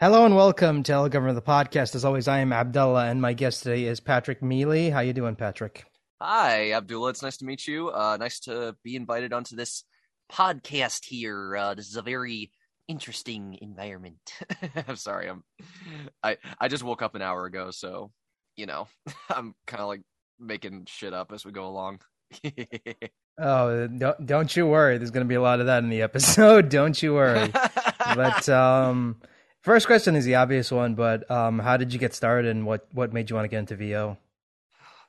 [0.00, 1.94] Hello and welcome to El Government the podcast.
[1.94, 4.88] As always, I am Abdullah, and my guest today is Patrick Mealy.
[4.88, 5.84] How you doing, Patrick?
[6.22, 7.10] Hi, Abdullah.
[7.10, 7.90] It's nice to meet you.
[7.90, 9.84] Uh, nice to be invited onto this
[10.32, 11.54] podcast here.
[11.54, 12.50] Uh, this is a very
[12.88, 14.16] interesting environment.
[14.88, 15.28] I'm sorry.
[15.28, 15.44] I'm
[16.22, 18.10] I I just woke up an hour ago, so
[18.56, 18.88] you know
[19.28, 20.00] I'm kind of like
[20.38, 22.00] making shit up as we go along.
[23.38, 24.96] oh, don't don't you worry.
[24.96, 26.70] There's going to be a lot of that in the episode.
[26.70, 27.52] don't you worry.
[28.14, 29.20] but um
[29.62, 32.86] First question is the obvious one, but um, how did you get started, and what
[32.92, 34.16] what made you want to get into VO?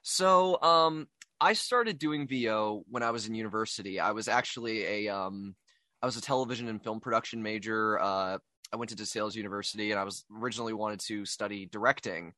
[0.01, 1.07] So, um,
[1.39, 3.99] I started doing VO when I was in university.
[3.99, 5.55] I was actually a um,
[6.01, 7.97] I was a television and film production major.
[7.99, 8.39] Uh,
[8.73, 12.33] I went to DeSales University, and I was originally wanted to study directing.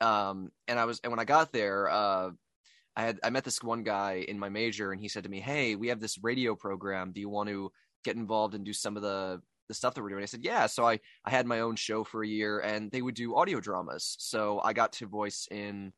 [0.00, 2.30] Um, and I was, and when I got there, uh,
[2.94, 5.40] I had I met this one guy in my major, and he said to me,
[5.40, 7.10] "Hey, we have this radio program.
[7.10, 7.72] Do you want to
[8.04, 10.22] get involved and do some of the the stuff that we're doing.
[10.22, 10.66] I said, yeah.
[10.66, 13.60] So I, I had my own show for a year and they would do audio
[13.60, 14.16] dramas.
[14.18, 15.92] So I got to voice in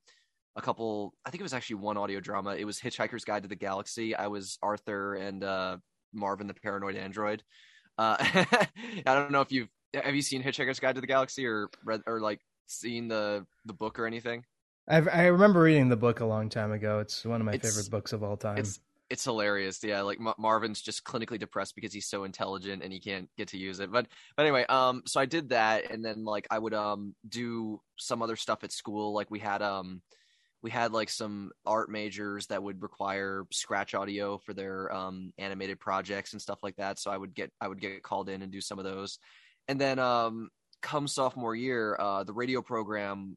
[0.56, 2.56] a couple, I think it was actually one audio drama.
[2.56, 4.14] It was Hitchhiker's Guide to the Galaxy.
[4.14, 5.76] I was Arthur and uh,
[6.12, 7.42] Marvin the Paranoid Android.
[7.96, 8.68] Uh, I
[9.04, 12.20] don't know if you've, have you seen Hitchhiker's Guide to the Galaxy or read, or
[12.20, 14.44] like seen the, the book or anything?
[14.88, 17.00] I've, i remember reading the book a long time ago.
[17.00, 18.58] It's one of my it's, favorite books of all time.
[18.58, 18.80] It's
[19.10, 19.82] it's hilarious.
[19.82, 23.48] Yeah, like M- Marvin's just clinically depressed because he's so intelligent and he can't get
[23.48, 23.90] to use it.
[23.90, 24.06] But
[24.36, 28.22] but anyway, um, so I did that, and then like I would um do some
[28.22, 29.14] other stuff at school.
[29.14, 30.02] Like we had um
[30.62, 35.80] we had like some art majors that would require scratch audio for their um animated
[35.80, 36.98] projects and stuff like that.
[36.98, 39.18] So I would get I would get called in and do some of those,
[39.68, 43.36] and then um come sophomore year, uh, the radio program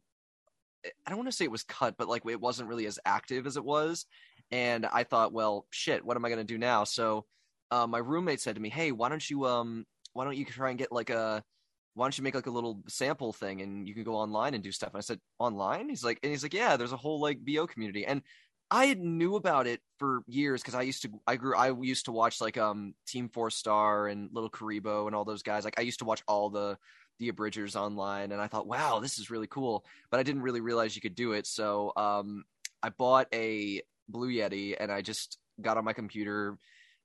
[1.06, 3.46] I don't want to say it was cut, but like it wasn't really as active
[3.46, 4.06] as it was
[4.51, 6.84] and I thought, well, shit, what am I going to do now?
[6.84, 7.25] So
[7.72, 10.69] uh, my roommate said to me, hey, why don't you um why don't you try
[10.69, 11.44] and get like a
[11.94, 14.63] why don't you make like a little sample thing and you can go online and
[14.63, 14.91] do stuff?
[14.94, 15.89] And I said, online?
[15.89, 18.06] He's like, and he's like, yeah, there's a whole like VO community.
[18.06, 18.22] And
[18.69, 22.13] I knew about it for years because I used to, I grew, I used to
[22.13, 25.66] watch like um Team Four Star and LittleKuriboh and all those guys.
[25.66, 26.78] Like I used to watch all the
[27.19, 29.85] the abridgers online, and I thought, wow, this is really cool.
[30.09, 31.45] But I didn't really realize you could do it.
[31.45, 32.45] So um,
[32.81, 36.57] I bought a Blue Yeti and I just got on my computer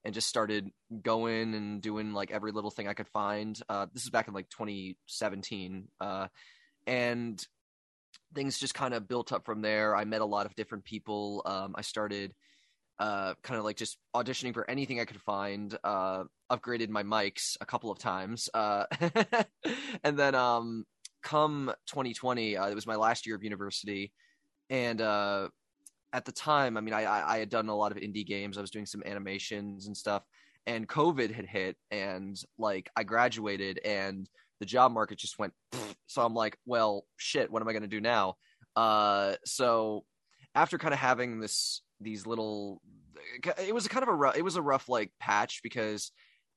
[0.05, 0.71] and just started
[1.03, 3.59] going and doing like every little thing I could find.
[3.69, 5.89] Uh, this is back in like 2017.
[6.01, 6.29] Uh,
[6.87, 7.45] and
[8.35, 9.97] things just kind of built up from there.
[9.97, 11.43] I met a lot of different people.
[11.45, 12.33] Um, I started
[12.99, 15.77] uh, kind of like just auditioning for anything I could find.
[15.83, 18.49] Uh, upgraded my mics a couple of times.
[18.55, 18.85] Uh,
[20.05, 20.85] and then um,
[21.23, 24.13] come 2020, uh, it was my last year of university.
[24.71, 25.49] And uh,
[26.13, 28.57] at the time, I mean, I, I had done a lot of indie games.
[28.57, 30.23] I was doing some animations and stuff,
[30.67, 34.29] and COVID had hit, and like I graduated, and
[34.61, 35.53] the job market just went.
[36.07, 37.51] So I'm like, well, shit.
[37.51, 38.37] What am I going to do now?
[38.75, 40.05] Uh, so
[40.55, 42.81] after kind of having this these little,
[43.59, 46.13] it was a kind of a rough, it was a rough like patch because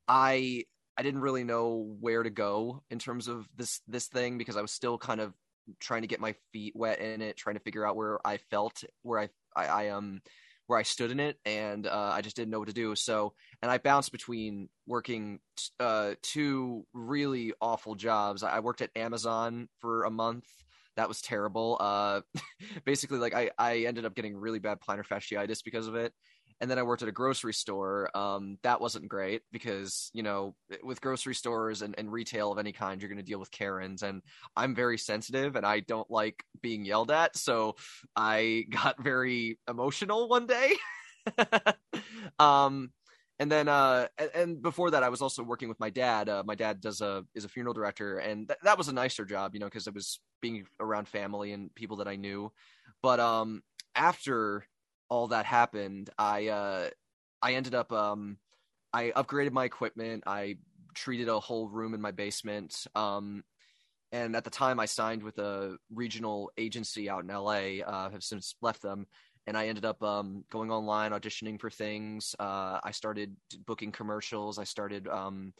[0.07, 0.65] I
[0.97, 4.61] I didn't really know where to go in terms of this this thing because I
[4.61, 5.33] was still kind of
[5.79, 8.83] trying to get my feet wet in it, trying to figure out where I felt,
[9.03, 10.21] where I I, I um
[10.67, 12.95] where I stood in it, and uh, I just didn't know what to do.
[12.95, 15.39] So, and I bounced between working
[15.79, 18.43] uh, two really awful jobs.
[18.43, 20.45] I worked at Amazon for a month.
[20.95, 21.77] That was terrible.
[21.79, 22.21] Uh,
[22.85, 26.13] basically, like I, I ended up getting really bad plantar fasciitis because of it
[26.61, 28.15] and then I worked at a grocery store.
[28.15, 32.71] Um, that wasn't great because you know with grocery stores and, and retail of any
[32.71, 34.21] kind, you're going to deal with Karens, and
[34.55, 37.75] I'm very sensitive and I don't like being yelled at, so
[38.15, 40.75] I got very emotional one day.
[42.39, 42.91] um,
[43.39, 46.27] and then uh, and, before that, I was also working with my dad.
[46.27, 49.23] Uh, my dad does a is a funeral director, and th- that was a nicer
[49.23, 52.51] job, you know, because it was being around family and people that I knew.
[53.01, 53.61] But um,
[53.95, 54.65] after
[55.09, 56.89] all that happened, I uh,
[57.41, 58.37] I ended up um,
[58.93, 60.23] I upgraded my equipment.
[60.25, 60.57] I
[60.93, 62.87] treated a whole room in my basement.
[62.95, 63.43] Um,
[64.11, 67.83] and at the time, I signed with a regional agency out in LA.
[67.85, 69.05] Uh, have since left them,
[69.45, 72.35] and I ended up um, going online auditioning for things.
[72.39, 73.35] Uh, I started
[73.65, 74.57] booking commercials.
[74.57, 75.53] I started um,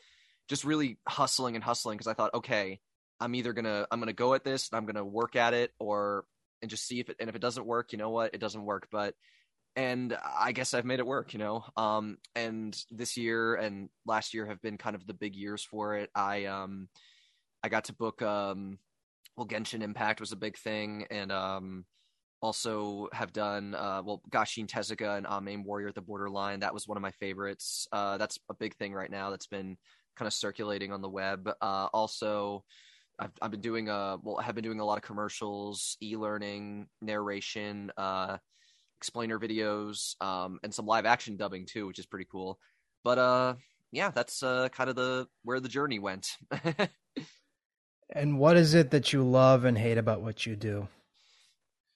[0.47, 2.79] just really hustling and hustling because I thought, okay,
[3.19, 6.25] I'm either gonna I'm gonna go at this and I'm gonna work at it, or
[6.61, 8.65] and just see if it and if it doesn't work, you know what, it doesn't
[8.65, 8.87] work.
[8.91, 9.13] But
[9.79, 11.63] and I guess I've made it work, you know.
[11.77, 15.95] Um, and this year and last year have been kind of the big years for
[15.95, 16.09] it.
[16.13, 16.89] I um,
[17.63, 18.77] I got to book um,
[19.37, 21.85] well, Genshin Impact was a big thing, and um,
[22.41, 26.59] also have done uh, well, Gashin Tezuka and AMAIM Warrior at the Borderline.
[26.59, 27.87] That was one of my favorites.
[27.93, 29.29] Uh, that's a big thing right now.
[29.29, 29.77] That's been
[30.17, 31.49] kind of circulating on the web.
[31.61, 32.65] Uh, also,
[33.17, 36.87] I've I've been doing uh well I have been doing a lot of commercials, e-learning,
[37.01, 38.39] narration, uh
[38.99, 42.59] explainer videos, um and some live action dubbing too, which is pretty cool.
[43.03, 43.55] But uh
[43.91, 46.37] yeah, that's uh kind of the where the journey went.
[48.13, 50.87] and what is it that you love and hate about what you do?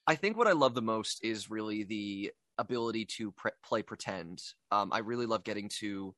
[0.06, 4.42] I think what I love the most is really the ability to pre- play pretend.
[4.70, 6.14] Um, I really love getting to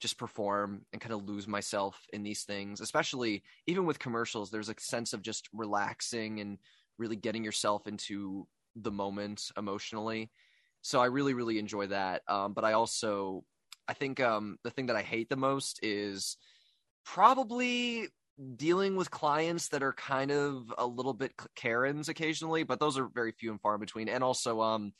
[0.00, 4.50] just perform and kind of lose myself in these things, especially even with commercials.
[4.50, 6.58] There's a sense of just relaxing and
[6.98, 8.46] really getting yourself into
[8.82, 10.30] the moment emotionally.
[10.82, 12.22] So I really, really enjoy that.
[12.28, 13.44] Um, but I also,
[13.86, 16.36] I think um, the thing that I hate the most is
[17.04, 18.08] probably
[18.56, 23.08] dealing with clients that are kind of a little bit Karens occasionally, but those are
[23.08, 24.08] very few and far in between.
[24.08, 24.92] And also, um,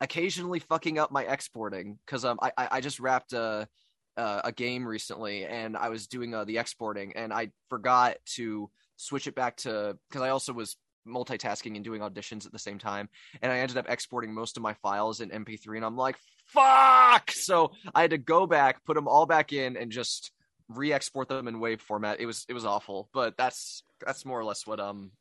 [0.00, 3.68] occasionally fucking up my exporting because um, I I just wrapped a
[4.16, 9.26] a game recently and I was doing uh, the exporting and I forgot to switch
[9.26, 10.76] it back to because I also was
[11.06, 13.08] multitasking and doing auditions at the same time
[13.42, 16.16] and I ended up exporting most of my files in MP3 and I'm like
[16.46, 17.30] fuck!
[17.32, 20.32] So I had to go back put them all back in and just
[20.68, 22.20] re-export them in wave format.
[22.20, 25.12] It was it was awful but that's that's more or less what um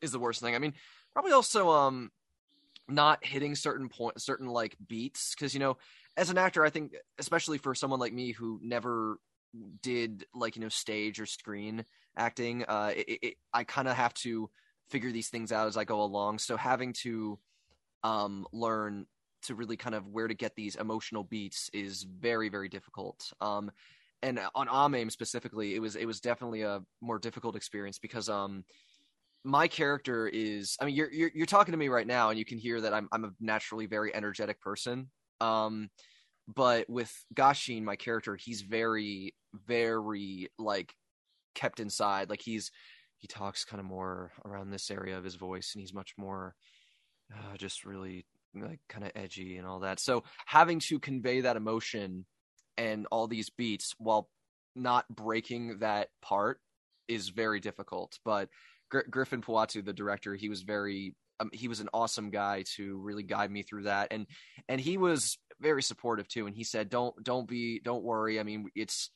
[0.00, 0.54] is the worst thing.
[0.54, 0.74] I mean
[1.14, 2.10] probably also um
[2.88, 5.76] not hitting certain point certain like beats because you know
[6.16, 9.18] as an actor i think especially for someone like me who never
[9.82, 11.84] did like you know stage or screen
[12.16, 14.50] acting uh it, it, i kind of have to
[14.90, 16.38] figure these things out as i go along.
[16.38, 17.38] So having to
[18.02, 19.06] um learn
[19.42, 23.32] to really kind of where to get these emotional beats is very very difficult.
[23.40, 23.70] Um
[24.22, 28.64] and on AMAIM specifically it was it was definitely a more difficult experience because um
[29.46, 32.44] my character is i mean you're, you're you're talking to me right now and you
[32.46, 35.10] can hear that i'm i'm a naturally very energetic person.
[35.40, 35.90] Um
[36.54, 39.34] but with gashin my character he's very
[39.66, 40.94] very like
[41.54, 42.28] kept inside.
[42.28, 42.70] Like he's
[43.18, 46.54] he talks kind of more around this area of his voice and he's much more
[47.32, 51.56] uh, just really like kind of edgy and all that so having to convey that
[51.56, 52.24] emotion
[52.76, 54.28] and all these beats while
[54.76, 56.60] not breaking that part
[57.08, 58.48] is very difficult but
[58.90, 62.96] Gr- Griffin Puatu, the director, he was very um, he was an awesome guy to
[62.98, 64.26] really guide me through that, and
[64.68, 66.46] and he was very supportive too.
[66.46, 68.38] And he said, "Don't don't be don't worry.
[68.38, 69.10] I mean, it's."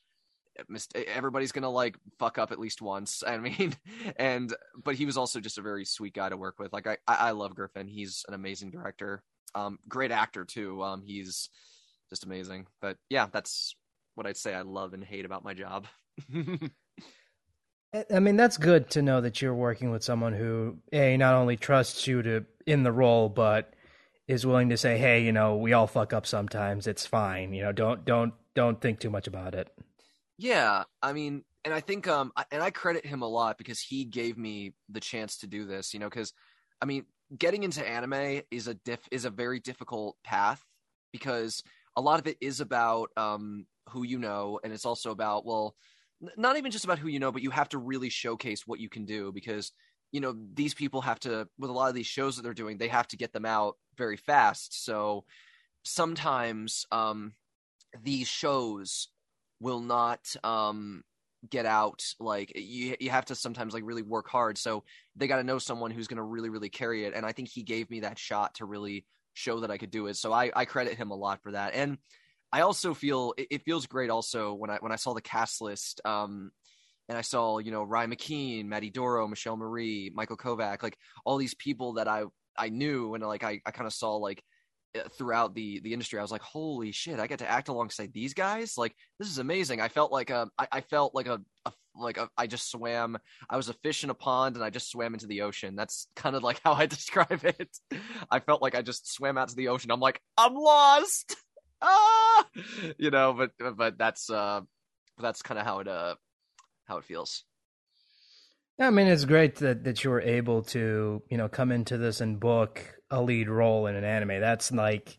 [0.94, 3.74] Everybody's gonna like fuck up at least once i mean
[4.16, 6.96] and but he was also just a very sweet guy to work with like i
[7.06, 9.22] i love griffin he's an amazing director
[9.54, 11.50] um great actor too um he's
[12.10, 13.74] just amazing but yeah that's
[14.14, 15.86] what i'd say i love and hate about my job
[18.10, 21.56] I mean, that's good to know that you're working with someone who, a not only
[21.56, 23.72] trusts you to in the role, but
[24.26, 26.86] is willing to say, "Hey, you know, we all fuck up sometimes.
[26.86, 27.54] It's fine.
[27.54, 29.72] You know, don't don't don't think too much about it."
[30.38, 34.04] Yeah, I mean, and I think um, and I credit him a lot because he
[34.04, 35.92] gave me the chance to do this.
[35.92, 36.32] You know, because
[36.80, 37.06] I mean,
[37.36, 40.62] getting into anime is a diff is a very difficult path
[41.12, 41.62] because
[41.96, 45.74] a lot of it is about um who you know, and it's also about well
[46.36, 48.88] not even just about who you know, but you have to really showcase what you
[48.88, 49.72] can do because
[50.12, 52.78] you know these people have to with a lot of these shows that they're doing,
[52.78, 54.84] they have to get them out very fast.
[54.84, 55.24] So
[55.84, 57.34] sometimes um,
[58.02, 59.08] these shows
[59.60, 61.02] will not um,
[61.48, 64.58] get out like you you have to sometimes like really work hard.
[64.58, 64.84] So
[65.16, 67.14] they got to know someone who's going to really really carry it.
[67.14, 70.06] And i think he gave me that shot to really show that i could do
[70.06, 70.16] it.
[70.16, 71.74] So i i credit him a lot for that.
[71.74, 71.98] And
[72.50, 75.60] I also feel it, it, feels great also when I when I saw the cast
[75.60, 76.50] list um
[77.08, 81.38] and I saw, you know, Ryan McKean, Maddie Doro, Michelle Marie, Michael Kovach, like all
[81.38, 82.24] these people that I
[82.56, 84.42] I knew and like I, I kind of saw like
[85.16, 88.34] throughout the the industry i was like holy shit i get to act alongside these
[88.34, 88.74] guys?
[88.76, 89.80] Like this is amazing.
[89.80, 93.18] I felt like a i, I felt like a, a like a, i just swam
[93.50, 95.76] i was a fish in a pond and i just swam into the ocean.
[95.76, 97.76] That's kind of like how i describe it.
[98.30, 99.90] I felt like i just swam out to the ocean.
[99.90, 101.36] I'm like i'm lost!
[101.80, 102.44] Ah,
[102.98, 104.62] you know, but but that's uh,
[105.16, 106.16] that's kind of how it uh,
[106.86, 107.44] how it feels.
[108.80, 111.96] Yeah, I mean, it's great that that you were able to you know come into
[111.96, 114.40] this and book a lead role in an anime.
[114.40, 115.16] That's like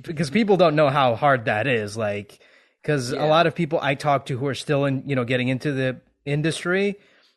[0.00, 1.96] because people don't know how hard that is.
[1.96, 2.38] Like,
[2.82, 3.24] because yeah.
[3.24, 5.72] a lot of people I talk to who are still in you know getting into
[5.72, 6.96] the industry,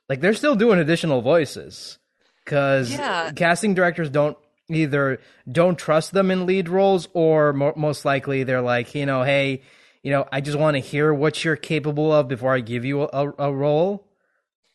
[0.10, 1.98] like they're still doing additional voices
[2.44, 3.32] because yeah.
[3.32, 4.38] casting directors don't
[4.70, 5.20] either
[5.52, 9.62] don't trust them in lead roles or mo- most likely they're like, you know, hey,
[10.04, 13.02] you know, I just want to hear what you're capable of before I give you
[13.02, 14.08] a, a role.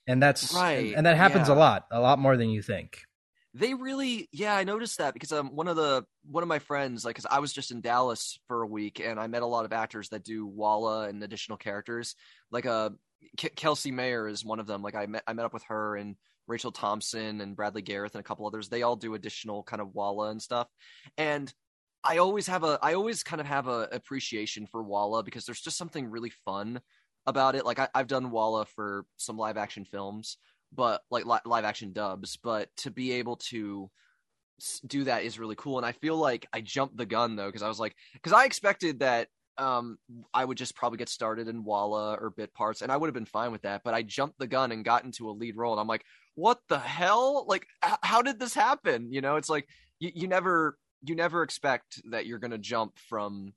[0.07, 0.89] And that's right.
[0.89, 1.55] And, and that happens yeah.
[1.55, 3.05] a lot, a lot more than you think.
[3.55, 7.05] They really, yeah, I noticed that because um, one of the one of my friends,
[7.05, 9.65] like, cause I was just in Dallas for a week and I met a lot
[9.65, 12.15] of actors that do Walla and additional characters.
[12.53, 12.91] Like, uh,
[13.37, 14.83] K- Kelsey Maher is one of them.
[14.83, 16.17] Like I met I met up with her and
[16.47, 18.69] Rachel Thompson and Bradley Gareth and a couple others.
[18.69, 20.69] They all do additional kind of Walla and stuff.
[21.17, 21.53] And
[22.03, 25.61] I always have a I always kind of have a appreciation for Walla because there's
[25.61, 26.81] just something really fun
[27.27, 27.65] about it.
[27.65, 30.39] Like I, have done Walla for some live action films,
[30.73, 33.91] but like li- live action dubs, but to be able to
[34.87, 35.79] do that is really cool.
[35.79, 38.45] And I feel like I jumped the gun though because I was like, because I
[38.45, 39.99] expected that um,
[40.33, 43.15] I would just probably get started in Walla or bit parts, and I would have
[43.15, 43.83] been fine with that.
[43.85, 46.59] But I jumped the gun and got into a lead role, and I'm like, what
[46.69, 47.45] the hell?
[47.47, 49.13] Like, h- how did this happen?
[49.13, 49.67] You know, it's like
[49.99, 53.53] you, you never you never expect that you're gonna jump from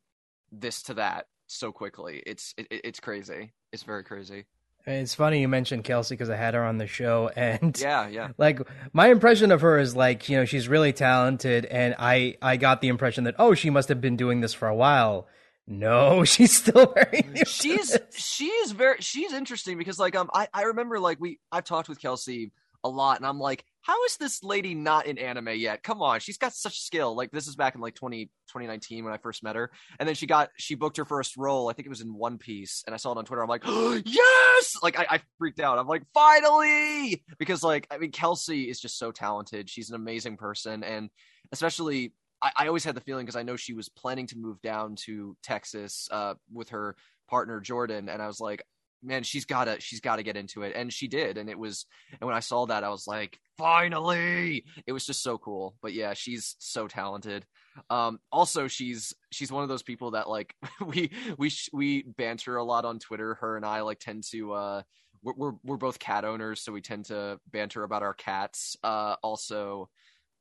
[0.51, 2.21] this to that so quickly.
[2.25, 3.53] It's it, it's crazy.
[3.71, 4.45] It's very crazy.
[4.85, 8.29] It's funny you mentioned Kelsey because I had her on the show, and yeah, yeah.
[8.37, 8.59] Like
[8.91, 12.81] my impression of her is like you know she's really talented, and I I got
[12.81, 15.27] the impression that oh she must have been doing this for a while.
[15.65, 17.23] No, she's still very.
[17.45, 21.87] she's she's very she's interesting because like um I I remember like we I've talked
[21.87, 22.51] with Kelsey
[22.83, 25.83] a lot, and I'm like how is this lady not in anime yet?
[25.83, 27.15] Come on, she's got such skill.
[27.15, 30.15] Like this is back in like 20, 2019 when I first met her, and then
[30.15, 31.69] she got she booked her first role.
[31.69, 33.43] I think it was in One Piece, and I saw it on Twitter.
[33.43, 34.77] I'm like, oh, yes!
[34.81, 35.77] Like I, I freaked out.
[35.77, 39.69] I'm like, finally, because like I mean, Kelsey is just so talented.
[39.69, 41.09] She's an amazing person, and
[41.51, 44.61] especially I, I always had the feeling because I know she was planning to move
[44.61, 46.95] down to Texas uh, with her
[47.29, 48.63] partner Jordan, and I was like,
[49.03, 51.85] man, she's gotta she's gotta get into it, and she did, and it was.
[52.19, 54.65] And when I saw that, I was like, finally!
[54.85, 55.75] It was just so cool.
[55.81, 57.45] But yeah, she's so talented.
[57.89, 60.55] Um, also, she's she's one of those people that like
[60.85, 63.35] we we we banter a lot on Twitter.
[63.35, 64.53] Her and I like tend to.
[64.53, 64.81] Uh,
[65.23, 68.75] we're, we're we're both cat owners, so we tend to banter about our cats.
[68.83, 69.89] Uh, also,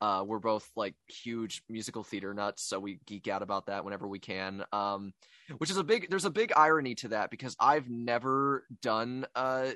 [0.02, 4.08] uh, we're both like huge musical theater nuts, so we geek out about that whenever
[4.08, 4.64] we can.
[4.72, 5.12] Um,
[5.58, 9.70] which is a big there's a big irony to that because I've never done uh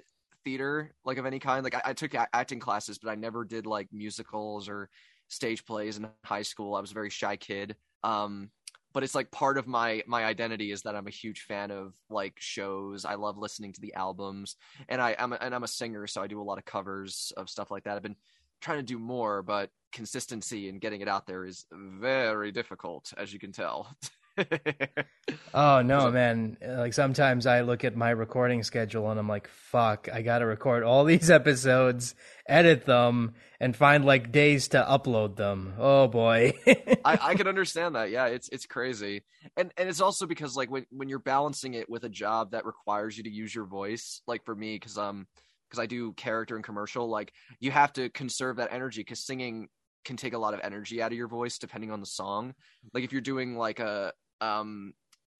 [0.44, 1.62] theater like of any kind.
[1.62, 4.90] Like I, I took a- acting classes, but I never did like musicals or
[5.28, 6.74] stage plays in high school.
[6.74, 7.76] I was a very shy kid.
[8.02, 8.50] Um,
[8.92, 11.92] but it's like part of my my identity is that I'm a huge fan of
[12.10, 13.04] like shows.
[13.04, 14.56] I love listening to the albums,
[14.88, 17.48] and I am and I'm a singer, so I do a lot of covers of
[17.48, 17.94] stuff like that.
[17.94, 18.16] I've been
[18.60, 23.32] trying to do more, but consistency and getting it out there is very difficult, as
[23.32, 23.96] you can tell.
[25.54, 26.58] oh no, man!
[26.60, 30.08] Like sometimes I look at my recording schedule and I'm like, "Fuck!
[30.12, 32.14] I got to record all these episodes,
[32.46, 36.52] edit them, and find like days to upload them." Oh boy!
[36.66, 38.10] I, I can understand that.
[38.10, 39.24] Yeah, it's it's crazy,
[39.56, 42.66] and and it's also because like when when you're balancing it with a job that
[42.66, 45.26] requires you to use your voice, like for me, because um
[45.68, 49.68] because I do character and commercial, like you have to conserve that energy because singing
[50.04, 52.54] can take a lot of energy out of your voice depending on the song.
[52.94, 54.94] Like if you're doing like a um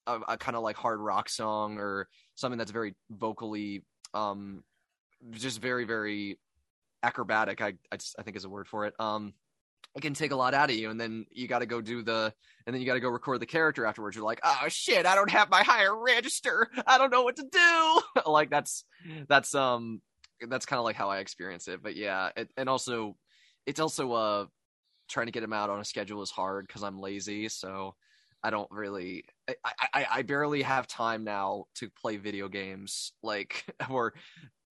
[0.06, 4.62] a, a kind of like hard rock song or something that's very vocally um
[5.33, 6.38] just very very
[7.02, 9.35] acrobatic I I, I think is a word for it um
[9.95, 12.02] it can take a lot out of you and then you got to go do
[12.02, 12.33] the
[12.66, 14.16] and then you got to go record the character afterwards.
[14.16, 16.68] You're like oh shit i don't have my higher register.
[16.87, 18.00] I don't know what to do.
[18.26, 18.85] Like that's
[19.28, 20.00] that's um
[20.49, 23.16] that's kind of like how i experience it but yeah it, and also
[23.66, 24.47] it's also uh
[25.09, 27.95] trying to get them out on a schedule is hard because i'm lazy so
[28.45, 33.64] I don't really I, I, I barely have time now to play video games like
[33.90, 34.14] or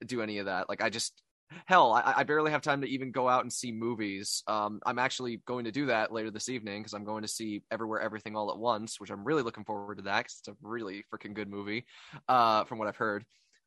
[0.06, 0.70] do any of that.
[0.70, 1.22] Like I just
[1.66, 4.44] hell, I, I barely have time to even go out and see movies.
[4.48, 7.64] Um, I'm actually going to do that later this evening because I'm going to see
[7.72, 10.56] Everywhere Everything All at Once, which I'm really looking forward to that because it's a
[10.62, 11.86] really freaking good movie,
[12.28, 13.26] uh, from what I've heard.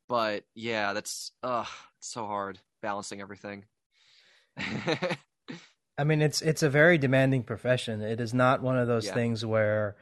[0.08, 1.64] But yeah, that's uh,
[1.98, 3.64] it's so hard balancing everything.
[5.98, 8.00] I mean, it's it's a very demanding profession.
[8.02, 9.14] It is not one of those yeah.
[9.14, 9.96] things where,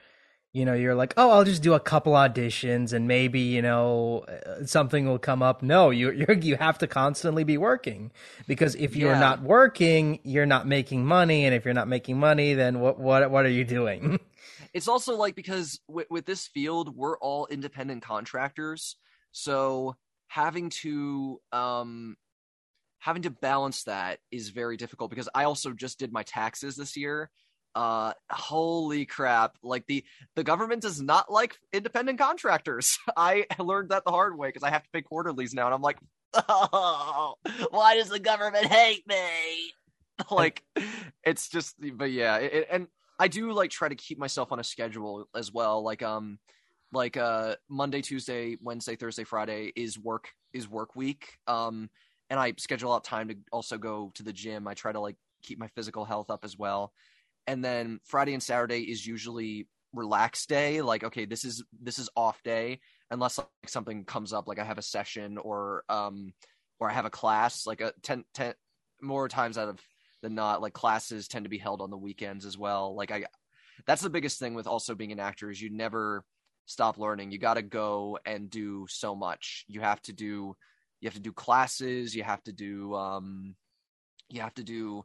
[0.53, 4.25] you know, you're like, oh, I'll just do a couple auditions and maybe you know
[4.29, 5.63] uh, something will come up.
[5.63, 8.13] No, you you you have to constantly be working
[8.47, 9.21] because if you're yeah.
[9.21, 13.31] not working, you're not making money, and if you're not making money, then what what
[13.31, 14.21] what are you doing?
[14.75, 18.97] It's also like because with, with this field, we're all independent contractors,
[19.37, 19.97] so
[20.28, 22.16] having to um
[23.00, 26.97] having to balance that is very difficult because I also just did my taxes this
[26.97, 27.31] year.
[27.75, 29.59] Uh, holy crap!
[29.62, 30.02] Like the
[30.37, 32.99] the government does not like independent contractors.
[33.16, 35.83] I learned that the hard way because I have to pay quarterlies now, and I'm
[35.83, 35.99] like,
[36.35, 37.35] oh,
[37.71, 39.73] why does the government hate me?
[40.31, 40.62] like,
[41.23, 42.87] it's just, but yeah, it, and
[43.19, 45.83] I do like try to keep myself on a schedule as well.
[45.83, 46.38] Like, um,
[46.93, 51.38] like uh Monday, Tuesday, Wednesday, Thursday, Friday is work is work week.
[51.47, 51.90] Um
[52.31, 54.66] and I schedule out time to also go to the gym.
[54.66, 56.93] I try to like keep my physical health up as well.
[57.47, 62.11] And then Friday and Saturday is usually relaxed day like okay this is this is
[62.16, 66.33] off day unless like something comes up like i have a session or um
[66.78, 68.52] or i have a class like a 10, 10
[69.00, 69.81] more times out of
[70.23, 73.25] than not like classes tend to be held on the weekends as well like i
[73.87, 76.25] that's the biggest thing with also being an actor is you never
[76.66, 80.54] stop learning you got to go and do so much you have to do
[81.00, 83.54] you have to do classes you have to do um
[84.28, 85.04] you have to do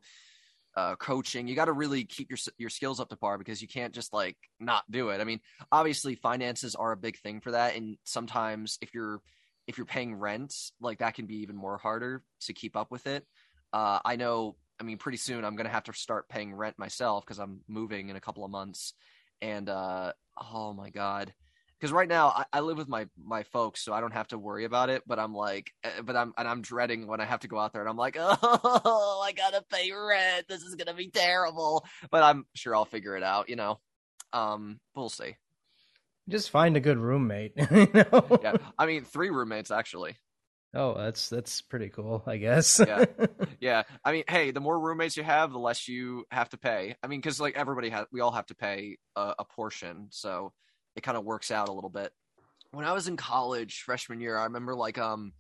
[0.76, 1.48] uh, coaching.
[1.48, 4.14] You got to really keep your your skills up to par because you can't just
[4.14, 5.22] like not do it.
[5.22, 5.40] I mean,
[5.72, 9.22] obviously finances are a big thing for that, and sometimes if you're
[9.68, 13.08] if you're paying rent, like that can be even more harder to keep up with
[13.08, 13.26] it.
[13.74, 14.56] Uh, I know.
[14.80, 18.10] I mean, pretty soon I'm gonna have to start paying rent myself because I'm moving
[18.10, 18.94] in a couple of months,
[19.42, 20.14] and uh,
[20.54, 21.34] oh my god,
[21.82, 24.38] because right now I, I, live with my my folks, so I don't have to
[24.38, 25.02] worry about it.
[25.08, 27.74] But I'm like, eh, but I'm and I'm dreading when I have to go out
[27.74, 30.48] there, and I'm like, oh, I gotta pay rent.
[30.48, 31.84] This is gonna be terrible.
[32.12, 33.50] But I'm sure I'll figure it out.
[33.50, 33.80] You know,
[34.32, 35.36] um, we'll see.
[36.30, 37.54] Just find a good roommate.
[37.72, 38.40] you know?
[38.44, 40.18] Yeah, I mean, three roommates actually.
[40.74, 42.80] Oh, that's that's pretty cool, I guess.
[42.86, 43.06] yeah,
[43.60, 43.84] yeah.
[44.06, 46.96] I mean, hey, the more roommates you have, the less you have to pay.
[47.04, 50.54] I mean, because like everybody has, we all have to pay a, a portion, so
[50.96, 52.12] it kind of works out a little bit.
[52.72, 55.34] When I was in college, freshman year, I remember like um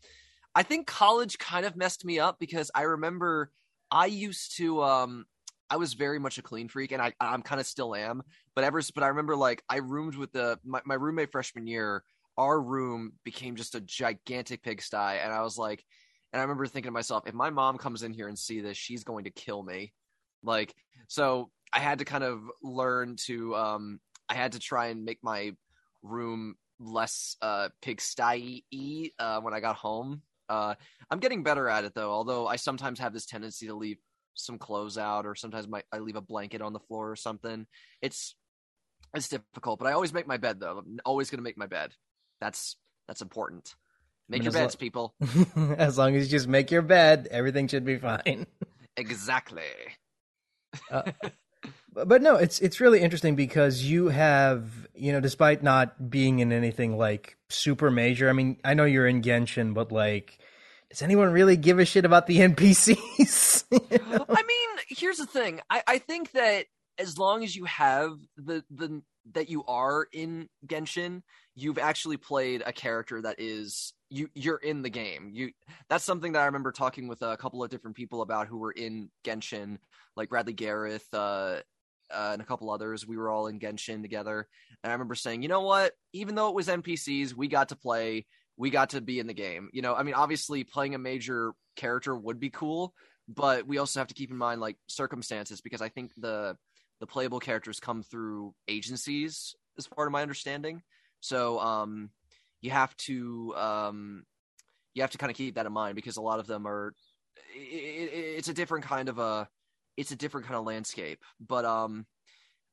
[0.53, 3.51] I think college kind of messed me up because I remember
[3.89, 5.25] I used to um
[5.69, 8.23] I was very much a clean freak and I I'm kind of still am,
[8.55, 12.03] but ever but I remember like I roomed with the my, my roommate freshman year,
[12.37, 15.85] our room became just a gigantic pigsty and I was like
[16.33, 18.77] and I remember thinking to myself, if my mom comes in here and see this,
[18.77, 19.93] she's going to kill me.
[20.43, 20.75] Like
[21.07, 23.99] so I had to kind of learn to um
[24.31, 25.51] I had to try and make my
[26.03, 28.63] room less uh, pigsty
[29.19, 30.21] uh, when I got home.
[30.47, 30.75] Uh,
[31.09, 33.97] I'm getting better at it though, although I sometimes have this tendency to leave
[34.33, 37.67] some clothes out, or sometimes my, I leave a blanket on the floor or something.
[38.01, 38.35] It's
[39.13, 40.77] it's difficult, but I always make my bed though.
[40.77, 41.91] I'm always gonna make my bed.
[42.39, 42.77] That's
[43.09, 43.75] that's important.
[44.29, 45.15] Make your beds, lo- people.
[45.77, 48.47] as long as you just make your bed, everything should be fine.
[48.95, 49.63] exactly.
[50.89, 51.11] uh,
[51.93, 56.51] but no, it's it's really interesting because you have, you know, despite not being in
[56.51, 58.29] anything like super major.
[58.29, 60.39] I mean, I know you're in Genshin, but like
[60.91, 63.63] does anyone really give a shit about the NPCs?
[63.71, 65.61] I mean, here's the thing.
[65.69, 66.65] I, I think that
[66.97, 69.01] as long as you have the the
[69.33, 71.21] that you are in Genshin,
[71.55, 75.31] you've actually played a character that is you you're in the game.
[75.33, 75.51] You
[75.89, 78.71] that's something that I remember talking with a couple of different people about who were
[78.71, 79.77] in Genshin,
[80.17, 81.61] like Bradley Gareth, uh,
[82.13, 83.05] uh, and a couple others.
[83.05, 84.47] We were all in Genshin together,
[84.83, 85.93] and I remember saying, you know what?
[86.13, 88.25] Even though it was NPCs, we got to play.
[88.57, 89.69] We got to be in the game.
[89.73, 92.93] You know, I mean, obviously, playing a major character would be cool,
[93.27, 96.55] but we also have to keep in mind like circumstances because I think the
[96.99, 100.81] the playable characters come through agencies, as part of my understanding.
[101.19, 102.09] So, um,
[102.61, 104.23] you have to um,
[104.93, 106.93] you have to kind of keep that in mind because a lot of them are.
[107.55, 109.47] It, it, it's a different kind of a
[109.97, 111.19] it's a different kind of landscape.
[111.39, 112.05] But um,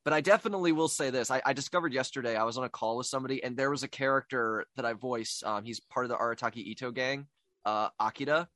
[0.04, 1.30] but I definitely will say this.
[1.30, 3.88] I, I, discovered yesterday I was on a call with somebody, and there was a
[3.88, 5.42] character that I voice.
[5.44, 7.26] Um, he's part of the Arataki Itto gang,
[7.66, 8.48] uh, Akira,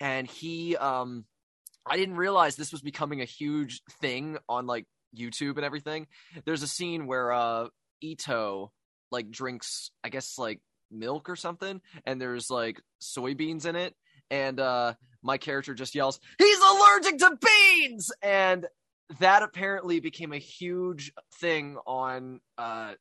[0.00, 1.24] and he um,
[1.86, 6.06] I didn't realize this was becoming a huge thing on like YouTube and everything.
[6.44, 7.68] There's a scene where uh,
[8.02, 8.70] Itto
[9.12, 13.94] like drinks, I guess like milk or something, and there's like soybeans in it,
[14.30, 18.66] and uh, my character just yells, "He's allergic to beans!" and
[19.20, 22.94] that apparently became a huge thing on uh,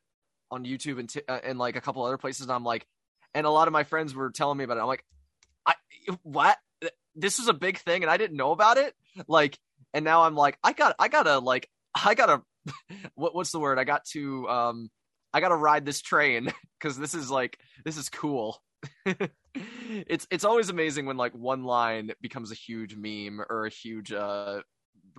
[0.51, 2.43] on YouTube and t- uh, and like a couple other places.
[2.43, 2.85] And I'm like,
[3.33, 4.81] and a lot of my friends were telling me about it.
[4.81, 5.05] I'm like,
[5.65, 5.73] I
[6.23, 6.57] what?
[7.15, 8.93] This is a big thing, and I didn't know about it.
[9.27, 9.57] Like,
[9.93, 12.41] and now I'm like, I got, I gotta, like, I gotta,
[13.15, 13.79] what, what's the word?
[13.79, 14.89] I got to, um,
[15.33, 18.61] I gotta ride this train because this is like, this is cool.
[20.07, 24.11] it's it's always amazing when like one line becomes a huge meme or a huge
[24.11, 24.61] uh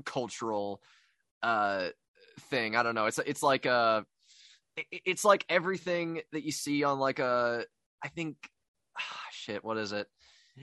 [0.05, 0.83] cultural
[1.42, 1.88] uh
[2.50, 2.76] thing.
[2.76, 3.07] I don't know.
[3.07, 4.02] It's it's like uh
[4.90, 7.64] it's like everything that you see on like a
[8.02, 8.37] I think
[8.98, 9.02] ah,
[9.33, 10.07] shit, what is it?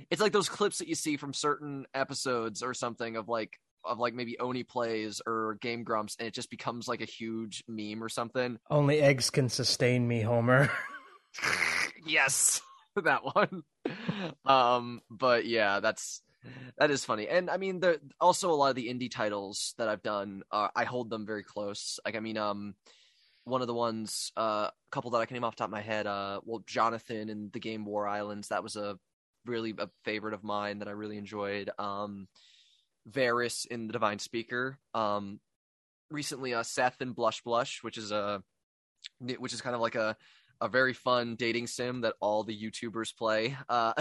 [0.10, 4.00] It's like those clips that you see from certain episodes or something of like of
[4.00, 8.04] like maybe Oney plays or Game Grumps, and it just becomes like a huge meme
[8.04, 8.58] or something.
[8.70, 10.72] Only eggs can sustain me, Homer.
[12.06, 12.62] yes.
[13.04, 13.64] that one.
[14.46, 16.22] um, but yeah, that's
[16.78, 17.28] that is funny.
[17.28, 20.70] And I mean, the also a lot of the indie titles that I've done, uh,
[20.76, 22.00] I hold them very close.
[22.06, 22.76] Like, I mean, um,
[23.46, 25.82] one of the ones, uh, a couple that I can name off top of my
[25.82, 28.98] head, uh, well, Jonathan and the game War Islands, that was a
[29.46, 31.70] really a favorite of mine that I really enjoyed.
[31.78, 32.28] Um,
[33.06, 34.78] Varus in the Divine Speaker.
[34.94, 35.40] Um,
[36.10, 38.42] recently, uh, Seth and Blush Blush, which is a
[39.38, 40.16] which is kind of like a
[40.64, 43.56] a very fun dating sim that all the YouTubers play.
[43.68, 43.92] Uh,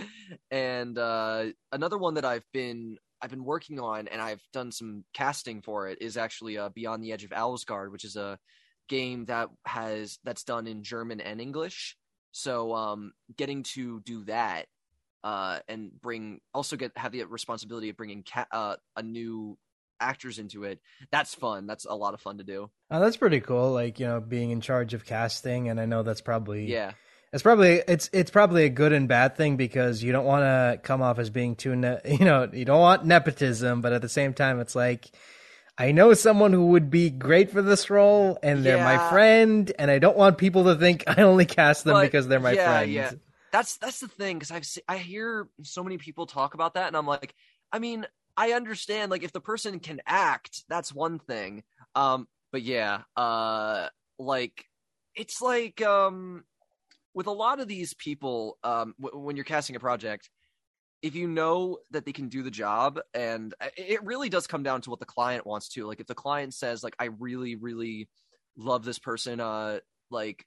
[0.50, 5.04] and uh, another one that I've been I've been working on and I've done some
[5.14, 8.38] casting for it is actually uh, Beyond the Edge of Owlsgard, which is a
[8.90, 11.96] game that has that's done in German and English.
[12.32, 14.66] So um, getting to do that
[15.22, 19.56] uh, and bring also get have the responsibility of bringing ca- uh, a new
[20.00, 20.80] actors into it.
[21.10, 21.66] That's fun.
[21.66, 22.70] That's a lot of fun to do.
[22.90, 23.72] Oh, that's pretty cool.
[23.72, 26.92] Like you know, being in charge of casting, and I know that's probably yeah.
[27.32, 30.78] It's probably it's it's probably a good and bad thing because you don't want to
[30.82, 34.08] come off as being too ne- you know you don't want nepotism, but at the
[34.08, 35.10] same time it's like
[35.76, 38.84] I know someone who would be great for this role, and they're Yeah.
[38.84, 42.28] my friend, and I don't want people to think I only cast them But, because
[42.28, 42.92] they're my yeah, friend.
[42.92, 43.10] yeah.
[43.50, 46.86] That's that's the thing because I've se- I hear so many people talk about that,
[46.86, 47.34] and I'm like,
[47.72, 51.62] I mean, I understand like if the person can act, that's one thing.
[51.94, 54.64] Um, but yeah, uh, like
[55.14, 56.44] it's like um,
[57.14, 60.30] with a lot of these people, um, w- when you're casting a project,
[61.02, 64.62] if you know that they can do the job, and it- it really does come
[64.62, 65.86] down to what the client wants to.
[65.86, 68.08] Like if the client says like, I really, really
[68.56, 70.46] love this person, uh, like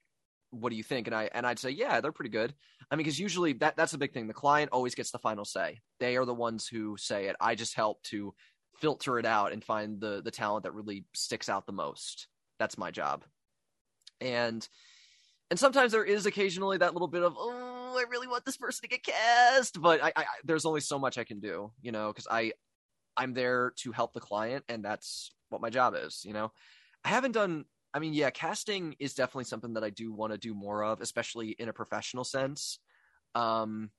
[0.50, 1.06] what do you think?
[1.06, 2.54] And i and i'd say yeah they're pretty good.
[2.90, 4.26] I mean because usually that that's a big thing.
[4.26, 5.80] The client always gets the final say.
[6.00, 7.36] They are the ones who say it.
[7.40, 8.34] I just help to
[8.78, 12.28] filter it out and find the the talent that really sticks out the most.
[12.58, 13.24] That's my job.
[14.20, 14.66] And
[15.50, 18.82] and sometimes there is occasionally that little bit of oh i really want this person
[18.82, 22.08] to get cast but i, I there's only so much i can do you know
[22.08, 22.52] because i
[23.16, 26.52] i'm there to help the client and that's what my job is you know?
[27.04, 30.38] I haven't done I mean, yeah, casting is definitely something that I do want to
[30.38, 32.78] do more of, especially in a professional sense.
[33.34, 33.90] Um,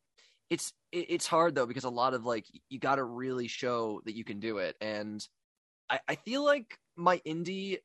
[0.49, 4.02] it's it, it's hard though because a lot of like you got to really show
[4.06, 5.25] that you can do it, and
[5.89, 7.80] I, I feel like my indie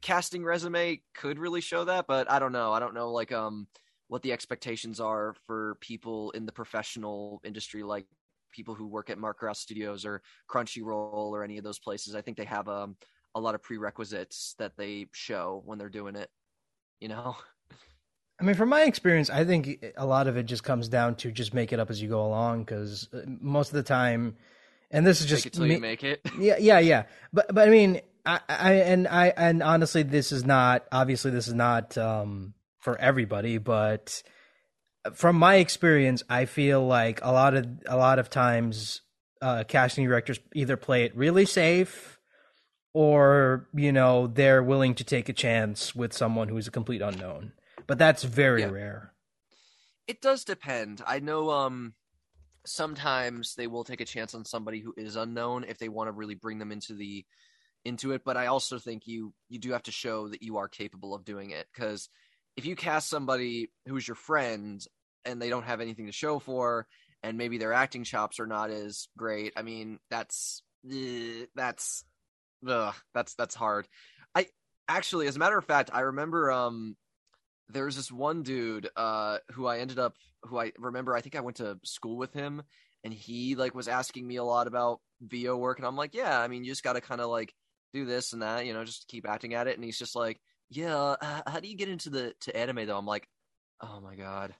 [0.00, 2.72] casting resume could really show that, but I don't know.
[2.72, 3.68] I don't know like um
[4.08, 8.06] what the expectations are for people in the professional industry, like
[8.52, 12.14] people who work at Marc Graue Studios or Crunchyroll or any of those places.
[12.14, 12.96] I think they have um
[13.34, 16.30] a lot of prerequisites that they show when they're doing it.
[17.00, 17.36] You know?
[18.40, 21.30] I mean, from my experience, I think a lot of it just comes down to
[21.30, 24.36] just make it up as you go along because most of the time,
[24.90, 26.20] and this is just Make it till me- you make it.
[26.38, 27.04] yeah, yeah, yeah.
[27.32, 31.46] But but I mean, I, I and I and honestly, this is not obviously this
[31.46, 34.22] is not um, for everybody, but
[35.12, 39.02] from my experience, I feel like a lot of a lot of times
[39.42, 42.13] uh, casting directors either play it really safe
[42.94, 47.52] or you know they're willing to take a chance with someone who's a complete unknown.
[47.88, 48.68] But that's very Yeah.
[48.68, 49.14] rare.
[50.06, 51.02] It does depend.
[51.06, 51.94] I know um
[52.66, 56.12] sometimes they will take a chance on somebody who is unknown if they want to
[56.12, 57.26] really bring them into the
[57.84, 60.68] into it, but I also think you you do have to show that you are
[60.68, 62.08] capable of doing it cuz
[62.56, 64.84] if you cast somebody who's your friend
[65.24, 66.86] and they don't have anything to show for
[67.22, 72.04] and maybe their acting chops are not as great, I mean, that's eh, that's
[72.66, 73.86] ugh, that's that's hard.
[74.34, 74.46] I
[74.88, 76.96] actually as a matter of fact, I remember um
[77.68, 81.36] there was this one dude uh who I ended up who I remember I think
[81.36, 82.62] I went to school with him
[83.02, 86.38] and he like was asking me a lot about VO work and I'm like, yeah,
[86.38, 87.54] I mean you just got to kind of like
[87.92, 90.40] do this and that, you know, just keep acting at it and he's just like,
[90.70, 92.98] yeah, uh, how do you get into the to anime though?
[92.98, 93.28] I'm like,
[93.80, 94.54] oh my god.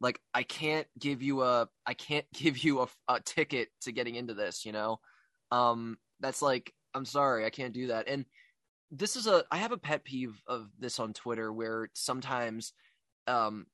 [0.00, 4.14] Like I can't give you a I can't give you a, a ticket to getting
[4.14, 5.00] into this, you know.
[5.50, 8.08] Um that's like I'm sorry, I can't do that.
[8.08, 8.24] And
[8.90, 12.72] this is a I have a pet peeve of this on Twitter where sometimes
[13.26, 13.66] um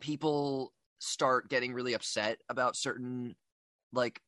[0.00, 3.36] people start getting really upset about certain
[3.92, 4.20] like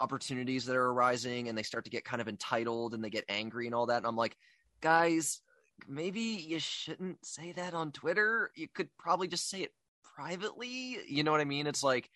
[0.00, 3.24] opportunities that are arising and they start to get kind of entitled and they get
[3.28, 3.98] angry and all that.
[3.98, 4.36] And I'm like
[4.80, 5.40] guys
[5.88, 8.50] maybe you shouldn't say that on Twitter.
[8.56, 9.72] You could probably just say it
[10.16, 10.98] privately.
[11.08, 11.66] You know what I mean?
[11.68, 12.10] It's like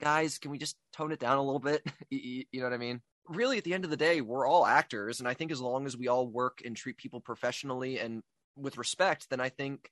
[0.00, 1.82] guys can we just tone it down a little bit?
[2.10, 5.20] You, know what I mean really at the end of the day we're all actors
[5.20, 8.22] and i think as long as we all work and treat people professionally and
[8.56, 9.90] with respect then i think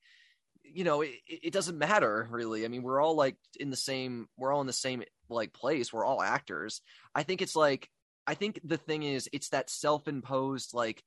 [0.64, 2.64] you know it, it doesn't matter really.
[2.64, 5.92] I mean we're all like in the same we're all in the same like place.
[5.92, 6.80] We're all actors.
[7.14, 7.88] I think it's like
[8.26, 11.02] i think the thing is it's that self-imposed like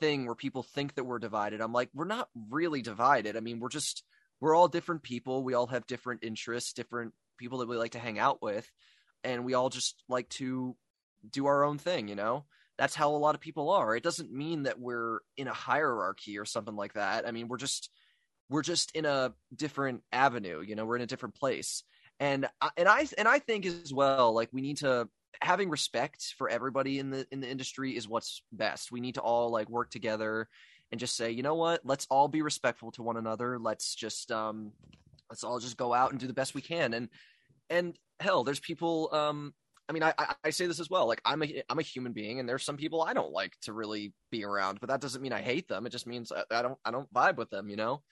[0.00, 1.60] thing where people think that we're divided.
[1.60, 3.36] I'm like we're not really divided.
[3.36, 4.04] I mean we're just
[4.40, 5.42] we're all different people.
[5.42, 8.68] We all have different interests different people that we like to hang out with
[9.22, 10.76] and we all just like to
[11.28, 12.44] do our own thing, you know?
[12.78, 13.96] That's how a lot of people are.
[13.96, 17.26] It doesn't mean that we're in a hierarchy or something like that.
[17.26, 17.90] I mean, we're just
[18.48, 21.82] we're just in a different avenue, you know, we're in a different place.
[22.20, 25.08] And and I and I think as well like we need to
[25.40, 28.92] having respect for everybody in the in the industry is what's best.
[28.92, 30.48] We need to all like work together
[30.90, 33.58] and just say, you know what, let's all be respectful to one another.
[33.58, 34.72] Let's just um,
[35.30, 36.94] let's all just go out and do the best we can.
[36.94, 37.08] And
[37.70, 39.10] and hell, there's people.
[39.12, 39.54] Um,
[39.88, 40.12] I mean, I,
[40.44, 41.06] I say this as well.
[41.06, 43.72] Like I'm a I'm a human being, and there's some people I don't like to
[43.72, 44.80] really be around.
[44.80, 45.86] But that doesn't mean I hate them.
[45.86, 47.68] It just means I, I don't I don't vibe with them.
[47.68, 48.02] You know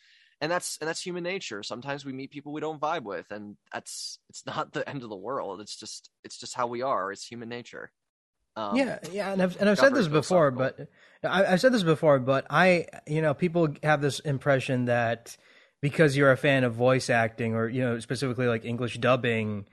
[0.40, 3.56] and that's and that's human nature sometimes we meet people we don't vibe with and
[3.72, 7.12] that's it's not the end of the world it's just it's just how we are
[7.12, 7.90] it's human nature
[8.58, 10.88] um, yeah, yeah, and I've and I've said this before, but
[11.22, 15.36] I, have said this before, but I, you know, people have this impression that
[15.82, 19.66] because you're a fan of voice acting or you know specifically like English dubbing,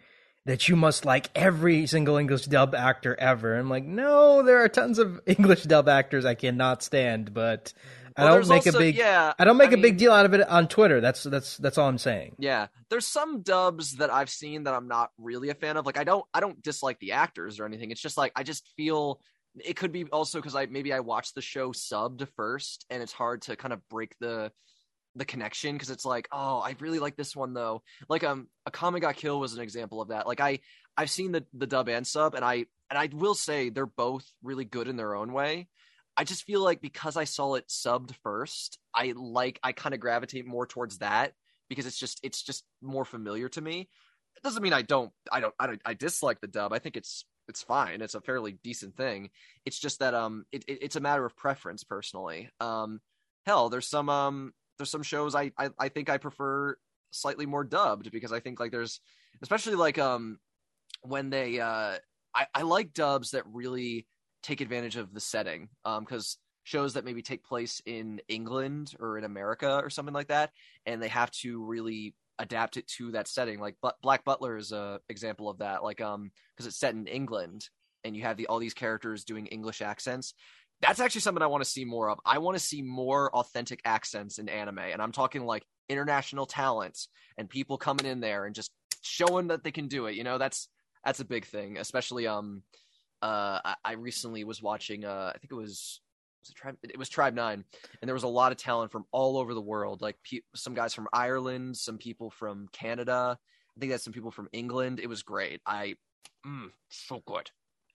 [0.45, 3.55] that you must like every single English dub actor ever.
[3.55, 7.73] I'm like, no, there are tons of English dub actors I cannot stand, but
[8.17, 9.33] well, I don't make also, a big yeah.
[9.39, 11.01] I don't make I a mean, big deal out of it on Twitter.
[11.01, 12.35] That's that's that's all I'm saying.
[12.39, 15.85] Yeah, there's some dubs that I've seen that I'm not really a fan of.
[15.85, 17.91] Like I don't I don't dislike the actors or anything.
[17.91, 19.19] It's just like I just feel
[19.63, 23.13] it could be also because I maybe I watched the show subbed first, and it's
[23.13, 24.51] hard to kind of break the
[25.15, 27.81] the connection because it's like oh I really like this one though.
[28.09, 30.27] Like um Akame ga Kill was an example of that.
[30.27, 30.59] Like I
[30.97, 34.25] I've seen the the dub and sub, and I and I will say they're both
[34.43, 35.67] really good in their own way.
[36.15, 39.99] I just feel like because I saw it subbed first, I like I kind of
[39.99, 41.33] gravitate more towards that
[41.69, 43.89] because it's just it's just more familiar to me.
[44.35, 46.73] It doesn't mean I don't I don't I don't I dislike the dub.
[46.73, 48.01] I think it's it's fine.
[48.01, 49.29] It's a fairly decent thing.
[49.65, 52.49] It's just that um it, it it's a matter of preference personally.
[52.59, 52.99] Um
[53.45, 56.77] hell, there's some um there's some shows I, I I think I prefer
[57.11, 58.99] slightly more dubbed because I think like there's
[59.41, 60.39] especially like um
[61.01, 61.97] when they uh
[62.35, 64.07] I, I like dubs that really
[64.41, 69.17] take advantage of the setting um because shows that maybe take place in England or
[69.17, 70.51] in America or something like that,
[70.85, 73.59] and they have to really adapt it to that setting.
[73.59, 75.83] Like but Black Butler is a example of that.
[75.83, 77.67] Like um because it's set in England
[78.03, 80.33] and you have the all these characters doing English accents.
[80.85, 82.19] That's actually something I want to see more of.
[82.25, 87.07] I want to see more authentic accents in anime, and I'm talking like international talents
[87.37, 90.15] and people coming in there and just showing that they can do it.
[90.15, 90.67] You know, that's
[91.05, 92.63] that's a big thing, especially um
[93.21, 95.05] uh, I, I, recently was watching.
[95.05, 96.01] Uh, I think it was
[96.41, 96.77] was it tribe.
[96.83, 97.63] It was Tribe Nine,
[98.01, 100.01] and there was a lot of talent from all over the world.
[100.01, 103.37] Like pe- some guys from Ireland, some people from Canada.
[103.39, 104.99] I think that's some people from England.
[104.99, 105.61] It was great.
[105.65, 105.95] I
[106.45, 107.49] mm, so good.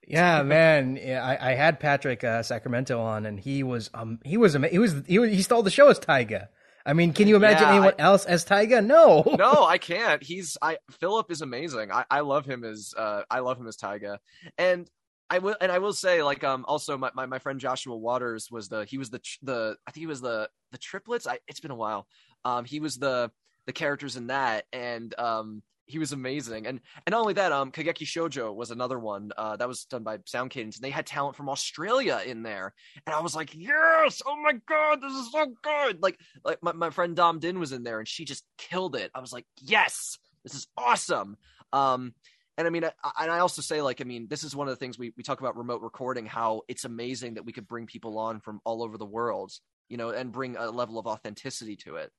[0.07, 0.99] Yeah, man.
[1.01, 4.79] Yeah, I, I had Patrick uh, Sacramento on, and he was um he was he
[4.79, 6.49] was he was, he stole the show as Taiga.
[6.87, 8.81] I mean, can you imagine yeah, anyone I, else as Taiga?
[8.81, 10.23] No, no, I can't.
[10.23, 11.93] He's I Philip is amazing.
[11.93, 14.21] I, I love him as uh I love him as Taiga,
[14.57, 14.91] and
[15.31, 18.51] I will, and I will say, like, um, also my, my, my friend Joshua Waters
[18.51, 21.27] was the he was the the I think he was the the triplets.
[21.27, 22.07] I it's been a while.
[22.45, 23.31] Um, he was the
[23.67, 26.67] the characters in that, and um, he was amazing.
[26.67, 30.05] And and not only that, um, Kageki Shoujo was another one uh, that was done
[30.05, 32.75] by Sound Cadence, and they had talent from Australia in there.
[33.07, 36.03] And I was like, yes, oh my god, this is so good.
[36.03, 39.11] Like like my, my friend Dom Din was in there, and she just killed it.
[39.15, 41.37] I was like, yes, this is awesome.
[41.73, 42.15] Um,
[42.57, 44.73] and I mean, I, and I also say, like, I mean, this is one of
[44.73, 47.87] the things we, we talk about remote recording, how it's amazing that we could bring
[47.87, 49.53] people on from all over the world,
[49.89, 52.11] you know, and bring a level of authenticity to it.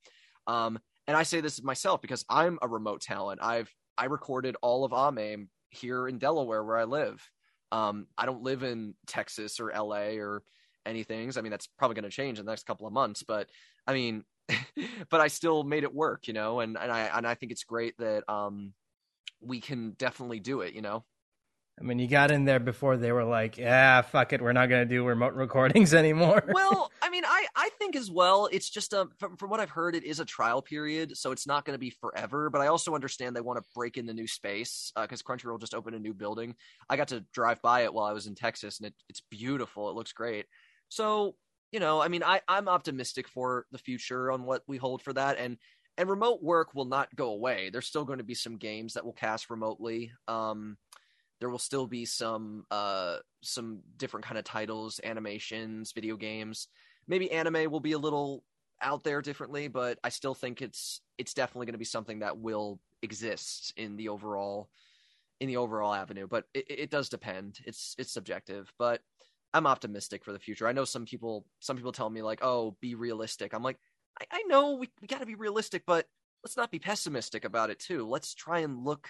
[0.47, 3.39] Um, and I say this myself because I'm a remote talent.
[3.41, 7.27] I've I recorded all of AMAIM here in Delaware where I live.
[7.71, 10.43] Um, I don't live in Texas or LA or
[10.85, 11.31] anything.
[11.35, 13.49] I mean, that's probably going to change in the next couple of months, but
[13.87, 14.23] I mean,
[15.09, 17.63] but I still made it work, you know, and, and I, and I think it's
[17.63, 18.73] great that, um,
[19.41, 21.05] we can definitely do it, you know?
[21.79, 24.67] I mean, you got in there before they were like, "Yeah, fuck it, we're not
[24.67, 28.69] going to do remote recordings anymore." well, I mean, I I think as well, it's
[28.69, 31.65] just a from, from what I've heard, it is a trial period, so it's not
[31.65, 32.49] going to be forever.
[32.49, 35.59] But I also understand they want to break in the new space because uh, Crunchyroll
[35.59, 36.55] just opened a new building.
[36.89, 39.89] I got to drive by it while I was in Texas, and it, it's beautiful.
[39.89, 40.45] It looks great.
[40.89, 41.35] So
[41.71, 45.13] you know, I mean, I I'm optimistic for the future on what we hold for
[45.13, 45.57] that, and
[45.97, 47.69] and remote work will not go away.
[47.69, 50.11] There's still going to be some games that will cast remotely.
[50.27, 50.77] Um,
[51.39, 56.67] there will still be some uh, some different kind of titles, animations, video games.
[57.07, 58.43] Maybe anime will be a little
[58.81, 62.37] out there differently, but I still think it's it's definitely going to be something that
[62.37, 64.69] will exist in the overall
[65.39, 66.27] in the overall avenue.
[66.27, 67.59] But it, it does depend.
[67.65, 69.01] It's it's subjective, but
[69.53, 70.67] I'm optimistic for the future.
[70.67, 73.79] I know some people some people tell me like, "Oh, be realistic." I'm like,
[74.21, 76.05] I, I know we, we got to be realistic, but
[76.43, 78.07] let's not be pessimistic about it too.
[78.07, 79.09] Let's try and look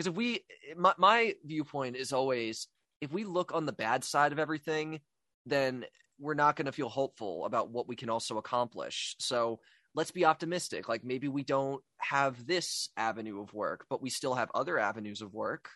[0.00, 0.40] because if we,
[0.78, 2.68] my, my viewpoint is always
[3.02, 5.00] if we look on the bad side of everything,
[5.44, 5.84] then
[6.18, 9.14] we're not going to feel hopeful about what we can also accomplish.
[9.18, 9.60] So
[9.94, 10.88] let's be optimistic.
[10.88, 15.20] Like maybe we don't have this avenue of work, but we still have other avenues
[15.20, 15.68] of work.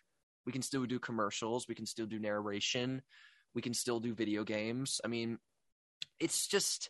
[0.46, 1.68] We can still do commercials.
[1.68, 3.02] We can still do narration.
[3.54, 5.02] We can still do video games.
[5.04, 5.36] I mean,
[6.18, 6.88] it's just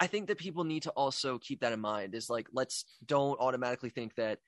[0.00, 2.14] I think that people need to also keep that in mind.
[2.14, 4.38] Is like let's don't automatically think that.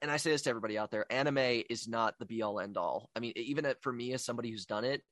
[0.00, 2.76] And I say this to everybody out there: anime is not the be all end
[2.76, 3.10] all.
[3.16, 5.02] I mean, even for me as somebody who's done it,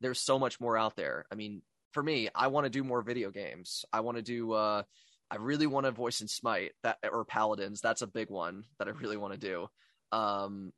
[0.00, 1.24] there's so much more out there.
[1.32, 3.84] I mean, for me, I want to do more video games.
[3.92, 4.52] I want to do.
[4.52, 4.82] uh
[5.30, 7.80] I really want to voice in Smite that or Paladins.
[7.80, 9.68] That's a big one that I really want to do.
[10.10, 10.72] Um,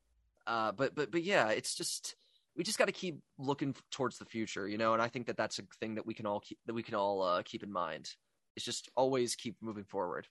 [0.47, 2.17] uh, but but but yeah, it's just
[2.57, 4.93] we just got to keep looking towards the future, you know.
[4.93, 6.95] And I think that that's a thing that we can all keep that we can
[6.95, 8.11] all uh, keep in mind.
[8.57, 10.27] It's just always keep moving forward.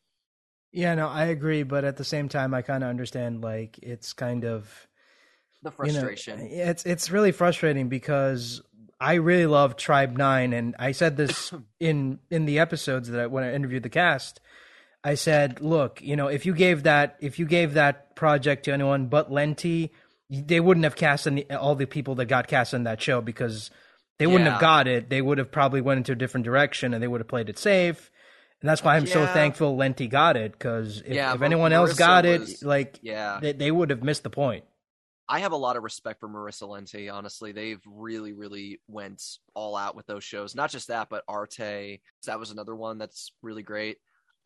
[0.71, 4.13] Yeah, no, I agree, but at the same time, I kind of understand like it's
[4.13, 4.88] kind of
[5.63, 6.39] the frustration.
[6.39, 8.62] You know, it's it's really frustrating because
[8.99, 13.27] I really love Tribe Nine, and I said this in in the episodes that I,
[13.27, 14.39] when I interviewed the cast.
[15.01, 18.73] I said, look, you know, if you gave that if you gave that project to
[18.73, 19.91] anyone but Lenti,
[20.29, 23.71] they wouldn't have cast any, all the people that got cast in that show because
[24.17, 24.51] they wouldn't yeah.
[24.51, 25.10] have got it.
[25.10, 27.58] They would have probably went into a different direction and they would have played it
[27.58, 28.12] safe.
[28.62, 29.13] And that's why I'm yeah.
[29.13, 32.65] so thankful Lenti got it because if, yeah, if anyone Marissa else got was, it,
[32.65, 34.65] like, yeah, they, they would have missed the point.
[35.32, 37.13] I have a lot of respect for Marissa Lenti.
[37.13, 39.22] Honestly, they've really, really went
[39.54, 40.56] all out with those shows.
[40.56, 42.02] Not just that, but Arte.
[42.26, 43.98] That was another one that's really great.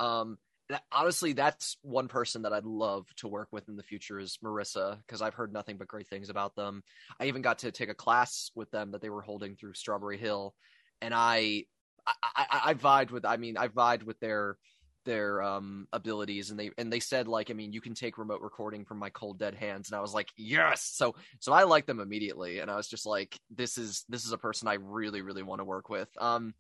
[0.02, 0.38] Um,
[0.70, 4.38] that, honestly, that's one person that I'd love to work with in the future is
[4.44, 6.84] Marissa because I've heard nothing but great things about them.
[7.18, 10.18] I even got to take a class with them that they were holding through Strawberry
[10.18, 10.54] Hill,
[11.02, 11.64] and I,
[12.06, 13.26] I, I, I vied with.
[13.26, 14.58] I mean, I vied with their
[15.06, 18.42] their um abilities and they and they said like i mean you can take remote
[18.42, 21.88] recording from my cold dead hands and i was like yes so so i liked
[21.88, 25.22] them immediately and i was just like this is this is a person i really
[25.22, 26.54] really want to work with um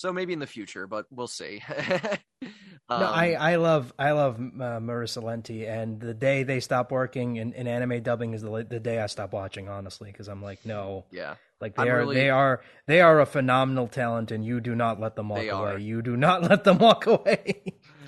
[0.00, 2.18] so maybe in the future but we'll see um,
[2.90, 7.36] no i i love i love uh, marissa lenti and the day they stop working
[7.36, 10.64] in, in anime dubbing is the, the day i stop watching honestly because i'm like
[10.64, 12.14] no yeah like they I'm are really...
[12.14, 15.48] they are they are a phenomenal talent and you do not let them walk they
[15.48, 15.72] away.
[15.72, 15.78] Are.
[15.78, 17.62] You do not let them walk away.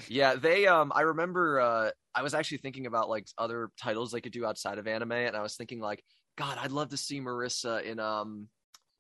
[0.08, 4.22] yeah, they um I remember uh I was actually thinking about like other titles they
[4.22, 6.02] could do outside of anime and I was thinking like
[6.38, 8.48] god, I'd love to see Marissa in um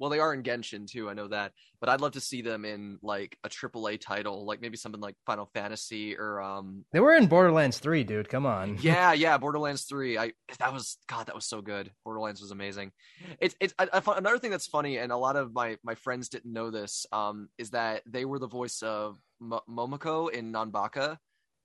[0.02, 1.08] well, they are in Genshin too.
[1.08, 4.60] I know that, but I'd love to see them in like a AAA title, like
[4.60, 6.84] maybe something like Final Fantasy or um.
[6.92, 8.28] They were in Borderlands Three, dude.
[8.28, 8.78] Come on.
[8.82, 10.18] Yeah, yeah, Borderlands Three.
[10.18, 11.92] I that was God, that was so good.
[12.04, 12.90] Borderlands was amazing.
[13.38, 16.28] It's it's I, I, another thing that's funny, and a lot of my my friends
[16.28, 17.06] didn't know this.
[17.12, 21.16] Um, is that they were the voice of M- Momoko in Nanbaka,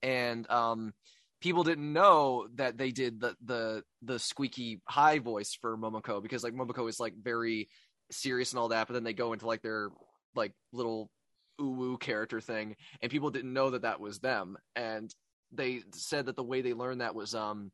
[0.04, 0.94] and um
[1.42, 6.44] people didn't know that they did the the the squeaky high voice for Momoko because
[6.44, 7.70] like Momoko is like very
[8.12, 9.90] serious and all that, but then they go into like their
[10.36, 11.10] like little
[11.62, 14.58] ooh character thing, and people didn't know that that was them.
[14.76, 15.14] And
[15.52, 17.72] they said that the way they learned that was um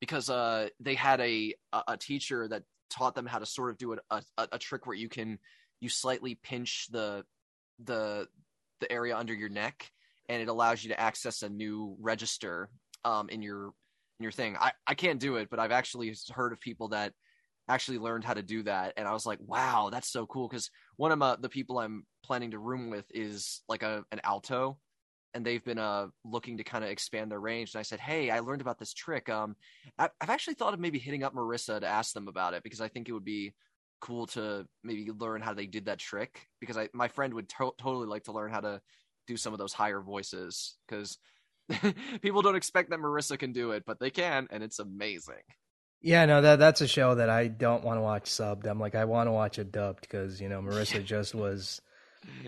[0.00, 1.54] because uh they had a
[1.86, 4.96] a teacher that taught them how to sort of do a, a, a trick where
[4.96, 5.38] you can
[5.80, 7.24] you slightly pinch the
[7.84, 8.26] the
[8.80, 9.90] the area under your neck
[10.28, 12.68] and it allows you to access a new register
[13.04, 13.72] um in your
[14.18, 14.56] in your thing.
[14.58, 17.12] I I can't do it, but I've actually heard of people that
[17.68, 18.92] actually learned how to do that.
[18.96, 20.48] And i was like wow that's so cool.
[20.48, 24.20] Because one of my, the people i'm planning to room with is like a an
[24.24, 24.78] alto
[25.34, 27.74] and they've been uh looking to kind of expand their range.
[27.74, 29.28] And i said hey i learned about this trick.
[29.28, 29.56] Um
[29.98, 32.88] i've actually thought of maybe hitting up marissa to ask them about it because i
[32.88, 33.54] think it would be
[34.00, 36.46] cool to maybe learn how they did that trick.
[36.60, 38.80] Because i my friend would to- totally like to learn how to
[39.26, 41.18] do some of those higher voices because
[42.22, 45.42] people don't expect that marissa can do it but they can and it's amazing
[46.02, 48.66] yeah, no, that that's a show that I don't want to watch subbed.
[48.66, 51.80] I'm like, I want to watch it dubbed because you know Marissa just was.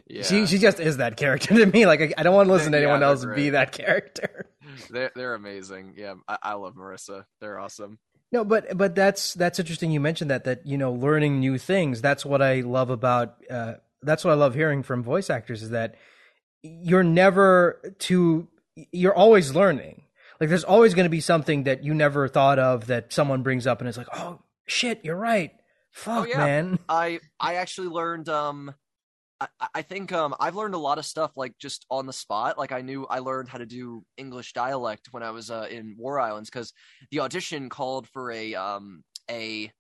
[0.06, 0.22] Yeah.
[0.22, 1.86] She she just is that character to me.
[1.86, 3.36] Like I, I don't want to listen to anyone yeah, else great.
[3.36, 4.46] be that character.
[4.90, 5.94] They're they're amazing.
[5.96, 7.26] Yeah, I, I love Marissa.
[7.40, 7.98] They're awesome.
[8.32, 9.90] No, but but that's that's interesting.
[9.90, 12.00] You mentioned that that you know learning new things.
[12.00, 13.36] That's what I love about.
[13.48, 15.94] Uh, that's what I love hearing from voice actors is that
[16.62, 18.48] you're never too.
[18.90, 20.03] You're always learning
[20.40, 23.66] like there's always going to be something that you never thought of that someone brings
[23.66, 25.52] up and it's like, oh shit, you're right.
[25.90, 26.38] Fuck, oh, yeah.
[26.38, 26.78] man.
[26.88, 28.28] I I actually learned.
[28.28, 28.74] Um,
[29.40, 32.58] I, I think um I've learned a lot of stuff like just on the spot.
[32.58, 35.94] Like I knew I learned how to do English dialect when I was uh, in
[35.98, 36.72] War Islands because
[37.10, 39.72] the audition called for a um a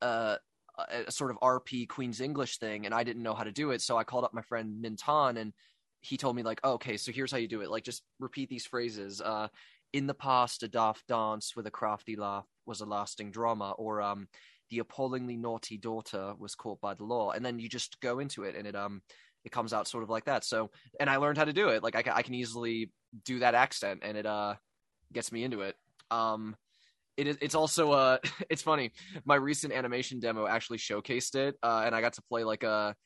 [0.00, 0.36] uh
[0.78, 3.82] a sort of RP Queen's English thing, and I didn't know how to do it.
[3.82, 5.52] So I called up my friend Minton, and
[6.00, 7.70] he told me like, oh, okay, so here's how you do it.
[7.70, 9.20] Like, just repeat these phrases.
[9.20, 9.48] Uh,
[9.92, 14.00] in the past, a daft dance with a crafty laugh was a lasting drama, or
[14.00, 14.28] um,
[14.70, 18.44] the appallingly naughty daughter was caught by the law, and then you just go into
[18.44, 19.02] it, and it um,
[19.44, 20.44] it comes out sort of like that.
[20.44, 21.82] So, and I learned how to do it.
[21.82, 22.90] Like I, I can easily
[23.24, 24.54] do that accent, and it uh
[25.12, 25.76] gets me into it.
[26.10, 26.56] Um,
[27.16, 27.38] it is.
[27.42, 28.18] It's also uh,
[28.50, 28.92] it's funny.
[29.24, 32.96] My recent animation demo actually showcased it, uh, and I got to play like a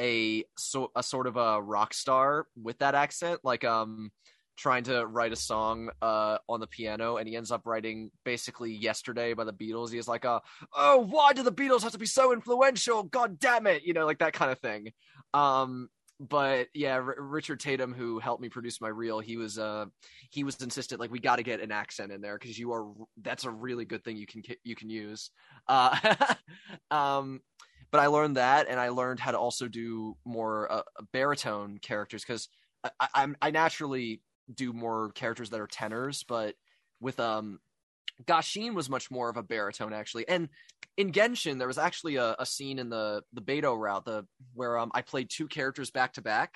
[0.00, 4.10] a so a sort of a rock star with that accent, like um
[4.56, 8.72] trying to write a song uh on the piano and he ends up writing basically
[8.72, 9.92] yesterday by the beatles.
[9.92, 10.40] He's like uh
[10.74, 13.02] oh why do the beatles have to be so influential?
[13.02, 14.92] God damn it you know like that kind of thing.
[15.32, 15.88] Um
[16.20, 19.84] but yeah R- richard tatum who helped me produce my reel he was uh
[20.30, 22.86] he was insistent like we got to get an accent in there because you are
[23.22, 25.30] that's a really good thing you can you can use.
[25.66, 25.96] Uh
[26.90, 27.40] um
[27.90, 30.82] but i learned that and i learned how to also do more uh,
[31.12, 32.48] baritone characters because
[33.00, 34.20] I, I'm I naturally
[34.52, 36.54] do more characters that are tenors, but
[37.00, 37.60] with um
[38.26, 40.28] Gashin was much more of a baritone actually.
[40.28, 40.48] And
[40.96, 44.78] in Genshin there was actually a, a scene in the the Beidou route the where
[44.78, 46.54] um I played two characters back to back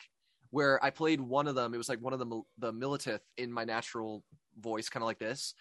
[0.51, 3.53] where I played one of them it was like one of the the Millelith in
[3.53, 4.22] my natural
[4.59, 5.55] voice kind of like this.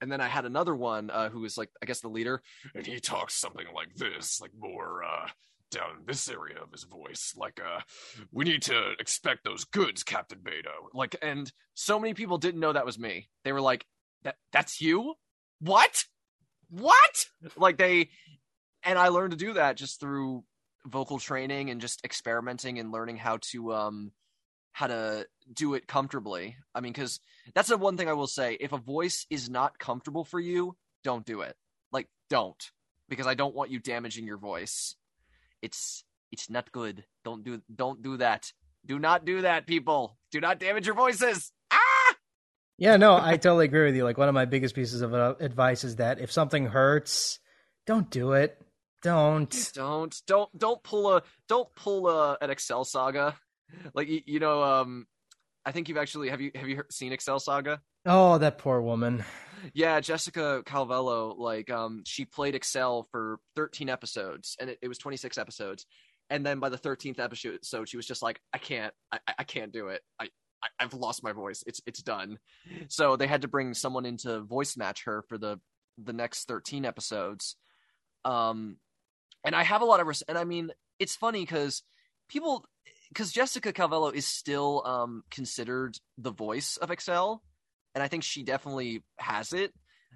[0.00, 2.42] And then I had another one uh, who was like I guess the leader
[2.74, 5.28] and he talks something like this, like more uh
[5.72, 7.32] down in this area of his voice.
[7.36, 7.80] Like, uh,
[8.30, 10.94] we need to expect those goods, Captain Beidou.
[10.94, 13.28] Like, and so many people didn't know that was me.
[13.44, 13.84] They were like,
[14.22, 15.14] "That that's you?
[15.60, 16.04] What?
[16.70, 18.10] What?" Like they,
[18.84, 20.44] and I learned to do that just through
[20.86, 24.12] vocal training and just experimenting and learning how to um
[24.72, 26.56] how to do it comfortably.
[26.74, 27.20] I mean, because
[27.54, 30.76] that's the one thing I will say: if a voice is not comfortable for you,
[31.02, 31.56] don't do it.
[31.90, 32.62] Like, don't,
[33.08, 34.96] because I don't want you damaging your voice
[35.62, 37.04] it's it's not good.
[37.24, 38.52] Don't do don't do that.
[38.84, 40.18] Do not do that, people.
[40.32, 41.52] Do not damage your voices.
[41.70, 42.14] Ah!
[42.78, 44.04] Yeah, no, I totally agree with you.
[44.04, 47.38] Like one of my biggest pieces of uh, advice is that if something hurts,
[47.86, 48.60] don't do it.
[49.02, 49.72] Don't.
[49.74, 53.36] Don't don't don't pull a don't pull a, an Excel saga.
[53.94, 55.06] Like you, you know um
[55.64, 57.80] I think you've actually have you have you seen Excel Saga?
[58.04, 59.24] Oh, that poor woman.
[59.74, 64.98] Yeah, Jessica Calvello, like um, she played Excel for 13 episodes, and it, it was
[64.98, 65.86] 26 episodes.
[66.30, 69.44] And then by the 13th episode, so she was just like, I can't, I, I
[69.44, 70.00] can't do it.
[70.18, 70.28] I,
[70.62, 71.62] I, I've lost my voice.
[71.66, 72.38] It's, it's done.
[72.88, 75.60] So they had to bring someone in to voice match her for the,
[76.02, 77.56] the next 13 episodes.
[78.24, 78.76] Um,
[79.44, 81.82] and I have a lot of, res- and I mean, it's funny because
[82.28, 82.64] people,
[83.08, 87.42] because Jessica Calvello is still um considered the voice of Excel
[87.94, 89.72] and I think she definitely has it.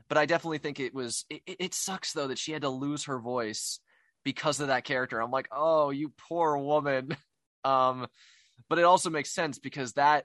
[0.09, 1.25] But I definitely think it was.
[1.31, 3.81] It, it sucks though that she had to lose her voice
[4.25, 5.21] because of that character.
[5.21, 7.17] I'm like, oh, you poor woman.
[7.65, 8.07] Um,
[8.69, 10.25] but it also makes sense because that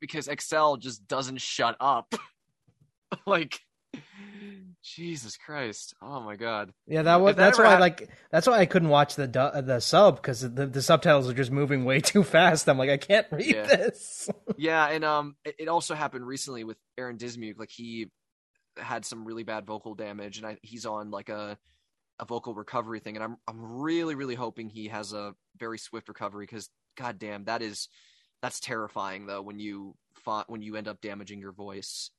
[0.00, 2.12] because Excel just doesn't shut up.
[3.26, 3.60] like
[4.82, 5.94] Jesus Christ!
[6.02, 6.72] Oh my God!
[6.86, 10.16] Yeah, that was that that's why like that's why I couldn't watch the the sub
[10.16, 12.68] because the, the subtitles are just moving way too fast.
[12.68, 13.62] I'm like, I can't read yeah.
[13.62, 14.28] this.
[14.56, 17.58] yeah, and um, it, it, also happened recently with Aaron Dismuke.
[17.58, 18.08] Like he
[18.76, 21.56] had some really bad vocal damage, and I, he's on like a
[22.18, 26.08] a vocal recovery thing, and I'm I'm really really hoping he has a very swift
[26.08, 27.88] recovery because God damn, that is
[28.42, 32.10] that's terrifying though when you fought when you end up damaging your voice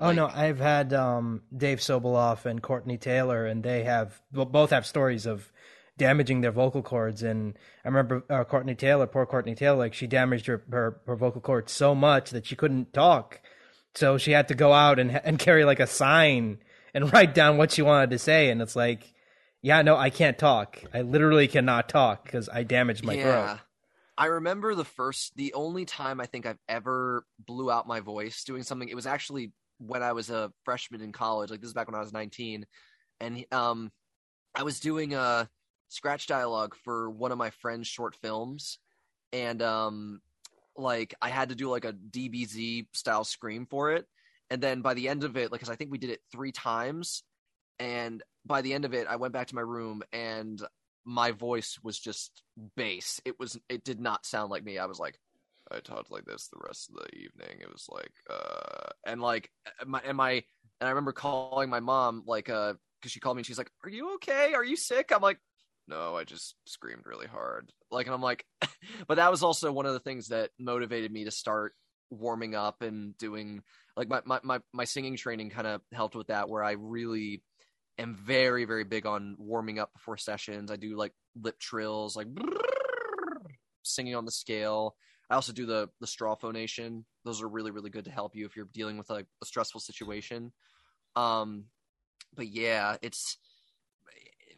[0.00, 4.70] Oh like, no, I've had um, Dave Sobolov and Courtney Taylor, and they have both
[4.70, 5.52] have stories of
[5.98, 7.22] damaging their vocal cords.
[7.22, 11.16] And I remember uh, Courtney Taylor, poor Courtney Taylor, like she damaged her, her, her
[11.16, 13.42] vocal cords so much that she couldn't talk,
[13.94, 16.58] so she had to go out and and carry like a sign
[16.94, 18.48] and write down what she wanted to say.
[18.48, 19.12] And it's like,
[19.60, 20.82] yeah, no, I can't talk.
[20.94, 23.22] I literally cannot talk because I damaged my yeah.
[23.22, 23.60] throat.
[24.16, 28.44] I remember the first, the only time I think I've ever blew out my voice
[28.44, 28.88] doing something.
[28.88, 31.50] It was actually when I was a freshman in college.
[31.50, 32.66] Like this is back when I was 19,
[33.20, 33.90] and um,
[34.54, 35.48] I was doing a
[35.88, 38.78] scratch dialogue for one of my friend's short films,
[39.32, 40.20] and um,
[40.76, 44.06] like I had to do like a DBZ style scream for it,
[44.50, 46.52] and then by the end of it, like, cause I think we did it three
[46.52, 47.22] times,
[47.78, 50.62] and by the end of it, I went back to my room and
[51.04, 52.42] my voice was just
[52.76, 53.20] bass.
[53.24, 54.78] It was it did not sound like me.
[54.78, 55.18] I was like,
[55.72, 57.60] I talked like this the rest of the evening.
[57.60, 59.50] It was like, uh, and like,
[59.86, 63.40] my, and my, and I remember calling my mom, like, uh, cause she called me
[63.40, 64.54] and she's like, are you okay?
[64.54, 65.10] Are you sick?
[65.14, 65.38] I'm like,
[65.88, 67.72] no, I just screamed really hard.
[67.90, 68.44] Like, and I'm like,
[69.08, 71.74] but that was also one of the things that motivated me to start
[72.10, 73.62] warming up and doing
[73.96, 77.42] like my, my, my, my singing training kind of helped with that where I really
[77.98, 80.70] am very, very big on warming up before sessions.
[80.70, 82.28] I do like lip trills, like
[83.82, 84.94] singing on the scale.
[85.30, 87.04] I also do the the straw phonation.
[87.24, 89.80] Those are really really good to help you if you're dealing with a, a stressful
[89.80, 90.52] situation.
[91.16, 91.64] Um,
[92.34, 93.38] but yeah, it's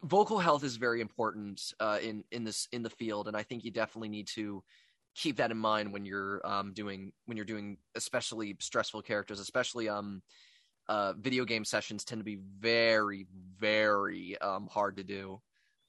[0.03, 3.63] vocal health is very important uh, in in this in the field, and I think
[3.63, 4.63] you definitely need to
[5.15, 9.89] keep that in mind when you're um, doing when you're doing especially stressful characters, especially
[9.89, 10.21] um,
[10.89, 13.27] uh, video game sessions tend to be very
[13.59, 15.41] very um, hard to do.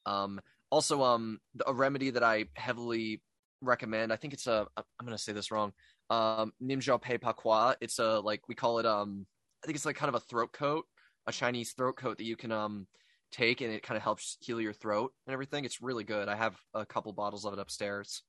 [0.06, 3.22] Um, also, um, a remedy that I heavily
[3.64, 4.12] recommend.
[4.12, 4.66] I think it's a.
[4.76, 5.72] I'm gonna say this wrong.
[6.10, 7.76] Um, Nimjao Pei Pakua.
[7.80, 8.86] It's a like we call it.
[8.86, 9.26] Um,
[9.62, 10.84] I think it's like kind of a throat coat,
[11.26, 12.86] a Chinese throat coat that you can um
[13.32, 15.64] take, and it kind of helps heal your throat and everything.
[15.64, 16.28] It's really good.
[16.28, 18.22] I have a couple bottles of it upstairs.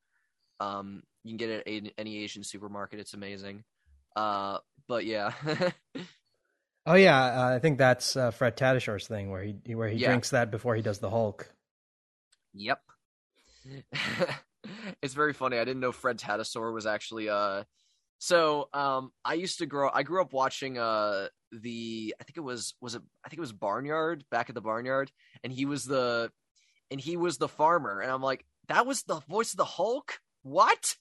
[0.60, 3.00] Um, you can get it at any Asian supermarket.
[3.00, 3.64] It's amazing.
[4.16, 5.34] Uh, but yeah.
[6.86, 10.10] oh yeah, uh, I think that's uh, Fred Tatasciore thing where he where he yeah.
[10.10, 11.52] drinks that before he does the Hulk.
[12.54, 12.80] Yep.
[15.02, 15.58] it's very funny.
[15.58, 17.64] I didn't know Fred Tatasciore was actually uh
[18.18, 22.42] so um I used to grow I grew up watching uh the I think it
[22.42, 25.12] was was it I think it was Barnyard back at the Barnyard
[25.44, 26.32] and he was the
[26.92, 30.20] and he was the farmer and I'm like that was the voice of the Hulk?
[30.44, 30.96] What?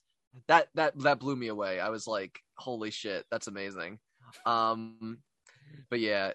[0.47, 1.79] That that that blew me away.
[1.79, 3.99] I was like holy shit, that's amazing.
[4.45, 5.19] Um
[5.89, 6.33] but yeah,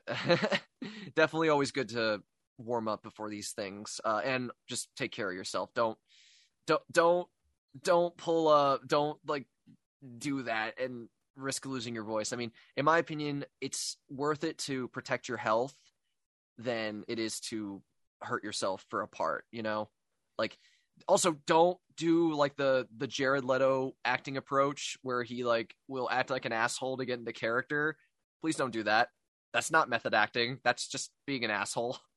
[1.14, 2.22] definitely always good to
[2.58, 5.70] warm up before these things uh and just take care of yourself.
[5.74, 5.98] Don't
[6.66, 7.28] don't don't
[7.82, 9.46] don't pull a don't like
[10.18, 12.32] do that and risk losing your voice.
[12.32, 15.74] I mean, in my opinion, it's worth it to protect your health
[16.58, 17.82] than it is to
[18.22, 19.88] hurt yourself for a part, you know?
[20.38, 20.58] Like
[21.08, 26.30] also don't do like the the Jared Leto acting approach where he like will act
[26.30, 27.96] like an asshole to get into character.
[28.40, 29.08] Please don't do that.
[29.52, 30.58] That's not method acting.
[30.64, 31.98] That's just being an asshole.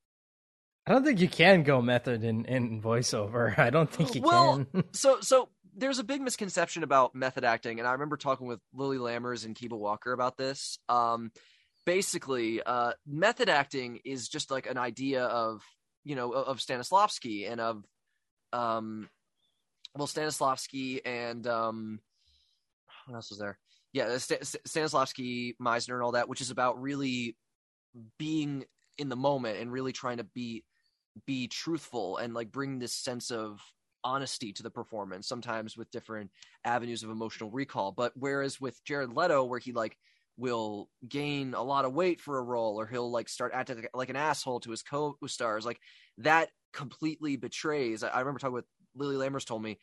[0.86, 3.58] I don't think you can go method in, in voiceover.
[3.58, 4.84] I don't think you well, can.
[4.94, 8.98] so so there's a big misconception about method acting, and I remember talking with Lily
[8.98, 10.78] Lammers and Kiba Walker about this.
[10.90, 11.32] Um,
[11.86, 15.64] basically, uh, method acting is just like an idea of
[16.04, 17.84] you know of Stanislavski and of
[18.52, 19.10] um,
[19.96, 22.00] well Stanislavski and um,
[23.06, 23.58] what else was there?
[23.94, 27.38] Yeah, St- Stanislavski, Meisner, and all that, which is about really
[28.18, 28.66] being
[28.98, 30.64] in the moment and really trying to be
[31.26, 33.62] be truthful and like bring this sense of
[34.04, 36.30] honesty to the performance sometimes with different
[36.66, 37.92] avenues of emotional recall.
[37.92, 39.98] But whereas with jared leto where he like
[40.38, 44.10] will gain a lot of weight for a role or he'll like start acting like
[44.10, 45.80] an asshole to his co-stars like
[46.18, 49.78] that completely betrays i, remember talking with lily lammers told me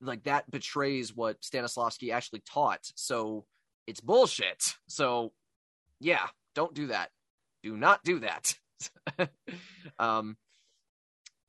[0.00, 2.90] like that betrays what stanislavski actually taught.
[2.94, 3.46] So
[3.86, 4.74] it's bullshit.
[4.86, 5.32] So
[6.00, 7.10] yeah don't do that.
[7.62, 8.54] Do not do that.
[9.98, 10.36] Um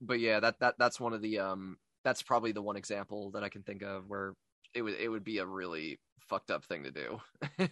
[0.06, 3.44] but yeah, that that that's one of the um that's probably the one example that
[3.44, 4.34] I can think of where
[4.74, 6.00] it would it would be a really
[6.30, 7.22] fucked up thing to do.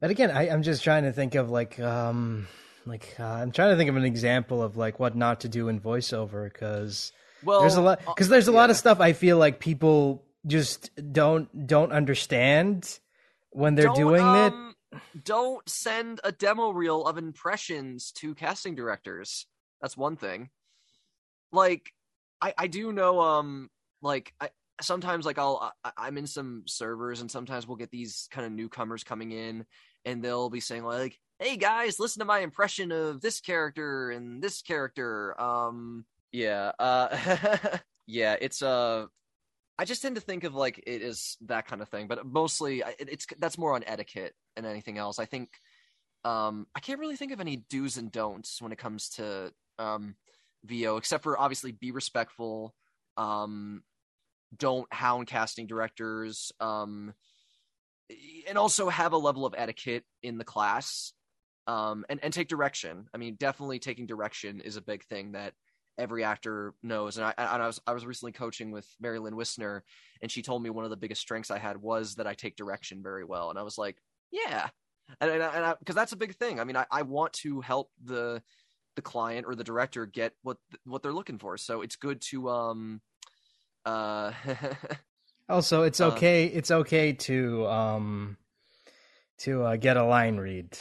[0.00, 2.48] but again, I, I'm just trying to think of like um
[2.86, 5.68] like uh, I'm trying to think of an example of like what not to do
[5.68, 8.58] in voiceover because well there's a lot because uh, there's a yeah.
[8.58, 12.98] lot of stuff I feel like people just don't don't understand
[13.50, 15.24] when they're don't, doing um, it.
[15.24, 19.46] Don't send a demo reel of impressions to casting directors.
[19.80, 20.50] That's one thing.
[21.52, 21.92] Like,
[22.40, 23.70] I I do know um
[24.02, 24.50] like I
[24.80, 28.52] sometimes like I'll I, I'm in some servers and sometimes we'll get these kind of
[28.52, 29.64] newcomers coming in
[30.04, 34.42] and they'll be saying like, "Hey guys, listen to my impression of this character and
[34.42, 39.06] this character." Um, yeah, uh, yeah, it's uh
[39.78, 42.80] I just tend to think of like it is that kind of thing, but mostly
[42.80, 45.18] it, it's that's more on etiquette than anything else.
[45.18, 45.50] I think
[46.24, 50.14] um, I can't really think of any do's and don'ts when it comes to um,
[50.64, 52.74] VO, except for obviously be respectful.
[53.16, 53.82] Um,
[54.56, 56.52] don't hound casting directors.
[56.60, 57.14] Um,
[58.48, 61.12] and also have a level of etiquette in the class.
[61.66, 63.08] Um, and, and take direction.
[63.12, 65.52] I mean, definitely taking direction is a big thing that
[65.98, 67.16] every actor knows.
[67.16, 69.82] And I, and I was I was recently coaching with Mary Lynn Wissner,
[70.22, 72.54] and she told me one of the biggest strengths I had was that I take
[72.54, 73.50] direction very well.
[73.50, 73.96] And I was like,
[74.30, 74.68] yeah,
[75.20, 76.60] and and because that's a big thing.
[76.60, 78.42] I mean, I, I want to help the
[78.96, 81.56] the client or the director get what what they're looking for.
[81.56, 83.00] So it's good to um
[83.84, 84.32] uh
[85.48, 88.36] also it's uh, okay uh, it's okay to um
[89.38, 90.76] to uh, get a line read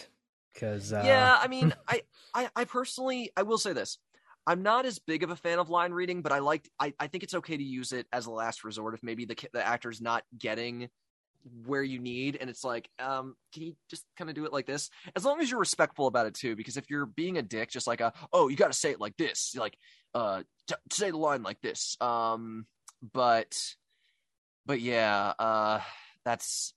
[0.55, 1.03] cuz uh...
[1.05, 2.01] Yeah, I mean, I,
[2.33, 3.99] I I personally I will say this.
[4.47, 7.07] I'm not as big of a fan of line reading, but I like I, I
[7.07, 10.01] think it's okay to use it as a last resort if maybe the the actor's
[10.01, 10.89] not getting
[11.65, 14.65] where you need and it's like um can you just kind of do it like
[14.65, 14.89] this?
[15.15, 17.87] As long as you're respectful about it too because if you're being a dick just
[17.87, 19.77] like a oh you got to say it like this like
[20.13, 22.65] uh t- say the line like this um
[23.13, 23.75] but
[24.65, 25.79] but yeah uh
[26.23, 26.73] that's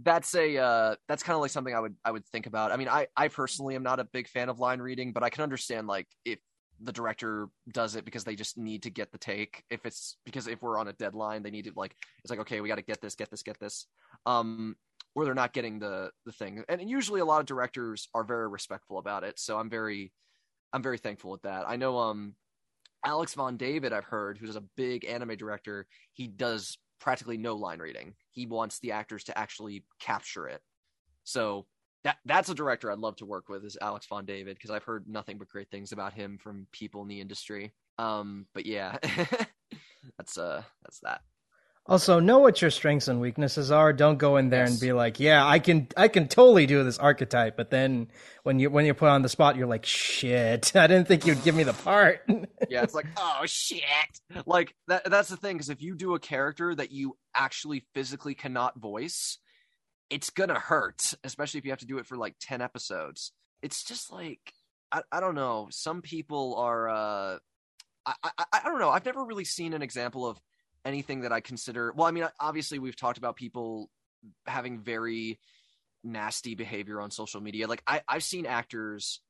[0.00, 2.72] that's a uh that's kind of like something i would i would think about.
[2.72, 5.30] I mean i i personally am not a big fan of line reading but i
[5.30, 6.38] can understand like if
[6.80, 9.64] the director does it because they just need to get the take.
[9.70, 12.60] If it's because if we're on a deadline, they need to like it's like okay,
[12.60, 13.86] we got to get this, get this, get this.
[14.24, 14.76] Um,
[15.14, 16.62] or they're not getting the the thing.
[16.68, 19.38] And usually, a lot of directors are very respectful about it.
[19.38, 20.12] So I'm very,
[20.72, 21.64] I'm very thankful with that.
[21.66, 21.98] I know.
[21.98, 22.34] Um,
[23.04, 27.78] Alex Von David, I've heard, who's a big anime director, he does practically no line
[27.78, 28.14] reading.
[28.32, 30.60] He wants the actors to actually capture it.
[31.22, 31.66] So
[32.06, 34.84] that that's a director I'd love to work with is Alex Von David because I've
[34.84, 37.72] heard nothing but great things about him from people in the industry.
[37.98, 38.98] Um, but yeah,
[40.16, 41.22] that's uh that's that.
[41.88, 43.92] Also, know what your strengths and weaknesses are.
[43.92, 44.70] Don't go in there Yes.
[44.72, 48.08] and be like, "Yeah, I can, I can totally do this archetype." But then
[48.42, 51.42] when you when you're put on the spot, you're like, "Shit, I didn't think you'd
[51.44, 52.22] give me the part."
[52.68, 53.82] yeah, it's like, oh shit.
[54.46, 58.34] Like that that's the thing, because if you do a character that you actually physically
[58.34, 59.38] cannot voice,
[60.10, 63.32] it's gonna hurt, especially if you have to do it for like 10 episodes.
[63.62, 64.52] It's just like
[64.92, 65.68] I, I don't know.
[65.70, 67.38] Some people are uh
[68.06, 68.90] I, I I don't know.
[68.90, 70.38] I've never really seen an example of
[70.84, 73.90] anything that I consider well, I mean, obviously we've talked about people
[74.46, 75.40] having very
[76.04, 77.66] nasty behavior on social media.
[77.66, 79.20] Like I, I've seen actors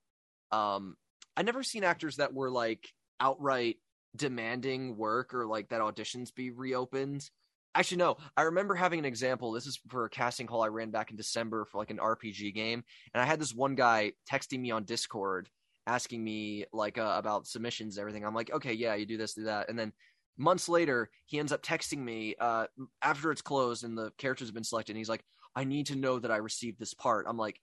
[0.52, 0.96] um
[1.36, 2.88] I never seen actors that were like
[3.20, 3.76] outright
[4.14, 7.28] demanding work or like that auditions be reopened.
[7.76, 8.16] Actually, no.
[8.36, 9.52] I remember having an example.
[9.52, 12.54] This is for a casting call I ran back in December for like an RPG
[12.54, 15.48] game, and I had this one guy texting me on Discord
[15.86, 18.24] asking me like uh, about submissions and everything.
[18.24, 19.92] I'm like, okay, yeah, you do this, do that, and then
[20.38, 22.66] months later, he ends up texting me uh,
[23.02, 24.92] after it's closed and the characters have been selected.
[24.92, 25.24] And he's like,
[25.54, 27.26] I need to know that I received this part.
[27.28, 27.60] I'm like,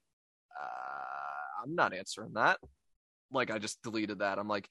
[0.59, 2.59] uh, I'm not answering that.
[3.31, 4.39] Like, I just deleted that.
[4.39, 4.69] I'm like,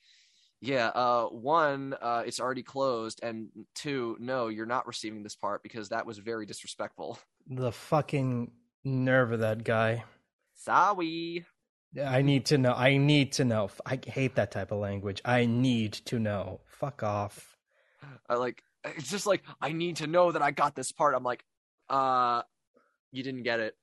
[0.63, 5.61] yeah, uh, one, uh, it's already closed, and two, no, you're not receiving this part
[5.65, 7.19] because that was very disrespectful.
[7.49, 8.53] the fucking
[8.85, 10.05] nerve of that guy.
[10.55, 11.45] Sorry.
[12.01, 12.75] I need to know.
[12.75, 13.71] I need to know.
[13.85, 15.21] I hate that type of language.
[15.25, 16.61] I need to know.
[16.67, 17.57] Fuck off.
[18.29, 21.17] I like it's just like I need to know that I got this part.
[21.17, 21.45] I'm like,
[21.91, 22.43] uh,
[23.11, 23.75] you didn't get it.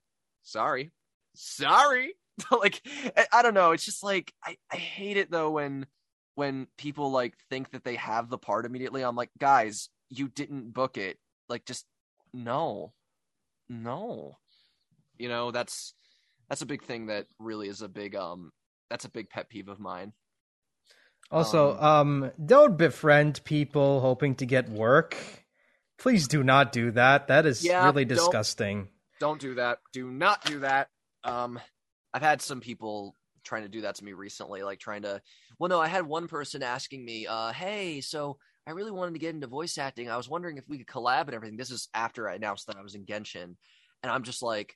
[0.44, 0.92] Sorry,
[1.36, 2.14] sorry.
[2.52, 2.82] like
[3.18, 3.72] I, I don't know.
[3.72, 5.86] It's just like I I hate it though when
[6.40, 9.02] when people like think that they have the part immediately.
[9.04, 11.18] I'm like, guys, you didn't book it.
[11.50, 11.86] Like, just
[12.34, 12.94] no,
[13.68, 14.38] no.
[15.18, 15.94] You know that's
[16.48, 18.52] that's a big thing that really is a big um
[18.90, 20.14] that's a big pet peeve of mine.
[21.32, 25.16] Also, um, don't befriend people hoping to get work.
[26.00, 27.28] Please do not do that.
[27.28, 28.88] That is Yeah, really don't- disgusting.
[29.20, 30.88] don't do that do not do that
[31.26, 31.60] um
[32.14, 33.14] i've had some people
[33.50, 35.20] trying to do that to me recently like trying to
[35.58, 38.38] well no i had one person asking me uh hey so
[38.68, 40.08] i really wanted to get into voice acting.
[40.08, 41.58] I was wondering if we could collab and everything.
[41.58, 43.56] This is after i announced that i was in genshin.
[44.04, 44.76] And i'm just like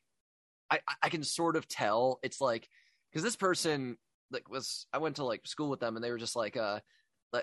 [0.71, 2.67] i I- can sort of tell it's like
[3.11, 3.97] because this person
[4.31, 6.79] like was i went to like school with them and they were just like uh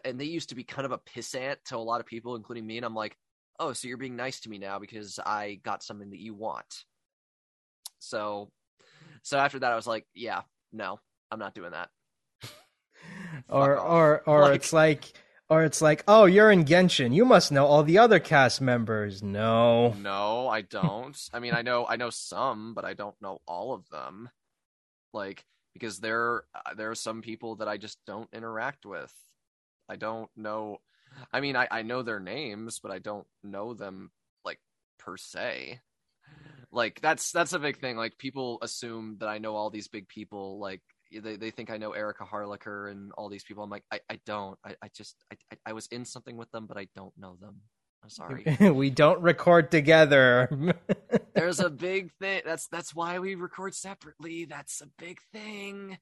[0.04, 2.66] and they used to be kind of a pissant to a lot of people including
[2.66, 2.76] me.
[2.76, 3.16] And i'm like
[3.60, 6.84] oh so you're being nice to me now because i got something that you want.
[8.00, 8.50] So
[9.22, 10.98] so after that I was like, yeah, no,
[11.30, 11.88] I'm not doing that.
[13.48, 15.12] Or or or Like- it's like
[15.48, 17.12] or it's like, "Oh, you're in Genshin.
[17.12, 19.92] You must know all the other cast members." No.
[19.94, 21.18] No, I don't.
[21.32, 24.28] I mean, I know I know some, but I don't know all of them.
[25.12, 29.12] Like because there uh, there are some people that I just don't interact with.
[29.88, 30.78] I don't know.
[31.32, 34.12] I mean, I I know their names, but I don't know them
[34.44, 34.60] like
[34.98, 35.80] per se.
[36.70, 37.96] Like that's that's a big thing.
[37.96, 40.60] Like people assume that I know all these big people.
[40.60, 43.62] Like they they think I know Erika Harlacher and all these people.
[43.62, 44.58] I'm like, I, I don't.
[44.64, 47.36] I, I just I, I I was in something with them, but I don't know
[47.40, 47.56] them.
[48.02, 48.44] I'm sorry.
[48.70, 50.48] we don't record together.
[51.34, 55.96] there's a big thing that's that's why we record separately that's a big thing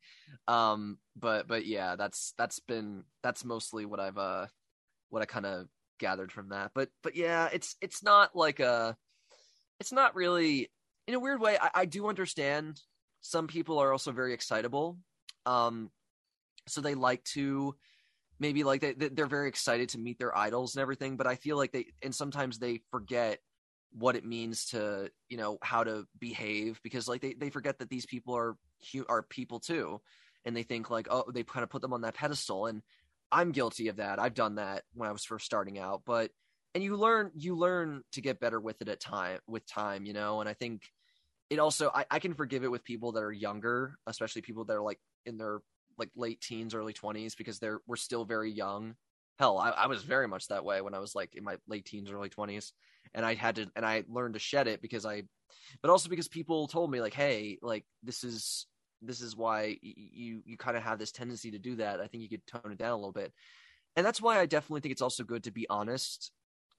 [0.47, 4.47] um but but yeah that's that's been that's mostly what i've uh
[5.11, 5.67] what i kind of
[5.99, 8.97] gathered from that but but yeah it's it's not like a
[9.81, 10.69] it's not really
[11.07, 12.81] in a weird way i, I do understand
[13.21, 14.99] some people are also very excitable.
[15.47, 15.91] Um
[16.66, 17.75] so they like to
[18.39, 21.35] maybe like they they- they're very excited to meet their idols and everything but i
[21.35, 23.41] feel like they and sometimes they forget
[23.93, 27.89] what it means to you know how to behave because like they, they forget that
[27.89, 28.57] these people are
[29.09, 30.01] are people too.
[30.45, 32.66] And they think like oh they kind of put them on that pedestal.
[32.66, 32.83] And
[33.33, 34.19] i'm guilty of that.
[34.19, 36.31] I've done that when i was first starting out but
[36.75, 40.12] and you learn you learn to get better with it at time with time you
[40.12, 40.41] know?
[40.41, 40.83] And i think
[41.51, 44.77] it also I, I can forgive it with people that are younger especially people that
[44.77, 45.61] are like in their
[45.99, 48.95] like late teens early 20s because they're we're still very young.
[49.39, 51.85] Hell I, I was very much that way when i was like in my late
[51.85, 52.73] teens early 20s
[53.15, 55.23] and I had to and I learned to shed it because I
[55.83, 58.67] but also because people told me like hey like this is
[59.01, 62.01] this is why you you kind of have this tendency to do that.
[62.01, 63.33] I think you could tone it down a little bit.
[63.97, 66.33] And that's why I definitely think it's also good to be honest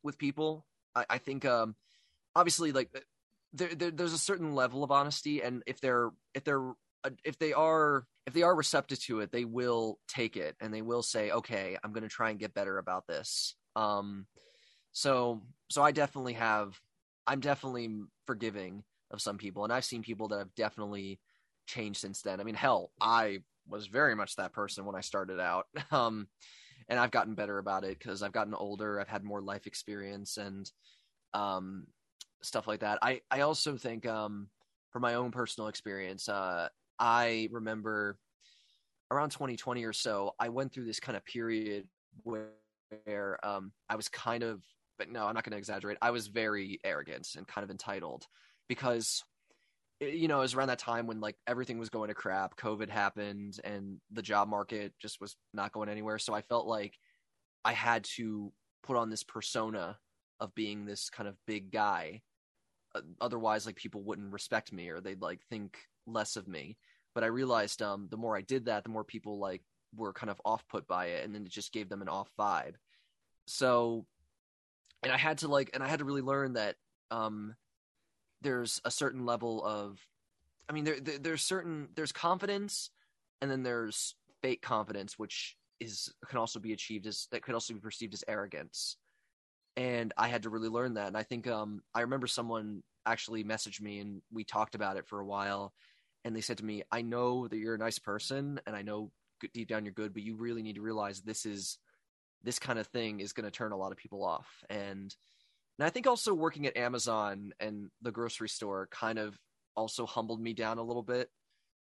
[0.04, 0.66] with people.
[0.96, 1.76] I, I think um
[2.36, 2.92] obviously like
[3.54, 6.72] there, there there's a certain level of honesty and if they're if they're
[7.04, 10.74] uh, if they are if they are receptive to it, they will take it and
[10.74, 14.28] they will say, "Okay, I'm going to try and get better about this." Um,
[14.92, 16.80] so so I definitely have
[17.26, 17.90] I'm definitely
[18.28, 21.20] forgiving of some people, and I've seen people that have definitely
[21.68, 22.40] changed since then.
[22.40, 25.68] I mean, hell, I was very much that person when I started out.
[25.92, 26.28] Um,
[26.88, 30.38] and I've gotten better about it because I've gotten older, I've had more life experience
[30.38, 30.70] and
[31.36, 31.86] um,
[32.42, 33.00] stuff like that.
[33.02, 34.48] I I also think um,
[34.92, 36.70] from my own personal experience, uh,
[37.00, 38.18] I remember
[39.12, 41.88] around 2020 or so, I went through this kind of period
[42.24, 44.62] where, um, I was kind of,
[45.00, 45.98] but no, I'm not going to exaggerate.
[46.02, 48.26] I was very arrogant and kind of entitled
[48.68, 49.24] because
[50.02, 52.90] you know, it was around that time when like everything was going to crap, COVID
[52.90, 56.18] happened, and the job market just was not going anywhere.
[56.18, 56.94] So I felt like
[57.66, 59.98] I had to put on this persona
[60.40, 62.22] of being this kind of big guy.
[63.22, 66.78] Otherwise, like people wouldn't respect me or they'd like think less of me.
[67.16, 69.62] But I realized um, the more I did that, the more people like
[69.96, 72.30] were kind of off put by it, and then it just gave them an off
[72.40, 72.76] vibe.
[73.48, 74.06] So,
[75.02, 76.76] and I had to like, and I had to really learn that
[77.10, 77.56] um,
[78.42, 80.00] there's a certain level of
[80.70, 82.90] i mean there, there, there's certain there's confidence
[83.42, 87.74] and then there's fake confidence which is can also be achieved as that could also
[87.74, 88.98] be perceived as arrogance
[89.80, 93.44] and i had to really learn that and i think um i remember someone actually
[93.44, 95.74] messaged me and we talked about it for a while
[96.24, 99.12] and they said to me i know that you're a nice person and i know
[99.54, 101.80] deep down you're good but you really need to realize this is
[102.44, 104.48] this kind of thing is going to turn a lot of people off.
[104.70, 105.16] And
[105.78, 109.38] and I think also working at Amazon and the grocery store kind of
[109.78, 111.30] also humbled me down a little bit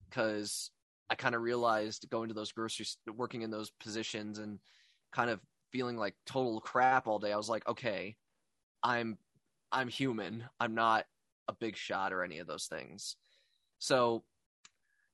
[0.09, 0.70] because
[1.11, 2.86] I kind of realized going to those grocery
[3.16, 4.61] working in those positions and
[5.12, 5.40] kind of
[5.70, 7.32] feeling like total crap all day.
[7.32, 8.16] I was like, okay,
[8.82, 9.18] I'm
[9.70, 10.44] I'm human.
[10.60, 11.04] I'm not
[11.48, 13.16] a big shot or any of those things.
[13.78, 14.24] So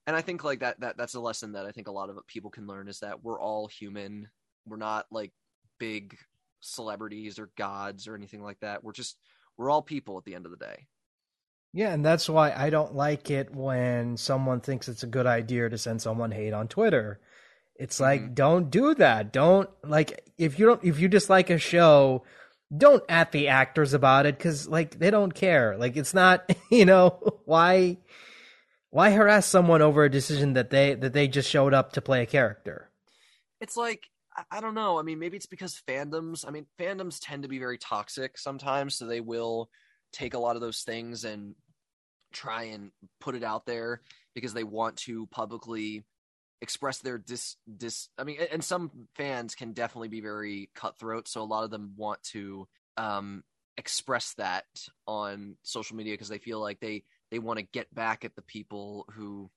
[0.07, 2.19] and I think like that that that's a lesson that I think a lot of
[2.27, 4.29] people can learn is that we're all human.
[4.67, 5.33] We're not like
[5.79, 6.17] big
[6.61, 8.85] celebrities or gods or anything like that.
[8.85, 9.19] We're just
[9.57, 10.87] we're all people at the end of the day.
[11.73, 15.69] Yeah, and that's why I don't like it when someone thinks it's a good idea
[15.69, 17.21] to send someone hate on Twitter.
[17.77, 18.35] It's like mm-hmm.
[18.35, 19.33] don't do that.
[19.33, 22.25] Don't like if you don't if you dislike a show,
[22.77, 25.77] don't at the actors about it cuz like they don't care.
[25.77, 27.99] Like it's not, you know, why
[28.91, 32.23] why harass someone over a decision that they that they just showed up to play
[32.23, 32.91] a character?
[33.61, 34.09] It's like
[34.51, 34.99] I don't know.
[34.99, 36.47] I mean, maybe it's because fandoms.
[36.47, 39.69] I mean, fandoms tend to be very toxic sometimes, so they will
[40.13, 41.55] take a lot of those things and
[42.33, 44.01] try and put it out there
[44.35, 46.05] because they want to publicly
[46.61, 48.09] express their dis dis.
[48.19, 51.95] I mean, and some fans can definitely be very cutthroat, so a lot of them
[51.97, 53.43] want to um,
[53.77, 54.65] express that
[55.07, 58.43] on social media because they feel like they they want to get back at the
[58.43, 59.51] people who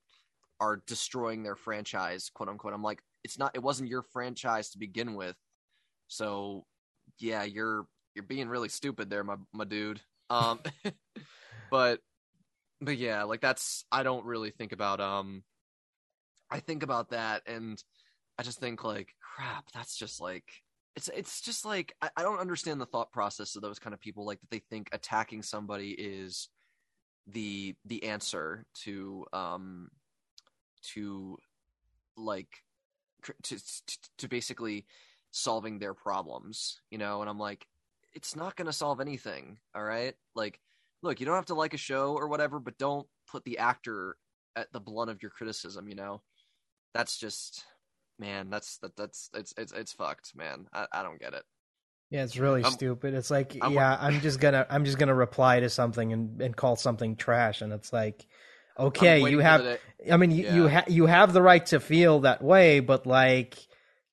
[0.60, 2.74] are destroying their franchise, quote unquote.
[2.74, 5.36] I'm like, it's not it wasn't your franchise to begin with.
[6.08, 6.66] So
[7.20, 7.86] yeah, you're
[8.16, 10.02] you're being really stupid there, my my dude.
[10.30, 10.60] Um
[11.72, 12.00] but
[12.82, 15.44] but yeah, like that's I don't really think about um
[16.50, 17.82] I think about that and
[18.38, 20.46] I just think like crap, that's just like
[20.96, 24.00] it's it's just like I, I don't understand the thought process of those kind of
[24.00, 26.50] people like that they think attacking somebody is
[27.28, 29.90] the the answer to um
[30.94, 31.38] to
[32.16, 32.64] like
[33.24, 34.86] to, to, to basically
[35.32, 37.66] solving their problems, you know, and I'm like,
[38.14, 39.58] it's not going to solve anything.
[39.76, 40.16] All right.
[40.36, 40.60] Like,
[41.02, 44.18] look, you don't have to like a show or whatever, but don't put the actor
[44.56, 46.22] at the blunt of your criticism, you know,
[46.94, 47.66] that's just,
[48.20, 50.68] man, that's, that, that's, it's, it's, it's fucked, man.
[50.74, 51.44] I, I don't get it.
[52.10, 53.14] Yeah, it's really um, stupid.
[53.14, 56.56] It's like, I'm, yeah, I'm just gonna, I'm just gonna reply to something and, and
[56.56, 58.26] call something trash, and it's like,
[58.80, 59.78] okay, you have.
[60.10, 60.56] I mean, you yeah.
[60.56, 63.58] you, ha- you have the right to feel that way, but like,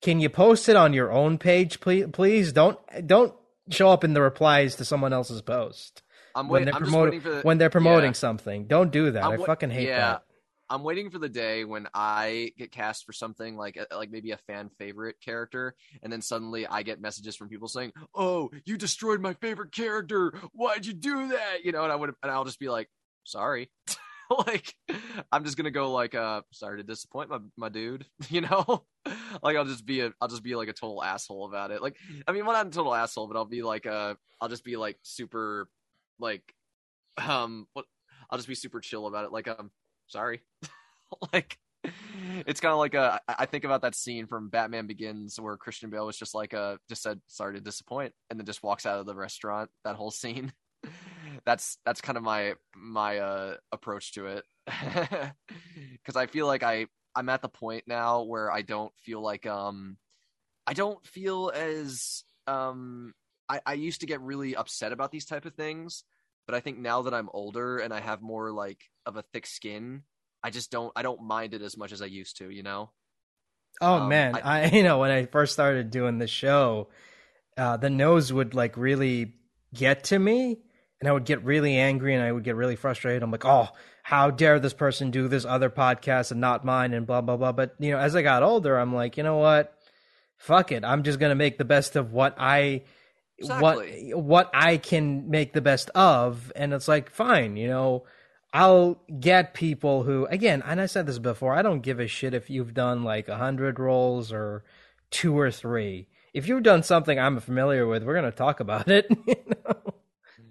[0.01, 2.07] can you post it on your own page, please?
[2.11, 3.33] Please don't don't
[3.69, 6.01] show up in the replies to someone else's post.
[6.35, 6.65] I'm waiting.
[6.65, 8.13] When they're, promoting, the, when they're promoting yeah.
[8.13, 8.67] something.
[8.67, 9.23] Don't do that.
[9.23, 9.99] I'm I fucking hate yeah.
[9.99, 10.23] that.
[10.69, 14.31] I'm waiting for the day when I get cast for something like uh, like maybe
[14.31, 18.77] a fan favorite character, and then suddenly I get messages from people saying, "Oh, you
[18.77, 20.33] destroyed my favorite character.
[20.53, 22.89] Why'd you do that?" You know, and I would and I'll just be like,
[23.23, 23.69] "Sorry."
[24.47, 24.73] like
[25.31, 28.85] I'm just gonna go like uh sorry to disappoint my my dude, you know?
[29.43, 31.81] like I'll just be a I'll just be like a total asshole about it.
[31.81, 31.97] Like
[32.27, 34.77] I mean, well not a total asshole, but I'll be like uh I'll just be
[34.77, 35.69] like super
[36.19, 36.53] like
[37.17, 37.85] um what
[38.29, 39.31] I'll just be super chill about it.
[39.31, 39.69] Like um
[40.07, 40.41] sorry.
[41.33, 41.57] like
[42.47, 45.89] it's kind of like a I think about that scene from Batman Begins where Christian
[45.89, 48.99] Bale was just like uh just said sorry to disappoint and then just walks out
[48.99, 49.69] of the restaurant.
[49.83, 50.51] That whole scene.
[51.45, 54.43] that's that's kind of my my uh approach to it
[55.91, 56.85] because i feel like i
[57.15, 59.97] i'm at the point now where i don't feel like um
[60.67, 63.13] i don't feel as um
[63.49, 66.03] i i used to get really upset about these type of things
[66.45, 69.45] but i think now that i'm older and i have more like of a thick
[69.47, 70.03] skin
[70.43, 72.91] i just don't i don't mind it as much as i used to you know
[73.81, 76.87] Oh Um, man, I- I, you know when I first started doing the show,
[77.57, 79.33] uh, the nose would like really
[79.73, 80.59] get to me,
[81.01, 83.21] and I would get really angry and I would get really frustrated.
[83.21, 83.67] I'm like, oh,
[84.03, 87.51] how dare this person do this other podcast and not mine, and blah blah blah.
[87.51, 89.73] But you know, as I got older, I'm like, you know what?
[90.37, 90.85] Fuck it.
[90.85, 92.83] I'm just gonna make the best of what I.
[93.37, 94.11] Exactly.
[94.13, 98.05] What what I can make the best of, and it's like fine, you know,
[98.53, 102.33] I'll get people who, again, and I said this before, I don't give a shit
[102.33, 104.63] if you've done like a hundred roles or
[105.11, 106.07] two or three.
[106.33, 109.07] If you've done something I'm familiar with, we're gonna talk about it.
[109.27, 109.93] you know?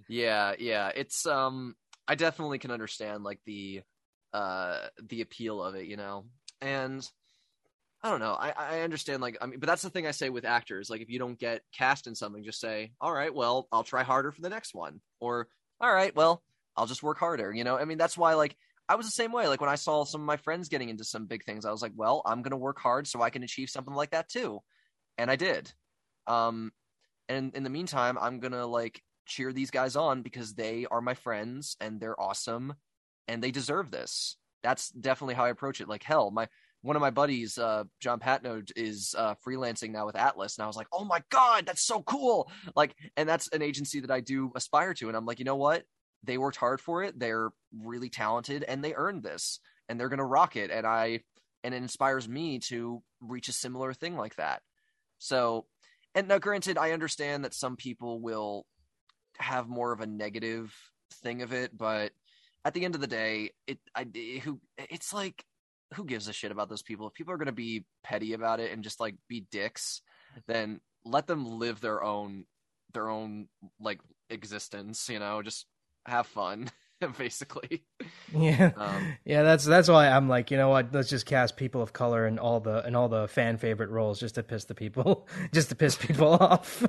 [0.08, 0.90] Yeah, yeah.
[0.94, 1.76] It's um
[2.06, 3.82] I definitely can understand like the
[4.34, 6.26] uh the appeal of it, you know.
[6.60, 7.08] And
[8.04, 8.36] I don't know.
[8.38, 10.90] I I understand like I mean but that's the thing I say with actors.
[10.90, 14.02] Like if you don't get cast in something, just say, "All right, well, I'll try
[14.02, 15.48] harder for the next one." Or,
[15.80, 16.42] "All right, well,
[16.76, 17.78] I'll just work harder." You know?
[17.78, 18.56] I mean, that's why like
[18.90, 19.48] I was the same way.
[19.48, 21.80] Like when I saw some of my friends getting into some big things, I was
[21.80, 24.60] like, "Well, I'm going to work hard so I can achieve something like that too."
[25.16, 25.72] And I did.
[26.26, 26.72] Um
[27.30, 31.00] and in the meantime, I'm going to like cheer these guys on because they are
[31.00, 32.74] my friends and they're awesome
[33.28, 34.36] and they deserve this.
[34.62, 35.88] That's definitely how I approach it.
[35.88, 36.48] Like hell, my
[36.84, 40.66] one of my buddies, uh, John Patnode, is uh, freelancing now with Atlas, and I
[40.66, 44.20] was like, "Oh my god, that's so cool!" Like, and that's an agency that I
[44.20, 45.84] do aspire to, and I'm like, you know what?
[46.24, 47.18] They worked hard for it.
[47.18, 50.70] They're really talented, and they earned this, and they're gonna rock it.
[50.70, 51.20] And I,
[51.64, 54.60] and it inspires me to reach a similar thing like that.
[55.18, 55.64] So,
[56.14, 58.66] and now, granted, I understand that some people will
[59.38, 60.74] have more of a negative
[61.22, 62.12] thing of it, but
[62.62, 64.04] at the end of the day, it I
[64.42, 65.46] who it's like
[65.94, 67.06] who gives a shit about those people?
[67.06, 70.02] If people are going to be petty about it and just like be dicks,
[70.46, 72.44] then let them live their own
[72.92, 73.48] their own
[73.80, 75.66] like existence, you know, just
[76.06, 76.70] have fun
[77.18, 77.84] basically.
[78.32, 79.42] Yeah, Um, yeah.
[79.42, 80.92] That's that's why I'm like, you know what?
[80.92, 84.18] Let's just cast people of color in all the in all the fan favorite roles,
[84.20, 86.84] just to piss the people, just to piss people off.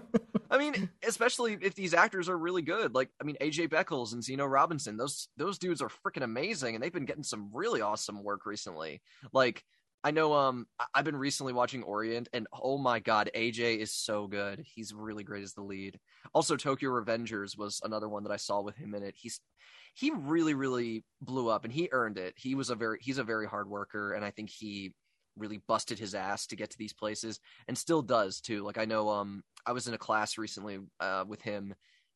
[0.55, 2.95] I mean, especially if these actors are really good.
[2.95, 6.83] Like, I mean, AJ Beckles and Zeno Robinson, those those dudes are freaking amazing, and
[6.83, 9.01] they've been getting some really awesome work recently.
[9.33, 9.63] Like,
[10.03, 14.27] I know, um, I've been recently watching Orient, and oh my god, AJ is so
[14.27, 14.63] good.
[14.63, 15.99] He's really great as the lead.
[16.33, 19.15] Also, Tokyo Revengers was another one that I saw with him in it.
[19.17, 19.39] He's
[19.93, 22.33] he really, really blew up, and he earned it.
[22.37, 24.93] He was a very he's a very hard worker, and I think he
[25.37, 28.63] really busted his ass to get to these places and still does too.
[28.63, 31.73] Like i know um i was in a class recently uh with him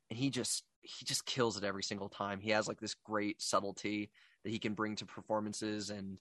[0.09, 2.39] and he just he just kills it every single time.
[2.39, 4.09] He has like this great subtlety
[4.43, 6.17] that he can bring to performances and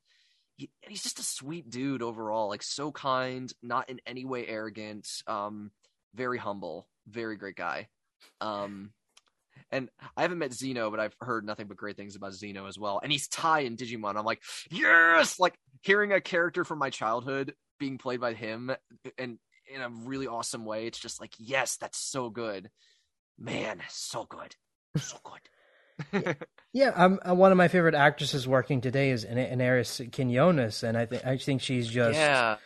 [0.57, 5.07] he, he's just a sweet dude overall like so kind not in any way arrogant
[5.29, 5.71] um
[6.15, 7.89] very humble very great guy.
[8.41, 8.93] Um
[9.71, 12.79] and I haven't met Zeno, but I've heard nothing but great things about Zeno as
[12.79, 13.01] well.
[13.03, 14.17] And he's Tai in Digimon.
[14.17, 15.39] I'm like, yes!
[15.39, 18.71] Like hearing a character from my childhood being played by him
[19.17, 19.39] and
[19.73, 20.87] in a really awesome way.
[20.87, 22.71] It's just like, yes, that's so good.
[23.39, 24.55] Man, so good.
[24.97, 26.37] So good.
[26.75, 30.99] Yeah, I'm, uh, one of my favorite actresses working today is An- Anairis Quinones, and
[30.99, 32.57] I think I think she's just yeah.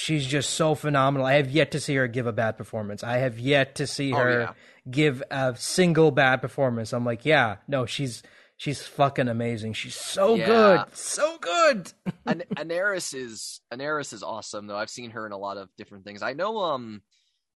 [0.00, 1.26] She's just so phenomenal.
[1.26, 3.02] I have yet to see her give a bad performance.
[3.02, 4.52] I have yet to see Oh, her yeah.
[4.88, 6.92] give a single bad performance.
[6.92, 8.22] I'm like, yeah, no, she's
[8.56, 9.72] she's fucking amazing.
[9.72, 10.46] She's so Yeah.
[10.86, 11.92] good, so good.
[12.26, 14.76] An- Anairis is Anairis is awesome though.
[14.76, 16.22] I've seen her in a lot of different things.
[16.22, 17.02] I know um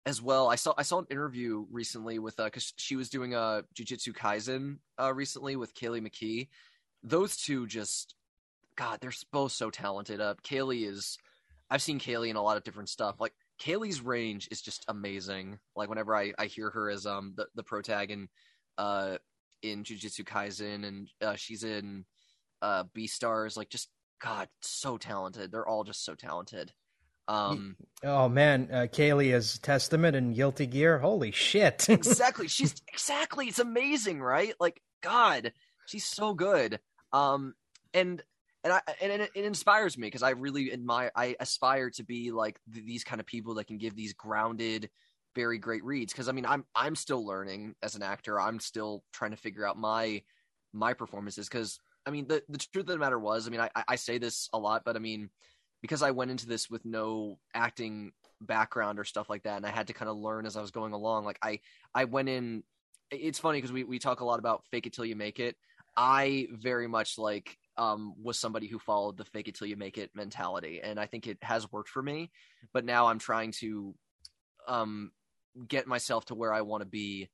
[0.05, 0.49] as well.
[0.51, 4.15] I saw I saw an interview recently with uh because she was doing a Jujutsu
[4.17, 6.49] Kaisen uh recently with Kayleigh McKee.
[7.05, 8.17] Those two just
[8.75, 10.21] God, they're both so talented.
[10.21, 11.19] Uh, Kayleigh is
[11.73, 13.17] I've seen Kayleigh in a lot of different stuff.
[13.19, 15.59] Like Kayleigh's range is just amazing.
[15.75, 18.29] Like whenever I I hear her as um the the protag in
[18.77, 19.17] uh
[19.63, 22.05] in Jujutsu Kaisen and uh, she's in
[22.61, 23.89] uh B Stars, like just
[24.21, 25.51] God, so talented.
[25.51, 26.73] They're all just so talented.
[27.27, 30.99] Um, Oh man, uh, Kayleigh is Testament and Guilty Gear.
[30.99, 31.87] Holy shit!
[31.89, 32.49] exactly.
[32.49, 33.47] She's exactly.
[33.47, 34.55] It's amazing, right?
[34.61, 35.53] Like God,
[35.87, 36.81] she's so good.
[37.15, 37.55] Um,
[37.95, 38.23] and
[38.65, 41.11] and I and it, it inspires me because I really admire.
[41.17, 44.91] I aspire to be like th- these kind of people that can give these grounded,
[45.35, 46.13] very great reads.
[46.13, 48.41] Because I mean, I'm I'm still learning as an actor.
[48.41, 50.23] I'm still trying to figure out my
[50.73, 51.49] my performances.
[51.49, 54.19] Because I mean, the the truth of the matter was, I mean, I I say
[54.19, 55.31] this a lot, but I mean,
[55.81, 59.71] because I went into this with no acting background or stuff like that, and I
[59.71, 61.25] had to kind of learn as I was going along.
[61.25, 61.61] Like I
[61.95, 62.63] I went in
[63.11, 65.57] it's funny because we we talk a lot about fake it till you make it.
[65.97, 69.99] I very much like um, was somebody who followed the fake it till you make
[69.99, 72.31] it mentality, and I think it has worked for me.
[72.73, 73.95] But now I'm trying to
[74.69, 75.13] um,
[75.69, 77.31] get myself to where I want to be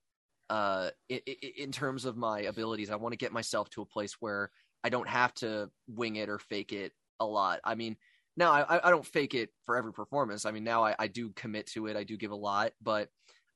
[0.50, 1.20] uh, in,
[1.56, 2.90] in terms of my abilities.
[2.90, 4.50] I want to get myself to a place where
[4.84, 7.60] I don't have to wing it or fake it a lot.
[7.64, 7.96] I mean,
[8.36, 10.46] now I, I don't fake it for every performance.
[10.46, 11.96] I mean, now I, I do commit to it.
[11.96, 13.08] I do give a lot, but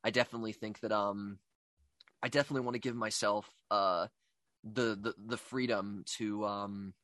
[0.02, 1.38] I definitely think that um,
[2.22, 4.08] I definitely want to give myself uh
[4.64, 6.94] the the the freedom to um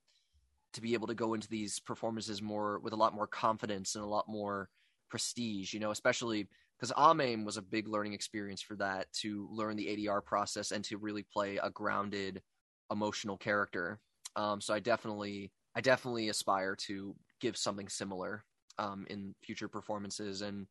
[0.72, 4.04] to be able to go into these performances more with a lot more confidence and
[4.04, 4.68] a lot more
[5.10, 5.72] prestige.
[5.72, 6.48] You know, especially
[6.78, 10.84] because AMAIM was a big learning experience for that to learn the ADR process and
[10.84, 12.42] to really play a grounded
[12.90, 13.98] emotional character.
[14.36, 18.44] Um, so I definitely I definitely aspire to give something similar
[18.78, 20.66] um, in future performances and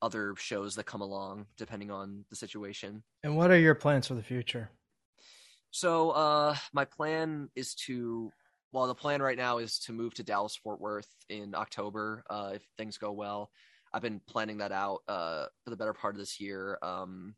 [0.00, 3.02] other shows that come along depending on the situation.
[3.22, 4.70] And what are your plans for the future?
[5.72, 8.30] So uh, my plan is to
[8.72, 12.52] well the plan right now is to move to Dallas Fort Worth in October uh,
[12.54, 13.50] if things go well.
[13.92, 16.78] I've been planning that out uh, for the better part of this year.
[16.82, 17.34] Um,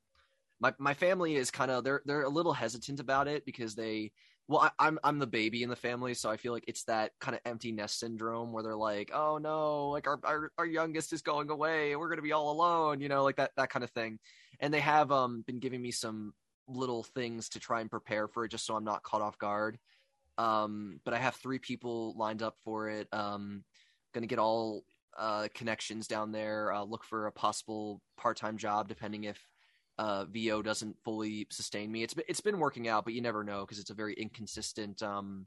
[0.60, 4.12] my my family is kind of they're they're a little hesitant about it because they
[4.48, 6.84] well I, am I'm, I'm the baby in the family so i feel like it's
[6.84, 10.66] that kind of empty nest syndrome where they're like oh no like our our, our
[10.66, 13.84] youngest is going away we're to be all alone you know like that that kind
[13.84, 14.18] of thing
[14.60, 16.32] and they have um been giving me some
[16.68, 19.78] little things to try and prepare for it just so i'm not caught off guard
[20.38, 23.62] um but i have three people lined up for it um
[24.12, 24.82] gonna get all
[25.18, 29.38] uh connections down there uh, look for a possible part-time job depending if
[29.98, 32.02] uh, VO doesn't fully sustain me.
[32.02, 35.02] It's it's been working out, but you never know because it's a very inconsistent.
[35.02, 35.46] Um,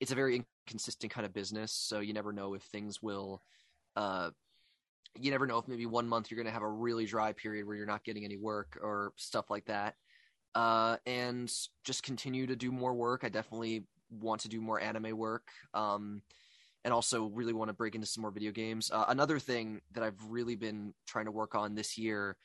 [0.00, 3.42] it's a very inconsistent kind of business, so you never know if things will.
[3.94, 4.30] Uh,
[5.18, 7.66] you never know if maybe one month you're going to have a really dry period
[7.66, 9.94] where you're not getting any work or stuff like that.
[10.56, 11.52] Uh, and
[11.84, 13.24] just continue to do more work.
[13.24, 15.50] I definitely want to do more anime work.
[15.74, 16.22] Um,
[16.82, 18.90] and also really want to break into some more video games.
[18.90, 22.36] Uh, another thing that I've really been trying to work on this year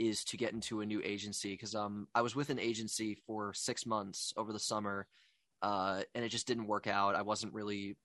[0.00, 3.52] is to get into a new agency because um I was with an agency for
[3.52, 5.06] six months over the summer,
[5.62, 7.14] uh, and it just didn't work out.
[7.14, 7.96] I wasn't really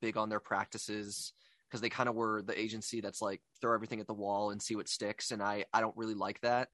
[0.00, 1.34] big on their practices
[1.68, 4.60] because they kind of were the agency that's like throw everything at the wall and
[4.60, 6.68] see what sticks, and I I don't really like that.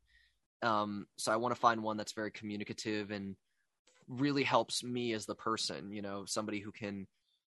[0.62, 3.36] Um, so I want to find one that's very communicative and
[4.08, 5.92] really helps me as the person.
[5.92, 7.06] You know, somebody who can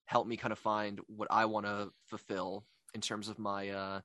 [0.05, 4.01] help me kind of find what I want to fulfill in terms of my uh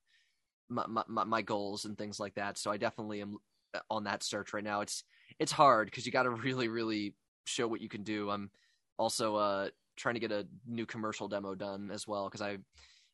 [0.68, 2.57] my, my, my goals and things like that.
[2.57, 3.36] So I definitely am
[3.74, 4.80] uh, on that search right now.
[4.80, 5.05] It's
[5.38, 8.30] it's hard because you got to really really show what you can do.
[8.30, 8.50] I'm
[8.98, 12.59] also uh trying to get a new commercial demo done as well because I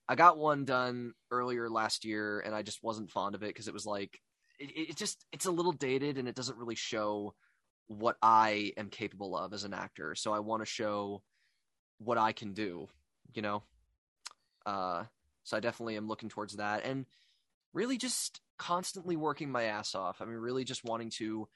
[0.08, 3.68] I got one done earlier last year and I just wasn't fond of it because
[3.68, 4.18] it was like
[4.58, 7.34] it, it just it's a little dated and it doesn't really show
[7.86, 10.14] what I am capable of as an actor.
[10.14, 11.22] So I want to show
[11.98, 12.88] what I can do,
[13.34, 13.62] you know.
[14.66, 15.04] Uh
[15.44, 17.06] so I definitely am looking towards that and
[17.72, 20.20] really just constantly working my ass off.
[20.20, 21.48] I mean, really just wanting to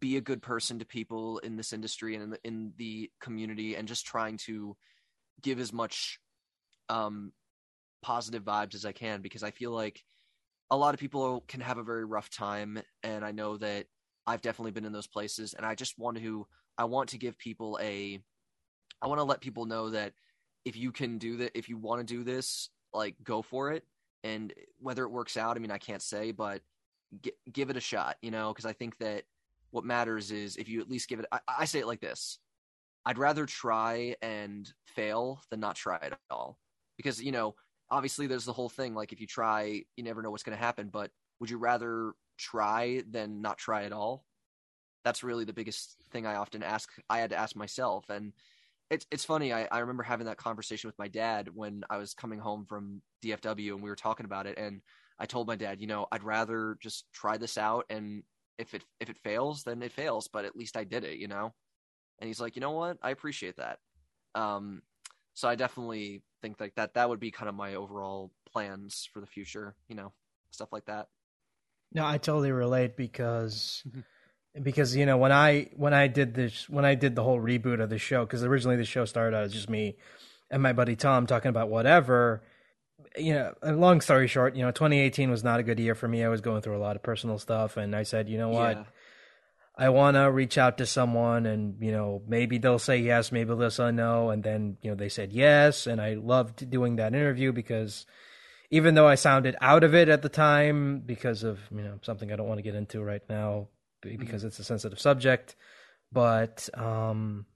[0.00, 3.76] be a good person to people in this industry and in the, in the community,
[3.76, 4.76] and just trying to
[5.40, 6.18] give as much
[6.88, 7.32] um,
[8.02, 10.02] positive vibes as I can because I feel like
[10.70, 13.86] a lot of people can have a very rough time, and I know that
[14.26, 16.46] I've definitely been in those places, and I just want to
[16.78, 18.20] I want to give people a
[19.00, 20.12] I want to let people know that
[20.64, 23.84] if you can do that, if you want to do this, like go for it
[24.24, 26.62] and whether it works out, I mean, I can't say, but
[27.22, 29.24] g- give it a shot, you know, because I think that
[29.70, 31.26] what matters is if you at least give it.
[31.30, 32.38] I, I say it like this:
[33.04, 36.58] I'd rather try and fail than not try at all,
[36.96, 37.54] because you know,
[37.90, 38.94] obviously, there's the whole thing.
[38.94, 40.88] Like, if you try, you never know what's going to happen.
[40.88, 41.10] But
[41.40, 44.24] would you rather try than not try at all?
[45.04, 46.90] That's really the biggest thing I often ask.
[47.08, 48.32] I had to ask myself, and
[48.90, 49.52] it's it's funny.
[49.52, 53.02] I, I remember having that conversation with my dad when I was coming home from
[53.24, 54.58] DFW and we were talking about it.
[54.58, 54.80] And
[55.18, 58.22] I told my dad, you know, I'd rather just try this out and
[58.58, 61.28] if it if it fails, then it fails, but at least I did it, you
[61.28, 61.52] know?
[62.18, 62.98] And he's like, you know what?
[63.02, 63.78] I appreciate that.
[64.34, 64.82] Um
[65.36, 69.20] so I definitely think like that that would be kind of my overall plans for
[69.20, 70.12] the future, you know,
[70.50, 71.08] stuff like that.
[71.92, 74.62] No, I totally relate because mm-hmm.
[74.62, 77.82] because you know when I when I did this when I did the whole reboot
[77.82, 79.96] of the show because originally the show started out as just me
[80.50, 82.42] and my buddy Tom talking about whatever.
[83.14, 86.24] You know, long story short, you know, 2018 was not a good year for me.
[86.24, 88.76] I was going through a lot of personal stuff, and I said, you know what,
[88.76, 88.84] yeah.
[89.78, 93.54] I want to reach out to someone, and you know, maybe they'll say yes, maybe
[93.54, 97.14] they'll say no, and then you know they said yes, and I loved doing that
[97.14, 98.06] interview because
[98.70, 102.32] even though I sounded out of it at the time because of you know something
[102.32, 103.68] I don't want to get into right now,
[104.00, 105.56] because it's a sensitive subject.
[106.10, 107.46] But um,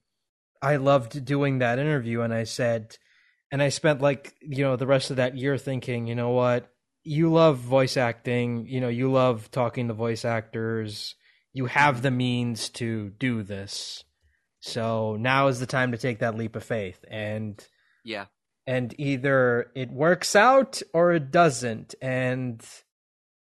[0.60, 2.96] I loved doing that interview, and I said,
[3.50, 6.70] and I spent like you know the rest of that year thinking, you know what,
[7.02, 11.14] you love voice acting, you know, you love talking to voice actors,
[11.52, 14.04] you have the means to do this,
[14.60, 17.64] so now is the time to take that leap of faith, and
[18.04, 18.26] Yeah.
[18.66, 22.64] and either it works out or it doesn't, and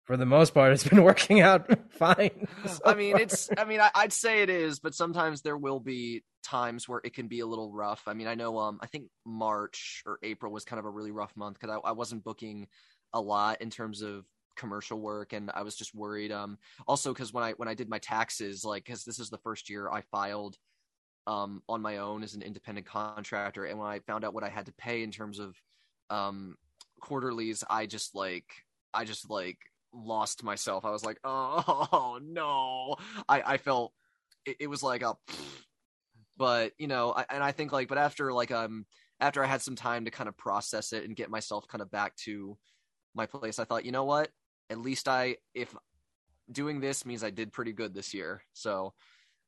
[0.04, 2.46] for the most part, it's been working out fine.
[2.66, 3.20] so I mean, far.
[3.22, 3.48] it's.
[3.56, 7.14] I mean, I, I'd say it is, but sometimes there will be times where it
[7.14, 8.02] can be a little rough.
[8.08, 8.58] I mean, I know.
[8.58, 11.88] Um, I think March or April was kind of a really rough month because I,
[11.88, 12.66] I wasn't booking
[13.12, 14.24] a lot in terms of
[14.56, 16.32] commercial work, and I was just worried.
[16.32, 19.38] Um, also because when I when I did my taxes, like, because this is the
[19.38, 20.56] first year I filed
[21.28, 24.48] um on my own as an independent contractor, and when I found out what I
[24.48, 25.56] had to pay in terms of
[26.10, 26.56] um
[27.00, 28.46] quarterlies, I just like
[28.94, 29.58] I just like
[29.92, 30.84] lost myself.
[30.84, 32.96] I was like, oh no.
[33.28, 33.92] I I felt
[34.46, 35.16] it, it was like a
[36.36, 38.86] but you know, I, and I think like but after like um
[39.20, 41.90] after I had some time to kind of process it and get myself kind of
[41.90, 42.58] back to
[43.14, 44.30] my place, I thought, you know what?
[44.72, 45.74] At least I if
[46.50, 48.42] doing this means I did pretty good this year.
[48.52, 48.94] So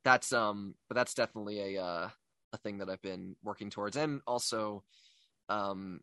[0.04, 2.08] that's um but that's definitely a uh
[2.52, 4.84] a thing that I've been working towards and also
[5.48, 6.00] um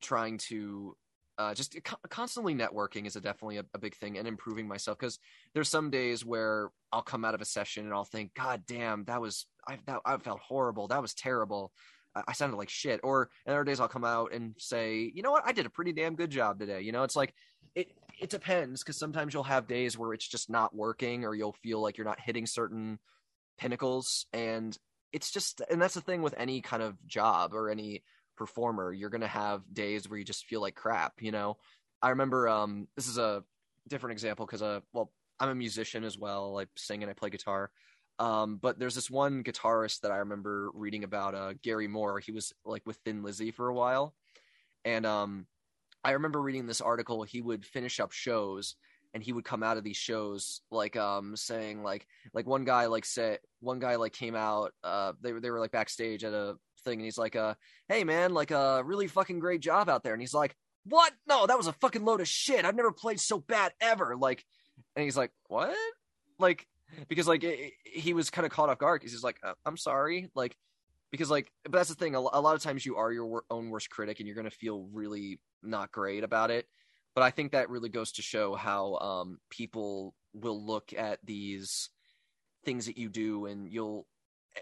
[0.00, 0.96] trying to
[1.36, 4.98] uh, just co- constantly networking is a definitely a, a big thing and improving myself
[4.98, 5.18] because
[5.52, 9.04] there's some days where I'll come out of a session and I'll think, God damn,
[9.06, 11.72] that was I that I felt horrible, that was terrible,
[12.14, 13.00] I, I sounded like shit.
[13.02, 15.92] Or other days I'll come out and say, you know what, I did a pretty
[15.92, 16.82] damn good job today.
[16.82, 17.34] You know, it's like
[17.74, 17.88] it
[18.20, 21.80] it depends because sometimes you'll have days where it's just not working or you'll feel
[21.80, 22.98] like you're not hitting certain
[23.58, 24.76] pinnacles and
[25.12, 28.02] it's just and that's the thing with any kind of job or any
[28.36, 31.56] performer you're going to have days where you just feel like crap you know?
[32.02, 33.44] I remember um this is a
[33.88, 37.30] different example because uh well i'm a musician as well i sing and i play
[37.30, 37.70] guitar
[38.18, 42.18] um but there's this one guitarist that i remember reading about uh gary moore.
[42.20, 44.14] He was like with thin lizzy for a while
[44.84, 45.46] and um
[46.04, 48.76] i remember reading this article he would finish up shows
[49.14, 52.86] and he would come out of these shows like um saying like like one guy
[52.86, 56.32] like said one guy like came out uh they were they were like backstage at
[56.32, 57.54] a thing and he's like uh
[57.88, 60.12] hey man like a uh, really fucking great job out there.
[60.12, 61.12] And he's like what?
[61.26, 62.64] No that was a fucking load of shit.
[62.64, 64.14] I've never played so bad ever.
[64.16, 64.44] Like
[64.94, 65.74] and he's like what?
[66.38, 66.66] Like
[67.08, 69.76] because like it, he was kind of caught off guard because he's like uh, i'm
[69.76, 70.30] sorry.
[70.34, 70.56] Like
[71.14, 73.88] because like but that's the thing a, lot of times you are your own worst
[73.88, 76.66] critic and you're going to feel really not great about it.
[77.14, 81.88] But I think that really goes to show how um, people will look at these
[82.64, 84.08] things that you do, and you'll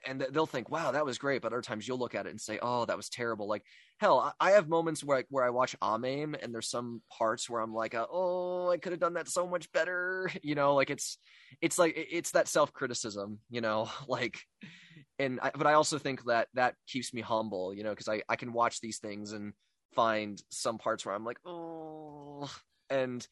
[0.06, 2.40] and they'll think, "Wow, that was great," but other times you'll look at it and
[2.40, 3.64] say, "Oh, that was terrible." Like
[3.98, 7.60] hell, I have moments where I, where I watch AMAIM, and there's some parts where
[7.60, 10.74] I'm like, uh, "Oh, I could have done that so much better," you know.
[10.74, 11.18] Like it's
[11.60, 14.40] it's like it's that self criticism, you know, like.
[15.18, 18.22] And I, but I also think that that keeps me humble, you know, because I
[18.28, 19.52] I can watch these things and
[19.94, 22.50] find some parts where I'm like, oh,
[22.90, 23.26] and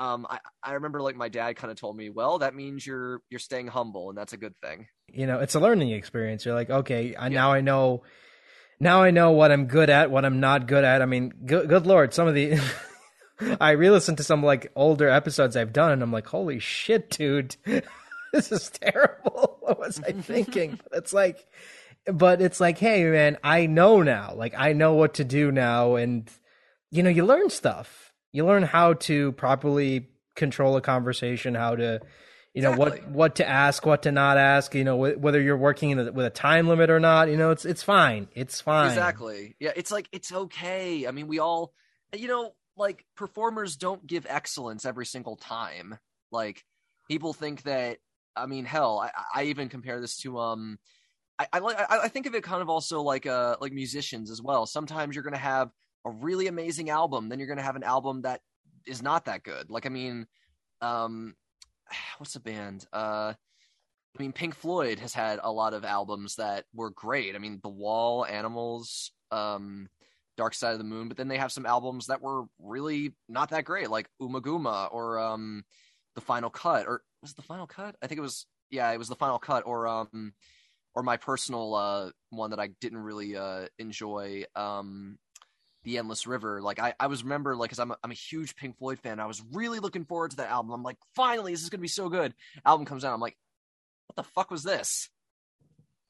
[0.00, 3.20] um, I I remember like my dad kind of told me, well, that means you're
[3.28, 4.86] you're staying humble, and that's a good thing.
[5.12, 6.46] You know, it's a learning experience.
[6.46, 8.02] You're like, okay, I, now I know,
[8.80, 11.02] now I know what I'm good at, what I'm not good at.
[11.02, 12.58] I mean, good, good lord, some of the.
[13.60, 17.56] I re-listened to some like older episodes I've done, and I'm like, holy shit, dude,
[18.32, 19.58] this is terrible.
[19.60, 20.80] what was I thinking?
[20.92, 21.46] it's like,
[22.06, 24.32] but it's like, hey, man, I know now.
[24.34, 26.30] Like, I know what to do now, and
[26.90, 28.09] you know, you learn stuff.
[28.32, 32.00] You learn how to properly control a conversation, how to,
[32.54, 33.00] you know, Exactly.
[33.00, 34.74] what what to ask, what to not ask.
[34.74, 37.28] You know, wh- whether you're working in a, with a time limit or not.
[37.28, 38.28] You know, it's it's fine.
[38.34, 38.90] It's fine.
[38.90, 39.56] Exactly.
[39.58, 41.06] Yeah, it's like it's okay.
[41.06, 41.72] I mean, we all,
[42.16, 45.98] you know, like performers don't give excellence every single time.
[46.30, 46.64] Like
[47.08, 47.98] people think that.
[48.36, 50.78] I mean, hell, I, I even compare this to um.
[51.38, 54.66] I, I I think of it kind of also like uh like musicians as well.
[54.66, 55.70] Sometimes you're gonna have
[56.04, 58.40] a really amazing album, then you're gonna have an album that
[58.86, 59.70] is not that good.
[59.70, 60.26] Like I mean,
[60.80, 61.34] um,
[62.18, 62.86] what's the band?
[62.92, 63.34] Uh,
[64.18, 67.34] I mean, Pink Floyd has had a lot of albums that were great.
[67.36, 69.88] I mean, The Wall, Animals, um,
[70.36, 73.50] Dark Side of the Moon, but then they have some albums that were really not
[73.50, 75.64] that great, like Ummagumma or um,
[76.16, 77.94] The Final Cut, or was it The Final Cut?
[78.02, 78.46] I think it was.
[78.70, 80.32] Yeah, it was The Final Cut, or um,
[80.94, 85.18] or my personal uh one that I didn't really uh enjoy, um,
[85.84, 86.60] The Endless River.
[86.60, 89.20] Like I, I was remember like, cause I'm a, I'm a huge Pink Floyd fan.
[89.20, 90.72] I was really looking forward to that album.
[90.72, 92.34] I'm like, finally, this is gonna be so good.
[92.64, 93.36] Album comes out, I'm like
[94.10, 95.08] what the fuck was this?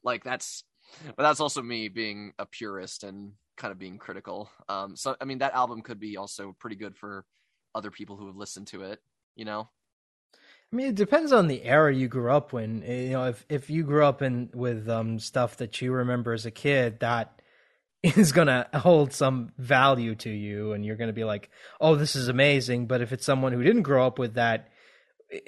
[0.03, 0.65] Like that's,
[1.05, 4.51] but that's also me being a purist and kind of being critical.
[4.69, 7.27] Um, so I mean that album could be also pretty good for
[7.75, 9.01] other people who have listened to it.
[9.37, 9.69] You know,
[10.73, 12.83] I mean, it depends on the era you grew up in.
[12.83, 16.47] You know, if if you grew up in with um, stuff that you remember as
[16.47, 17.40] a kid, that
[18.17, 21.51] is gonna hold some value to you, and you're gonna be like,
[21.81, 24.69] "Oh, this is amazing." But if it's someone who didn't grow up with that,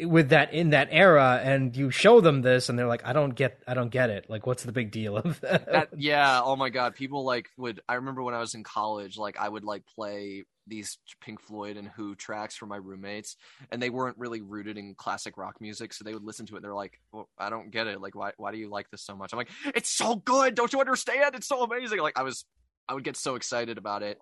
[0.03, 3.35] with that in that era, and you show them this, and they're like, "I don't
[3.35, 4.29] get, I don't get it.
[4.29, 7.81] Like, what's the big deal of that?" that yeah oh my god people like would
[7.89, 11.77] i remember when i was in college like i would like play these pink floyd
[11.77, 13.37] and who tracks for my roommates
[13.71, 16.63] and they weren't really rooted in classic rock music so they would listen to it.
[16.63, 18.01] They're like well, i don't get it.
[18.01, 19.33] Like why, why do you like this so much?
[19.33, 20.55] I'm like it's so good.
[20.55, 21.35] Don't you understand?
[21.35, 22.01] It's so amazing.
[22.01, 22.45] Like i was
[22.89, 24.19] i would get so excited about it.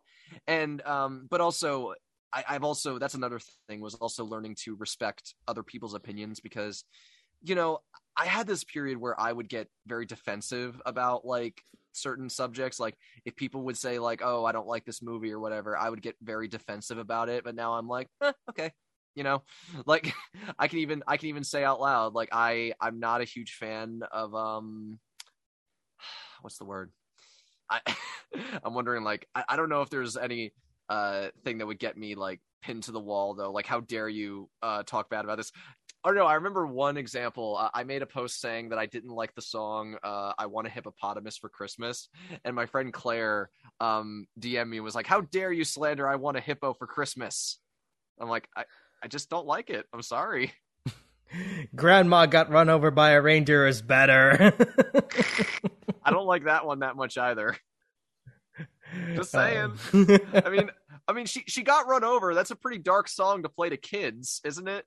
[0.47, 1.95] And um but also
[2.33, 6.85] I, i've also that's another thing was also learning to respect other people's opinions because
[7.43, 7.81] you know,
[8.21, 12.79] I had this period where I would get very defensive about like certain subjects.
[12.79, 12.95] Like
[13.25, 16.03] if people would say like, "Oh, I don't like this movie" or whatever, I would
[16.03, 17.45] get very defensive about it.
[17.45, 18.73] But now I'm like, eh, okay,
[19.15, 19.43] you know,
[19.87, 20.13] like
[20.59, 23.55] I can even I can even say out loud like I I'm not a huge
[23.55, 24.99] fan of um,
[26.43, 26.93] what's the word?
[27.71, 27.81] I
[28.63, 30.53] I'm wondering like I, I don't know if there's any
[30.91, 34.09] uh thing that would get me like pinned to the wall though like how dare
[34.09, 35.53] you uh talk bad about this
[36.03, 37.57] Oh no, I remember one example.
[37.59, 40.67] Uh, I made a post saying that I didn't like the song uh, "I Want
[40.67, 42.09] a Hippopotamus for Christmas,"
[42.45, 43.51] and my friend Claire
[43.81, 46.87] um, DM me and was like, "How dare you slander I want a hippo for
[46.87, 47.59] Christmas?"
[48.21, 48.65] I'm like, I,
[49.03, 49.87] I just don't like it.
[49.93, 50.53] I'm sorry.
[51.75, 54.53] Grandma got run over by a reindeer is better.
[56.05, 57.57] I don't like that one that much either.
[59.15, 59.59] Just saying.
[59.59, 59.79] Um.
[60.35, 60.71] I mean,
[61.09, 62.35] I mean, she she got run over.
[62.35, 64.85] That's a pretty dark song to play to kids, isn't it?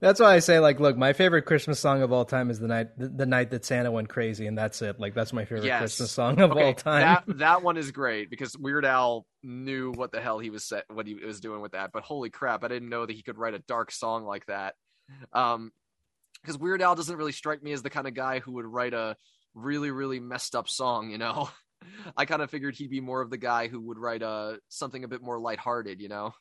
[0.00, 2.68] That's why I say, like, look, my favorite Christmas song of all time is the
[2.68, 5.00] night the, the night that Santa went crazy, and that's it.
[5.00, 5.80] Like, that's my favorite yes.
[5.80, 7.00] Christmas song of okay, all time.
[7.00, 10.84] That that one is great because Weird Al knew what the hell he was set,
[10.88, 11.90] what he was doing with that.
[11.92, 14.74] But holy crap, I didn't know that he could write a dark song like that.
[15.32, 15.72] Um,
[16.42, 18.94] because Weird Al doesn't really strike me as the kind of guy who would write
[18.94, 19.16] a
[19.54, 21.10] really really messed up song.
[21.10, 21.50] You know,
[22.16, 24.56] I kind of figured he'd be more of the guy who would write a uh,
[24.68, 26.00] something a bit more lighthearted.
[26.00, 26.32] You know.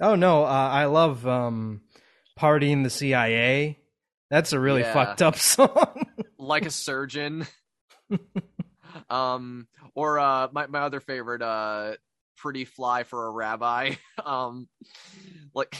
[0.00, 1.82] Oh no, uh, I love um
[2.36, 3.78] Party in the CIA.
[4.30, 4.92] That's a really yeah.
[4.92, 6.06] fucked up song.
[6.38, 7.46] like a surgeon.
[9.10, 11.94] um or uh my, my other favorite uh
[12.36, 13.94] pretty fly for a rabbi
[14.24, 14.68] um
[15.54, 15.76] like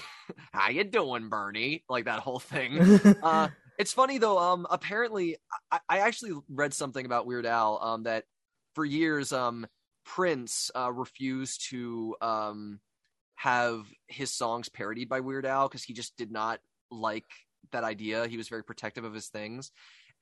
[0.52, 2.78] how you doing bernie like that whole thing
[3.22, 3.48] uh
[3.78, 5.36] it's funny though um apparently
[5.70, 8.24] I, I actually read something about weird al um that
[8.74, 9.66] for years um
[10.04, 12.80] prince uh refused to um
[13.34, 17.24] have his songs parodied by Weird Al because he just did not like
[17.72, 18.26] that idea.
[18.26, 19.70] He was very protective of his things.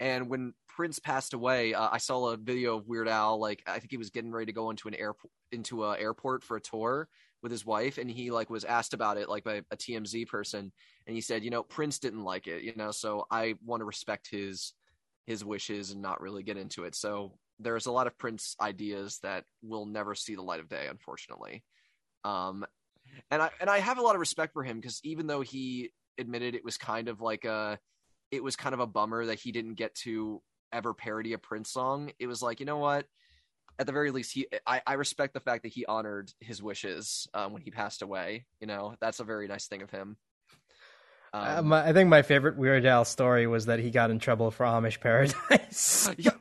[0.01, 3.39] And when Prince passed away, uh, I saw a video of Weird Al.
[3.39, 6.43] Like I think he was getting ready to go into an airport into a airport
[6.43, 7.09] for a tour
[7.43, 10.73] with his wife, and he like was asked about it like by a TMZ person,
[11.07, 13.85] and he said, you know, Prince didn't like it, you know, so I want to
[13.85, 14.73] respect his
[15.27, 16.95] his wishes and not really get into it.
[16.95, 20.87] So there's a lot of Prince ideas that will never see the light of day,
[20.89, 21.63] unfortunately.
[22.25, 22.65] Um,
[23.31, 25.91] and I and I have a lot of respect for him because even though he
[26.19, 27.79] admitted it was kind of like a
[28.31, 31.71] it was kind of a bummer that he didn't get to ever parody a Prince
[31.71, 32.13] song.
[32.19, 33.07] It was like, you know what?
[33.79, 37.27] At the very least, he I, I respect the fact that he honored his wishes
[37.35, 38.47] um, when he passed away.
[38.61, 40.17] You know, that's a very nice thing of him.
[41.33, 44.19] Uh, um, uh, I think my favorite Weird Al story was that he got in
[44.19, 46.11] trouble for Amish Paradise.
[46.19, 46.33] yeah,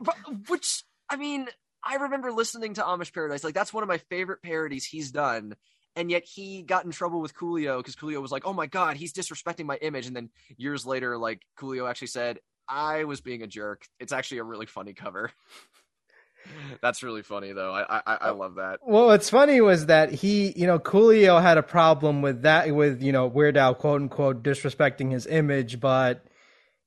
[0.47, 1.47] which I mean,
[1.83, 3.43] I remember listening to Amish Paradise.
[3.43, 5.55] Like that's one of my favorite parodies he's done
[5.95, 8.97] and yet he got in trouble with Coolio because Coolio was like, "Oh my god,
[8.97, 13.41] he's disrespecting my image." And then years later, like Coolio actually said, "I was being
[13.41, 15.31] a jerk." It's actually a really funny cover.
[16.81, 17.71] That's really funny though.
[17.73, 18.79] I, I I love that.
[18.83, 23.01] Well, what's funny was that he, you know, Coolio had a problem with that, with
[23.01, 26.25] you know Weird Al quote unquote disrespecting his image, but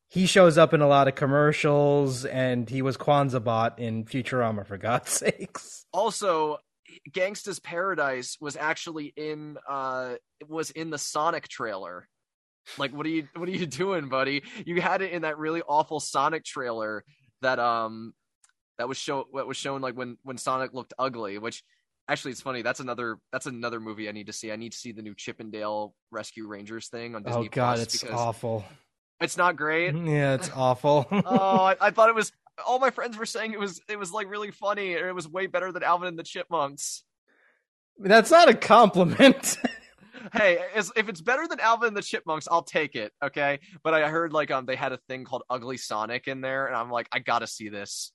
[0.09, 4.77] he shows up in a lot of commercials, and he was Kwanzaabot in Futurama for
[4.77, 5.87] God's sakes.
[5.93, 6.59] Also,
[7.11, 10.15] Gangsta's Paradise was actually in uh
[10.49, 12.09] was in the Sonic trailer.
[12.79, 14.43] Like what are you what are you doing, buddy?
[14.65, 17.05] You had it in that really awful Sonic trailer
[17.43, 18.15] that um
[18.79, 21.63] that was show what was shown like when when Sonic looked ugly, which
[22.09, 22.63] actually it's funny.
[22.63, 24.51] That's another that's another movie I need to see.
[24.51, 27.47] I need to see the new Chip 'n Dale Rescue Rangers thing on Disney.
[27.47, 28.65] Oh god, Plus it's awful.
[29.21, 29.95] It's not great.
[30.05, 31.07] Yeah, it's awful.
[31.11, 32.33] oh, I, I, thought it was
[32.67, 35.29] all my friends were saying it was it was like really funny and it was
[35.29, 37.05] way better than Alvin and the Chipmunks.
[37.99, 39.57] That's not a compliment.
[40.33, 43.13] hey, if it's better than Alvin and the Chipmunks, I'll take it.
[43.23, 46.67] Okay, but I heard like um they had a thing called Ugly Sonic in there,
[46.67, 48.13] and I'm like, I gotta see this.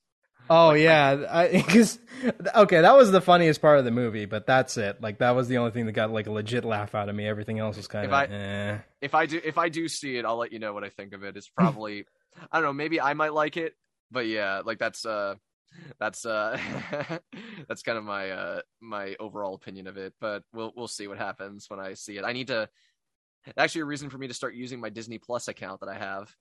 [0.48, 1.98] Oh yeah, because
[2.54, 5.00] okay, that was the funniest part of the movie, but that's it.
[5.00, 7.26] Like that was the only thing that got like a legit laugh out of me.
[7.26, 8.12] Everything else was kind of.
[8.12, 8.78] I- eh.
[9.00, 11.12] if I do if I do see it, I'll let you know what I think
[11.12, 11.36] of it.
[11.36, 12.06] It's probably
[12.52, 13.74] I don't know, maybe I might like it,
[14.10, 15.34] but yeah, like that's uh
[15.98, 16.58] that's uh
[17.68, 21.18] that's kind of my uh my overall opinion of it, but we'll we'll see what
[21.18, 22.24] happens when I see it.
[22.24, 22.68] I need to
[23.56, 26.34] actually a reason for me to start using my Disney Plus account that I have.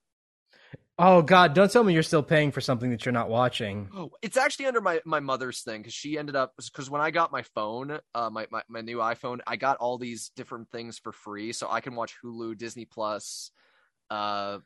[1.02, 1.54] Oh God!
[1.54, 3.90] Don't tell me you're still paying for something that you're not watching.
[3.96, 7.10] Oh, it's actually under my my mother's thing because she ended up because when I
[7.10, 11.00] got my phone, uh, my, my my new iPhone, I got all these different things
[11.00, 13.52] for free, so I can watch Hulu, Disney Plus,
[14.10, 14.60] uh,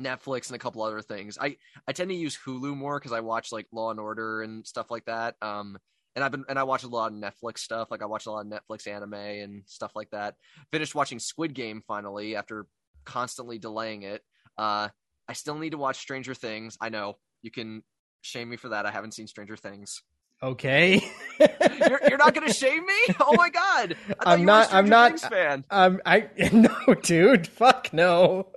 [0.00, 1.38] Netflix, and a couple other things.
[1.40, 1.56] I
[1.86, 4.90] I tend to use Hulu more because I watch like Law and Order and stuff
[4.90, 5.36] like that.
[5.42, 5.78] Um,
[6.14, 7.90] and I've been and I watch a lot of Netflix stuff.
[7.90, 10.34] Like I watch a lot of Netflix anime and stuff like that.
[10.70, 12.66] Finished watching Squid Game finally after
[13.04, 14.22] constantly delaying it.
[14.58, 14.88] Uh,
[15.28, 16.76] I still need to watch Stranger Things.
[16.80, 17.82] I know you can
[18.20, 18.86] shame me for that.
[18.86, 20.02] I haven't seen Stranger Things.
[20.42, 21.02] Okay.
[21.40, 22.92] You're, you're not going to shame me?
[23.20, 23.96] Oh my god!
[24.24, 25.64] I I'm not- I'm not- Things fan.
[25.70, 27.46] um, I no, dude.
[27.46, 28.48] Fuck no.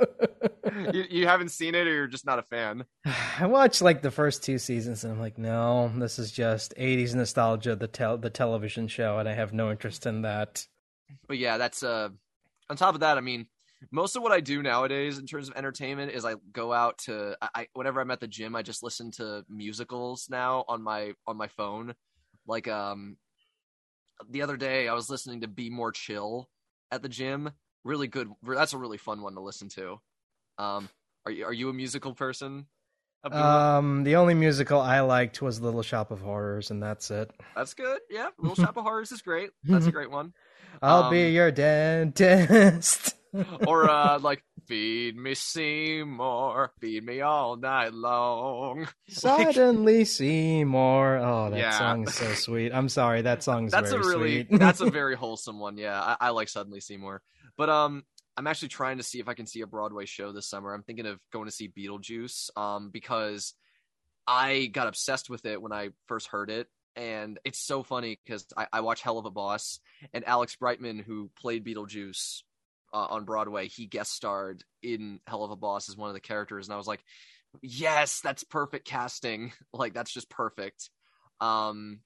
[0.94, 2.86] You, you haven't seen it, or you're just not a fan.
[3.40, 7.14] I watched like the first two seasons, and I'm like, no, this is just '80s
[7.16, 10.66] nostalgia, the tel- the television show, and I have no interest in that.
[11.28, 12.10] But yeah, that's uh.
[12.70, 13.46] On top of that, I mean,
[13.92, 17.36] most of what I do nowadays in terms of entertainment is I go out to
[17.42, 21.38] I, whenever I'm at the gym, I just listen to musicals now on my on
[21.38, 21.94] my phone.
[22.48, 23.18] Like um,
[24.30, 26.50] the other day I was listening to "Be More Chill"
[26.92, 27.52] at the gym.
[27.84, 28.30] Really good.
[28.44, 30.00] That's a really fun one to listen to.
[30.58, 30.90] Um,
[31.26, 32.68] are you are you a musical person?
[33.32, 37.32] Um, the only musical I liked was Little Shop of Horrors, and that's it.
[37.56, 38.00] That's good.
[38.10, 39.50] Yeah, Little Shop of Horrors is great.
[39.64, 40.34] That's a great one.
[40.82, 43.15] I'll be Um, your dentist.
[43.66, 48.88] or uh like feed me Seymour, feed me all night long.
[49.10, 51.18] Suddenly Seymour.
[51.18, 51.78] Oh, that Yeah.
[51.78, 52.74] song is so sweet.
[52.74, 54.48] I'm sorry, that song is That's a really sweet.
[54.60, 55.78] that's a very wholesome one.
[55.78, 57.22] Yeah, I, I like Suddenly Seymour.
[57.58, 58.04] But um
[58.38, 60.74] I'm actually trying to see if I can see a Broadway show this summer.
[60.74, 63.54] I'm thinking of going to see Beetlejuice um because
[64.28, 66.68] I got obsessed with it when I first heard it.
[66.98, 69.80] And it's so funny because I, I watch Helluva Boss
[70.14, 72.42] and Alex Brightman, who played Beetlejuice
[72.96, 76.68] uh, on Broadway, he guest starred in Helluva Boss as one of the characters.
[76.68, 77.04] And I was like,
[77.62, 79.52] yes, that's perfect casting.
[79.74, 80.90] Like, that's just perfect.
[81.42, 82.00] Um,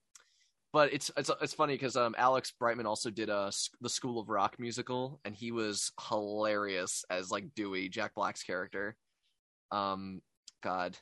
[0.73, 3.51] but it's it's it's funny because um Alex Brightman also did a
[3.81, 8.95] the School of Rock musical, and he was hilarious as like Dewey, Jack Black's character.
[9.71, 10.21] Um,
[10.63, 10.97] God,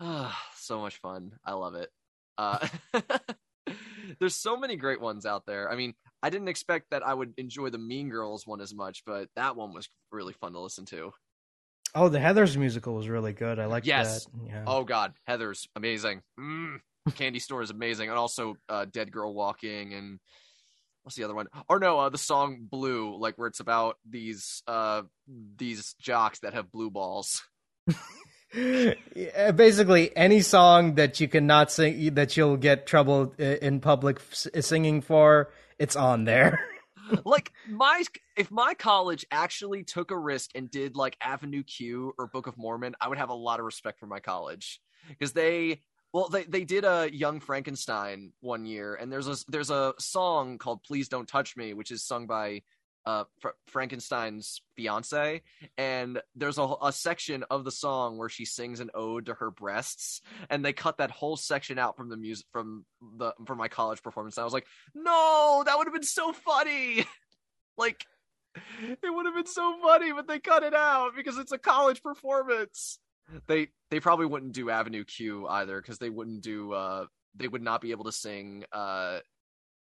[0.00, 1.32] ah, so much fun.
[1.44, 1.90] I love it.
[2.38, 2.66] Uh,
[4.20, 5.70] there's so many great ones out there.
[5.70, 9.02] I mean, I didn't expect that I would enjoy the Mean Girls one as much,
[9.04, 11.12] but that one was really fun to listen to.
[11.94, 13.58] oh, the Heather's musical was really good.
[13.58, 14.24] I like Yes.
[14.26, 14.30] that.
[14.46, 14.64] Yeah.
[14.66, 16.22] Oh God, Heather's amazing.
[16.40, 16.80] Mm,
[17.16, 20.18] Candy Store is amazing, and also uh, Dead Girl Walking and
[21.02, 21.48] what's the other one?
[21.68, 25.02] Or no, uh, the song Blue, like where it's about these uh
[25.58, 27.42] these jocks that have blue balls.
[28.52, 35.50] Basically any song that you cannot sing that you'll get trouble in public singing for
[35.78, 36.60] it's on there.
[37.24, 38.04] Like my
[38.36, 42.56] if my college actually took a risk and did like Avenue Q or Book of
[42.56, 44.80] Mormon, I would have a lot of respect for my college.
[45.08, 45.82] Because they
[46.14, 50.58] well they they did a Young Frankenstein one year and there's a there's a song
[50.58, 52.62] called Please Don't Touch Me which is sung by
[53.04, 55.42] uh Fr- Frankenstein's fiance
[55.76, 59.50] and there's a, a section of the song where she sings an ode to her
[59.50, 60.20] breasts
[60.50, 62.84] and they cut that whole section out from the music from
[63.18, 64.36] the from my college performance.
[64.36, 67.04] And I was like no that would have been so funny!
[67.78, 68.04] Like
[68.54, 72.02] it would have been so funny but they cut it out because it's a college
[72.02, 72.98] performance.
[73.46, 77.62] They they probably wouldn't do avenue q either because they wouldn't do uh they would
[77.62, 79.20] not be able to sing uh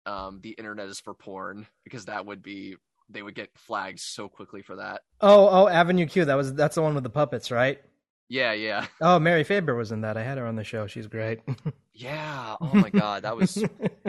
[0.06, 2.76] um the internet is for porn because that would be
[3.10, 5.02] they would get flagged so quickly for that.
[5.22, 7.81] Oh oh avenue q that was that's the one with the puppets right?
[8.30, 8.86] Yeah yeah.
[9.02, 10.18] Oh mary faber was in that.
[10.18, 10.88] I had her on the show.
[10.88, 11.40] She's great.
[11.94, 12.56] Yeah.
[12.61, 13.61] Oh my god that was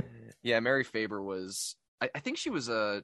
[0.45, 3.03] yeah mary faber was i, I think she was a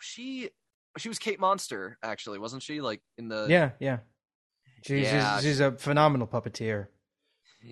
[0.00, 0.50] she
[0.96, 2.80] she was kate monster actually wasn't she?
[2.80, 3.98] Like in the yeah yeah.
[4.84, 5.38] She's, Yeah.
[5.38, 6.86] she's she's a phenomenal puppeteer.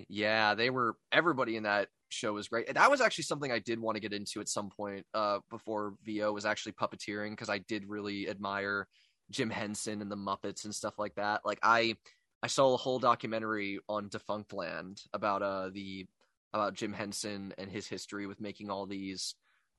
[0.09, 2.67] Yeah, they were everybody in that show was great.
[2.67, 5.39] And that was actually something I did want to get into at some point uh
[5.49, 8.87] before VO was actually puppeteering because I did really admire
[9.31, 11.41] Jim Henson and the Muppets and stuff like that.
[11.45, 11.95] Like I
[12.43, 16.05] I saw a whole documentary on Defunctland about uh the
[16.53, 19.35] about Jim Henson and his history with making all these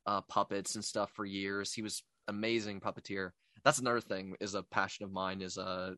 [0.07, 1.73] uh puppets and stuff for years.
[1.73, 3.31] He was amazing puppeteer.
[3.65, 5.95] That's another thing is a passion of mine is uh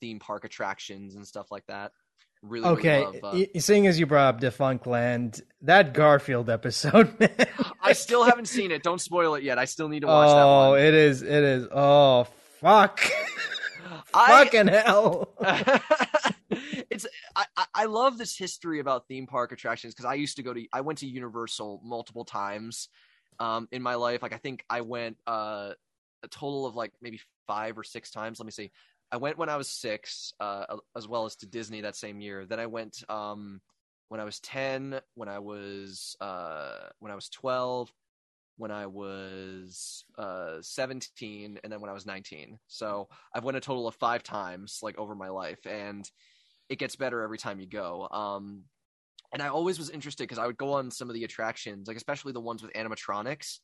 [0.00, 1.92] theme park attractions and stuff like that.
[2.42, 7.48] Really, really Okay, love, uh, seeing as you brought up Defunctland, that Garfield episode, man.
[7.82, 8.82] I still haven't seen it.
[8.82, 9.58] Don't spoil it yet.
[9.58, 11.66] I still need to watch that oh, it is, it is.
[11.72, 12.24] Oh,
[12.60, 13.00] fuck.
[14.14, 15.34] I- Fucking hell.
[16.50, 20.42] it's I, I- I love this history about theme park attractions because I used to
[20.42, 22.88] go to I went to Universal multiple times
[23.38, 24.22] um in my life.
[24.22, 25.72] Like I think I went uh
[26.22, 28.38] a total of like maybe five or six times.
[28.40, 28.70] Let me see.
[29.12, 32.46] I went when I was six, uh as well as to Disney that same year.
[32.46, 33.60] Then I went um
[34.08, 37.92] when I was ten, when I was uh when I was twelve,
[38.56, 42.58] when I was uh 17 and then when I was 19.
[42.66, 46.08] So I've went a total of 5 times like over my life and
[46.68, 48.08] it gets better every time you go.
[48.10, 48.64] Um
[49.32, 51.96] and I always was interested cuz I would go on some of the attractions, like
[51.96, 53.58] especially the ones with animatronics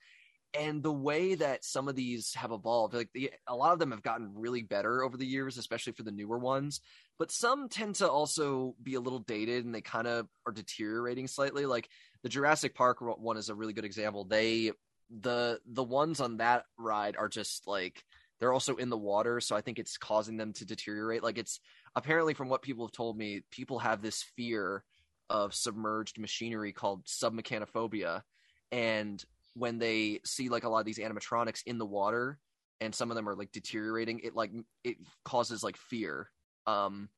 [0.54, 3.90] and the way that some of these have evolved like the, a lot of them
[3.90, 6.80] have gotten really better over the years especially for the newer ones
[7.18, 11.26] but some tend to also be a little dated and they kind of are deteriorating
[11.26, 11.88] slightly like
[12.22, 14.24] the Jurassic Park one is a really good example.
[14.24, 14.72] They
[15.10, 18.04] the the ones on that ride are just like
[18.38, 21.22] they're also in the water, so I think it's causing them to deteriorate.
[21.22, 21.60] Like it's
[21.94, 24.84] apparently from what people have told me, people have this fear
[25.30, 28.22] of submerged machinery called submechanophobia,
[28.70, 29.24] and
[29.54, 32.38] when they see like a lot of these animatronics in the water
[32.80, 34.50] and some of them are like deteriorating, it like
[34.84, 36.30] it causes like fear.
[36.66, 37.08] Um,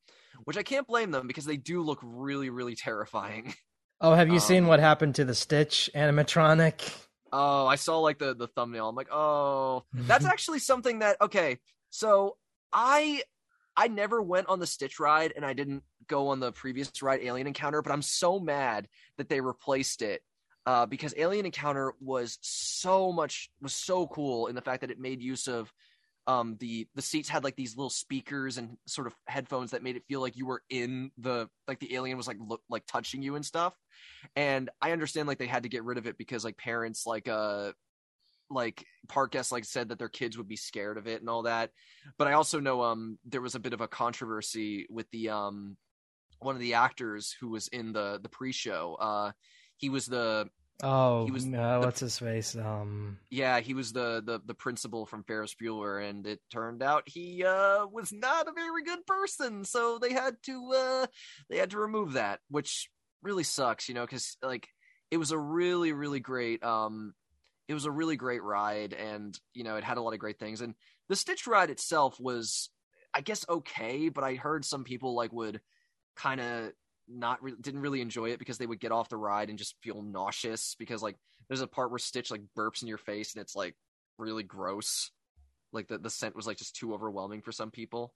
[0.43, 3.53] which I can't blame them because they do look really, really terrifying.
[4.01, 6.93] Oh, have you seen Um, what happened to the Stitch animatronic?
[7.31, 8.89] Oh, I saw like the the thumbnail.
[8.89, 11.59] I'm like, oh, that's actually something that okay.
[11.91, 12.37] So
[12.73, 13.23] I
[13.77, 17.21] I never went on the Stitch ride, and I didn't go on the previous ride,
[17.21, 17.81] Alien Encounter.
[17.81, 18.87] But I'm so mad
[19.17, 20.21] that they replaced it
[20.65, 24.99] uh, because Alien Encounter was so much was so cool in the fact that it
[24.99, 25.71] made use of
[26.27, 29.95] um the the seats had like these little speakers and sort of headphones that made
[29.95, 32.37] it feel like you were in the like the alien was like
[32.69, 33.73] like touching you and stuff.
[34.35, 37.27] And i understand like they had to get rid of it because like parents like
[37.27, 37.71] uh
[38.49, 41.43] like park guests like said that their kids would be scared of it and all
[41.43, 41.69] that.
[42.17, 45.77] But i also know um there was a bit of a controversy with the um
[46.39, 49.31] one of the actors who was in the the pre-show uh
[49.77, 50.49] he was the
[50.83, 52.53] Oh, he was uh, the- what's his face?
[52.55, 57.03] Um, yeah, he was the the the principal from Ferris Bueller, and it turned out
[57.07, 61.05] he uh was not a very good person, so they had to uh
[61.49, 62.89] they had to remove that, which
[63.23, 64.67] really sucks, you know, because like
[65.11, 67.13] it was a really really great um
[67.69, 70.39] it was a really great ride, and you know it had a lot of great
[70.39, 70.75] things, and
[71.07, 72.69] the Stitch ride itself was
[73.13, 75.61] I guess okay, but I heard some people like would
[76.17, 76.71] kind of
[77.07, 79.75] not re- didn't really enjoy it because they would get off the ride and just
[79.81, 81.15] feel nauseous because like
[81.47, 83.75] there's a part where Stitch like burps in your face and it's like
[84.17, 85.11] really gross.
[85.71, 88.13] Like the the scent was like just too overwhelming for some people.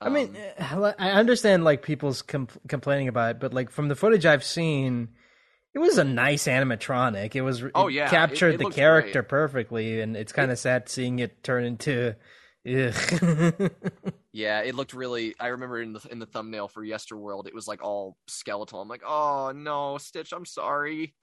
[0.00, 3.88] I mean, Um, eh, I understand like people's com- complaining about it, but like from
[3.88, 5.10] the footage I've seen,
[5.74, 7.34] it was a nice animatronic.
[7.36, 7.62] It was.
[7.74, 11.44] Oh, yeah, captured it the looked character perfectly, and it's kind of sad seeing it
[11.44, 12.16] turn into.
[12.66, 13.70] Ugh.
[14.32, 15.34] yeah, it looked really.
[15.40, 18.80] I remember in the in the thumbnail for Yesterworld, it was like all skeletal.
[18.80, 21.14] I'm like, oh no, Stitch, I'm sorry.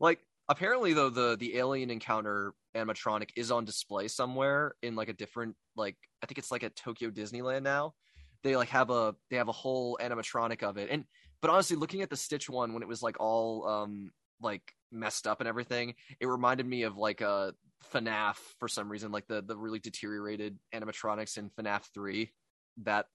[0.00, 5.14] Like apparently though, the the alien encounter animatronic is on display somewhere in like a
[5.14, 7.94] different like I think it's like at Tokyo Disneyland now.
[8.42, 11.04] They like have a they have a whole animatronic of it, and
[11.40, 14.10] but honestly, looking at the Stitch one when it was like all um
[14.42, 17.54] like messed up and everything, it reminded me of like a
[17.94, 22.32] FNAF for some reason, like the the really deteriorated animatronics in FNAF three.
[22.78, 23.06] That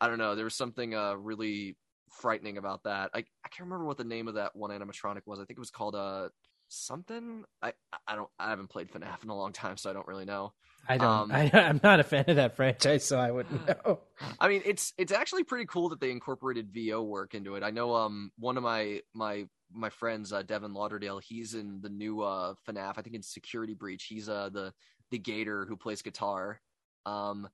[0.00, 0.34] I don't know.
[0.34, 1.76] There was something uh really
[2.10, 3.10] frightening about that.
[3.14, 5.38] I I can't remember what the name of that one animatronic was.
[5.38, 6.28] I think it was called uh
[6.68, 7.44] something.
[7.62, 7.72] I
[8.06, 10.52] I don't I haven't played FNAF in a long time, so I don't really know.
[10.88, 11.08] I don't.
[11.08, 14.00] Um, I, I'm not a fan of that franchise, so I wouldn't know.
[14.38, 17.62] I mean, it's it's actually pretty cool that they incorporated VO work into it.
[17.62, 21.88] I know um one of my my my friends, uh, Devin Lauderdale, he's in the
[21.88, 22.98] new uh FNAF.
[22.98, 24.04] I think in Security Breach.
[24.04, 24.72] He's uh the
[25.10, 26.60] the Gator who plays guitar.
[27.06, 27.48] Um,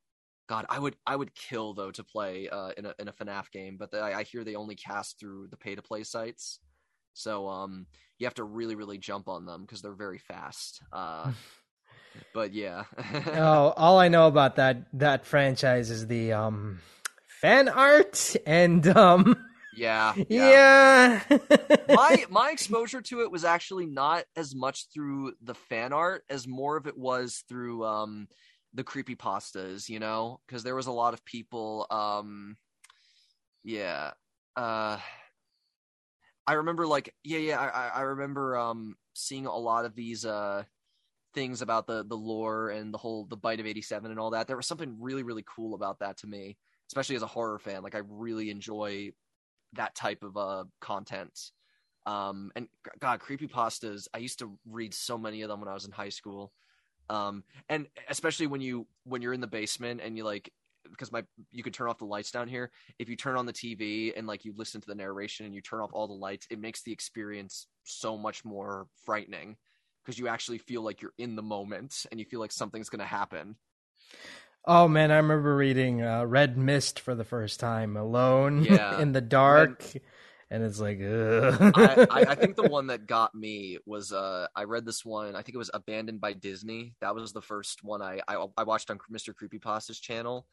[0.51, 3.53] God, I would I would kill though to play uh in a in a FNAF
[3.53, 6.59] game, but I, I hear they only cast through the pay to play sites.
[7.15, 7.87] So um
[8.19, 10.83] you have to really really jump on them because they're very fast.
[10.93, 11.31] Uh,
[12.35, 12.83] but yeah.
[13.27, 16.81] oh, all I know about that that franchise is the um
[17.41, 19.37] fan art and um
[19.77, 20.15] yeah.
[20.29, 21.23] yeah.
[21.89, 26.49] my my exposure to it was actually not as much through the fan art as
[26.49, 28.27] more of it was through um
[28.75, 32.57] the creepy pastas you know because there was a lot of people um
[33.65, 34.13] yeah
[34.57, 34.99] uh
[36.47, 40.63] i remember like yeah yeah i I- remember um seeing a lot of these uh
[41.35, 44.47] things about the the lore and the whole the bite of 87 and all that
[44.47, 46.57] there was something really really cool about that to me
[46.91, 47.83] especially as a horror fan.
[47.83, 49.11] Like I really enjoy
[49.75, 51.39] that type of uh content.
[52.07, 52.67] Um, and
[52.99, 54.09] God, creepy pastas.
[54.13, 56.53] I used to read so many of them when I was in high school.
[57.11, 60.51] Um, and especially when you when you're in the basement and you like
[60.89, 62.71] because my you can turn off the lights down here.
[62.99, 65.61] If you turn on the TV and like you listen to the narration and you
[65.61, 69.57] turn off all the lights, it makes the experience so much more frightening
[70.05, 73.01] because you actually feel like you're in the moment and you feel like something's going
[73.01, 73.57] to happen.
[74.65, 79.01] Oh man, I remember reading uh, Red Mist for the first time alone Yeah.
[79.01, 80.03] in the dark, Red-
[80.51, 82.07] and it's like, I.
[82.11, 85.37] I, I think the one that got me was uh I read this one.
[85.37, 86.95] I think it was Abandoned by Disney.
[87.01, 89.33] That was the first one I I, I watched on Mr.
[89.33, 90.47] Creepypasta's channel,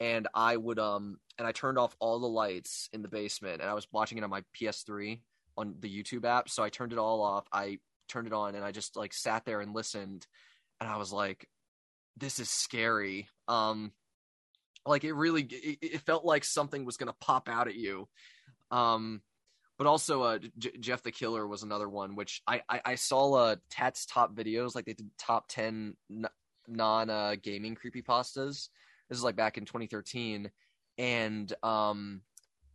[0.00, 3.70] and I would um and I turned off all the lights in the basement, and
[3.70, 5.20] I was watching it on my PS3
[5.56, 6.50] on the YouTube app.
[6.50, 7.46] So I turned it all off.
[7.50, 10.26] I turned it on, and I just like sat there and listened,
[10.78, 11.48] and I was like,
[12.18, 13.28] this is scary.
[13.48, 13.92] Um,
[14.84, 18.08] like it really it, it felt like something was gonna pop out at you.
[18.70, 19.22] Um,
[19.78, 23.32] but also uh J- Jeff the Killer was another one which I I, I saw
[23.34, 26.26] uh Tat's top videos like they did top 10 n-
[26.66, 28.68] non uh, gaming creepypastas.
[29.08, 30.50] This is like back in 2013
[30.98, 32.22] and um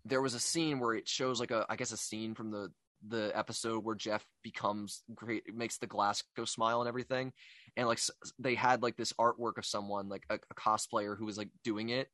[0.05, 2.71] there was a scene where it shows like a I guess a scene from the
[3.07, 7.33] the episode where Jeff becomes great makes the glass go smile and everything.
[7.75, 7.99] And like
[8.39, 11.89] they had like this artwork of someone like a, a cosplayer who was like doing
[11.89, 12.09] it.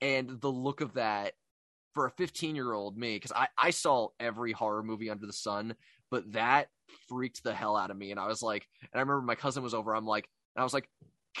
[0.00, 1.32] And the look of that
[1.94, 5.32] for a 15 year old me because I, I saw every horror movie under the
[5.32, 5.74] sun
[6.10, 6.68] but that
[7.08, 8.10] freaked the hell out of me.
[8.10, 10.64] And i was like and i remember my cousin was over i'm like and i
[10.64, 10.88] was like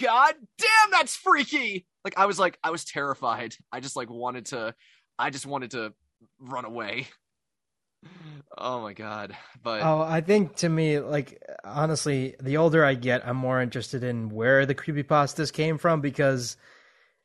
[0.00, 1.86] god damn that's freaky!
[2.04, 3.54] Like i was like i was terrified.
[3.72, 4.74] I just like wanted to
[5.18, 5.92] i just wanted to
[6.38, 7.06] run away.
[8.56, 13.26] Oh my god but Oh, I think to me, like honestly, the older I get,
[13.26, 16.58] I'm more interested in where the creepypastas came from because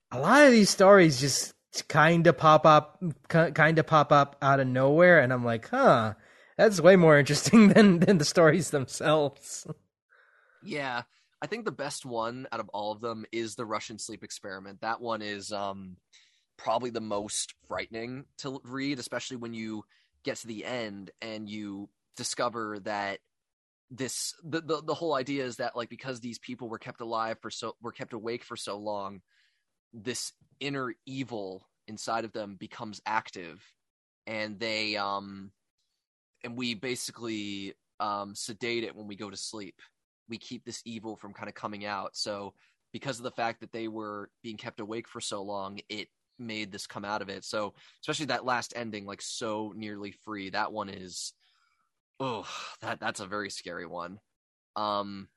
[0.09, 1.53] a lot of these stories just
[1.87, 6.13] kind of pop up, kind of pop up out of nowhere, and I'm like, huh,
[6.57, 9.67] that's way more interesting than than the stories themselves.
[10.63, 11.03] Yeah,
[11.41, 14.81] I think the best one out of all of them is the Russian sleep experiment.
[14.81, 15.97] That one is um
[16.57, 19.83] probably the most frightening to read, especially when you
[20.23, 23.19] get to the end and you discover that
[23.89, 27.37] this the, the the whole idea is that like because these people were kept alive
[27.41, 29.21] for so were kept awake for so long,
[29.93, 33.63] this inner evil inside of them becomes active
[34.27, 35.51] and they um
[36.43, 39.75] and we basically um sedate it when we go to sleep
[40.29, 42.15] we keep this evil from kind of coming out.
[42.15, 42.53] So
[42.93, 46.07] because of the fact that they were being kept awake for so long, it
[46.37, 47.43] made this come out of it.
[47.43, 51.33] So especially that last ending, like so nearly free, that one is
[52.19, 52.47] oh
[52.81, 54.19] that that's a very scary one.
[54.75, 55.27] Um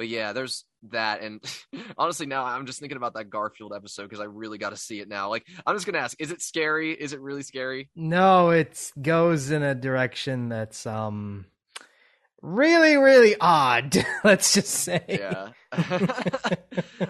[0.00, 1.44] but yeah, there's that, and
[1.98, 4.98] honestly, now I'm just thinking about that Garfield episode because I really got to see
[4.98, 5.28] it now.
[5.28, 6.92] Like, I'm just gonna ask: Is it scary?
[6.94, 7.90] Is it really scary?
[7.94, 11.44] No, it goes in a direction that's um
[12.40, 13.94] really, really odd.
[14.24, 15.04] Let's just say.
[15.06, 15.50] Yeah.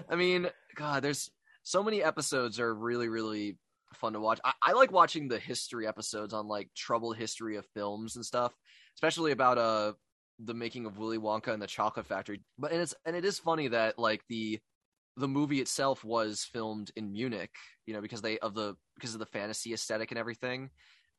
[0.09, 1.31] I mean, God, there's
[1.63, 3.55] so many episodes are really, really
[3.93, 4.41] fun to watch.
[4.43, 8.53] I, I like watching the history episodes on like troubled history of films and stuff,
[8.97, 9.93] especially about uh
[10.43, 12.41] the making of Willy Wonka and the Chocolate Factory.
[12.57, 14.59] But and it's and it is funny that like the
[15.17, 17.51] the movie itself was filmed in Munich,
[17.85, 20.69] you know, because they of the because of the fantasy aesthetic and everything,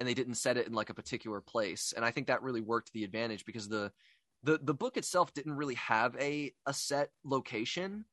[0.00, 1.92] and they didn't set it in like a particular place.
[1.94, 3.92] And I think that really worked to the advantage because the
[4.42, 8.04] the the book itself didn't really have a a set location.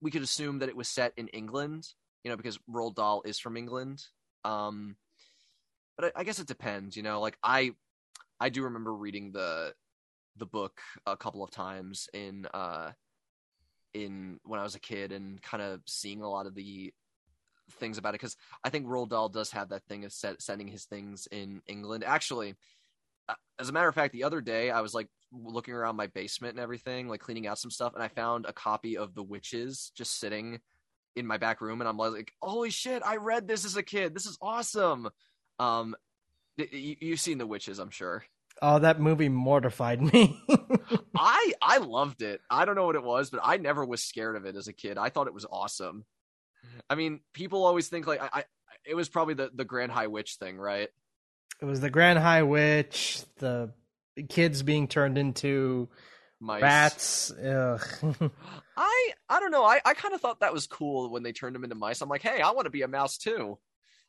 [0.00, 1.88] We could assume that it was set in England,
[2.22, 4.04] you know, because Roald Dahl is from England.
[4.44, 4.96] Um,
[5.96, 7.20] but I, I guess it depends, you know.
[7.20, 7.72] Like I,
[8.38, 9.72] I do remember reading the
[10.38, 12.92] the book a couple of times in uh
[13.94, 16.92] in when I was a kid and kind of seeing a lot of the
[17.72, 20.68] things about it because I think Roald Dahl does have that thing of set, sending
[20.68, 22.04] his things in England.
[22.04, 22.54] Actually,
[23.28, 26.06] uh, as a matter of fact, the other day I was like looking around my
[26.08, 29.22] basement and everything, like cleaning out some stuff, and I found a copy of The
[29.22, 30.60] Witches just sitting
[31.16, 33.02] in my back room, and I'm like, "Holy shit!
[33.04, 34.14] I read this as a kid.
[34.14, 35.08] This is awesome."
[35.58, 35.96] Um,
[36.58, 38.24] y- y- you've seen The Witches, I'm sure.
[38.62, 40.40] Oh, that movie mortified me.
[41.16, 42.40] I I loved it.
[42.50, 44.72] I don't know what it was, but I never was scared of it as a
[44.72, 44.96] kid.
[44.98, 46.04] I thought it was awesome.
[46.88, 48.44] I mean, people always think like I, I
[48.86, 50.88] it was probably the the Grand High Witch thing, right?
[51.60, 53.72] it was the Grand High Witch, the
[54.28, 55.88] kids being turned into
[56.40, 56.62] Mice.
[56.62, 57.32] rats.
[57.32, 57.80] Ugh.
[58.76, 59.64] I I don't know.
[59.64, 62.00] I I kind of thought that was cool when they turned them into mice.
[62.00, 63.58] I'm like, hey, I want to be a mouse too.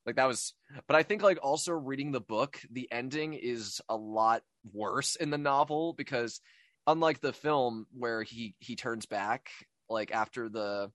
[0.07, 0.53] Like that was,
[0.87, 4.41] but I think like also reading the book, the ending is a lot
[4.73, 6.39] worse in the novel because
[6.87, 9.49] unlike the film where he he turns back
[9.89, 10.89] like after the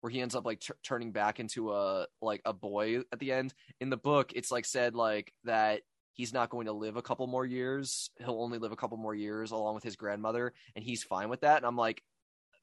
[0.00, 3.32] where he ends up like t- turning back into a like a boy at the
[3.32, 3.54] end.
[3.80, 5.80] In the book, it's like said like that
[6.12, 8.10] he's not going to live a couple more years.
[8.18, 11.40] He'll only live a couple more years along with his grandmother, and he's fine with
[11.40, 11.58] that.
[11.58, 12.02] And I'm like,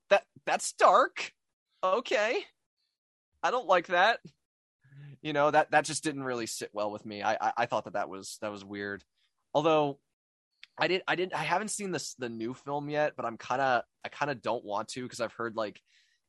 [0.09, 1.31] that that's dark.
[1.83, 2.37] Okay,
[3.41, 4.19] I don't like that.
[5.21, 7.21] You know that that just didn't really sit well with me.
[7.21, 9.03] I I, I thought that that was that was weird.
[9.53, 9.99] Although
[10.77, 13.61] I did I didn't I haven't seen this the new film yet, but I'm kind
[13.61, 15.79] of I kind of don't want to because I've heard like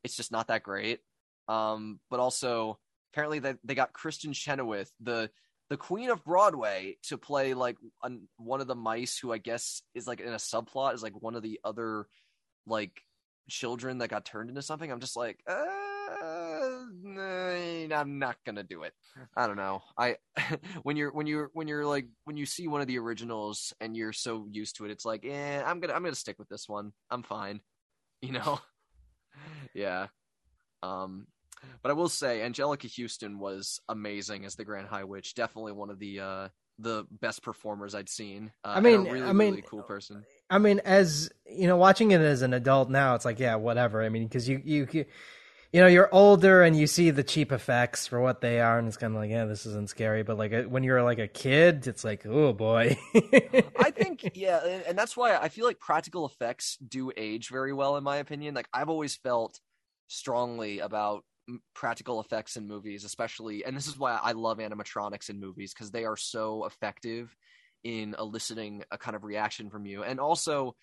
[0.05, 1.01] it's just not that great.
[1.48, 2.78] Um, but also
[3.12, 5.31] apparently they they got Kristin Chenoweth, the
[5.70, 9.82] the queen of Broadway, to play like an, one of the mice who I guess
[9.94, 12.06] is like in a subplot is like one of the other
[12.66, 13.02] like
[13.48, 14.90] children that got turned into something.
[14.90, 15.55] I'm just like, uh,
[17.05, 18.93] I'm not gonna do it.
[19.37, 19.83] I don't know.
[19.97, 20.16] I
[20.83, 23.97] when you're when you're when you're like when you see one of the originals and
[23.97, 26.69] you're so used to it, it's like, eh, I'm gonna I'm gonna stick with this
[26.69, 26.93] one.
[27.11, 27.61] I'm fine.
[28.24, 28.61] You know?
[29.74, 30.07] yeah.
[30.81, 31.27] Um,
[31.83, 35.35] but I will say Anjelica Huston was amazing as the Grand High Witch.
[35.35, 36.49] Definitely one of the uh
[36.79, 38.53] the best performers I'd seen.
[38.65, 40.24] Uh, I mean, really, I mean, really cool person.
[40.51, 44.03] I mean, as you know, watching it as an adult now, it's like, yeah, whatever.
[44.03, 45.05] I mean, because you, you, you,
[45.73, 48.86] you know, you're older and you see the cheap effects for what they are, and
[48.86, 50.23] it's kind of like, yeah, this isn't scary.
[50.23, 52.99] But like uh, when you're like a kid, it's like, oh boy.
[53.78, 57.73] I think, yeah, and- and that's why I feel like practical effects do age very
[57.73, 58.55] well, in my opinion.
[58.55, 59.59] Like I've always felt
[60.09, 61.24] strongly about
[61.74, 65.90] practical effects in movies, especially, and this is why I love animatronics in movies because
[65.90, 67.35] they are so effective
[67.82, 70.77] in eliciting a kind of reaction from you, and also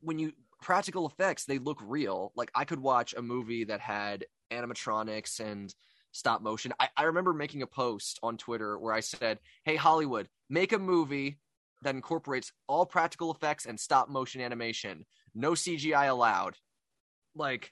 [0.00, 0.32] when you
[0.64, 2.32] practical effects, they look real.
[2.34, 5.72] Like I could watch a movie that had animatronics and
[6.12, 6.72] stop motion.
[6.80, 10.78] I, I remember making a post on Twitter where I said, Hey, Hollywood, make a
[10.78, 11.38] movie
[11.82, 15.04] that incorporates all practical effects and stop motion animation.
[15.34, 16.56] No CGI allowed.
[17.36, 17.70] Like,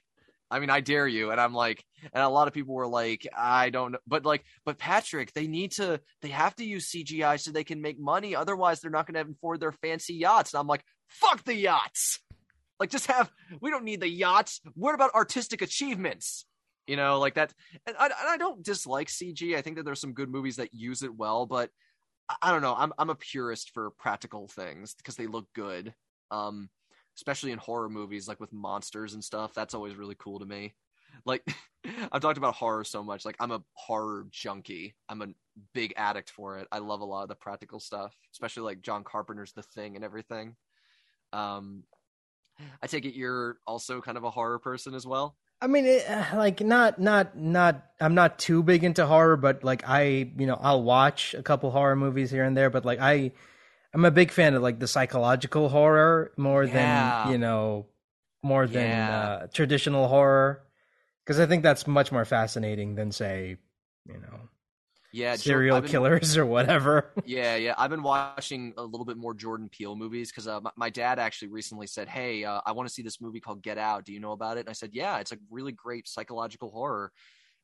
[0.51, 1.31] I mean, I dare you.
[1.31, 1.83] And I'm like,
[2.13, 3.99] and a lot of people were like, I don't know.
[4.05, 7.81] But like, but Patrick, they need to, they have to use CGI so they can
[7.81, 8.35] make money.
[8.35, 10.53] Otherwise, they're not going to afford their fancy yachts.
[10.53, 12.19] And I'm like, fuck the yachts.
[12.79, 13.31] Like, just have,
[13.61, 14.61] we don't need the yachts.
[14.73, 16.45] What about artistic achievements?
[16.87, 17.53] You know, like that.
[17.87, 19.55] And I, and I don't dislike CG.
[19.55, 21.69] I think that there's some good movies that use it well, but
[22.41, 22.75] I, don't know.
[22.77, 25.93] I'm, I'm a purist for practical things because they look good.
[26.31, 26.69] Um,
[27.17, 29.53] especially in horror movies, like with monsters and stuff.
[29.53, 30.73] That's always really cool to me.
[31.25, 31.43] Like,
[32.11, 33.25] I've talked about horror so much.
[33.25, 34.95] Like, I'm a horror junkie.
[35.09, 35.27] I'm a
[35.73, 36.67] big addict for it.
[36.71, 40.03] I love a lot of the practical stuff, especially like John Carpenter's The Thing and
[40.03, 40.55] everything.
[41.31, 41.83] Um,
[42.81, 45.35] I take it you're also kind of a horror person as well.
[45.61, 47.85] I mean, it, uh, like not not not.
[48.01, 50.03] I'm not too big into horror, but like I,
[50.37, 52.69] you know, I'll watch a couple horror movies here and there.
[52.69, 53.31] But like I,
[53.93, 56.73] I'm a big fan of like the psychological horror more Yeah.
[56.73, 57.85] than you know,
[58.41, 60.63] more than uh, traditional horror,
[61.23, 63.55] because I think that's much more fascinating than say,
[64.05, 64.49] you know,
[65.13, 67.13] Yeah, serial been- killers or whatever.
[67.23, 67.75] Yeah, yeah.
[67.77, 71.19] I've been watching a little bit more Jordan Peele movies because uh, my, my dad
[71.19, 74.05] actually recently said, "Hey, uh, I want to see this movie called Get Out.
[74.05, 77.11] Do you know about it?" And I said, "Yeah, it's a really great psychological horror,"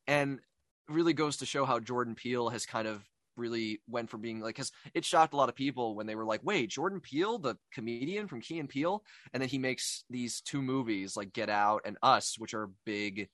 [0.05, 3.03] and it really goes to show how Jordan Peele has kind of
[3.35, 6.26] really went from being like, because it shocked a lot of people when they were
[6.26, 9.03] like, "Wait, Jordan Peele, the comedian from Key and Peele,"
[9.34, 13.27] and then he makes these two movies like Get Out and Us, which are big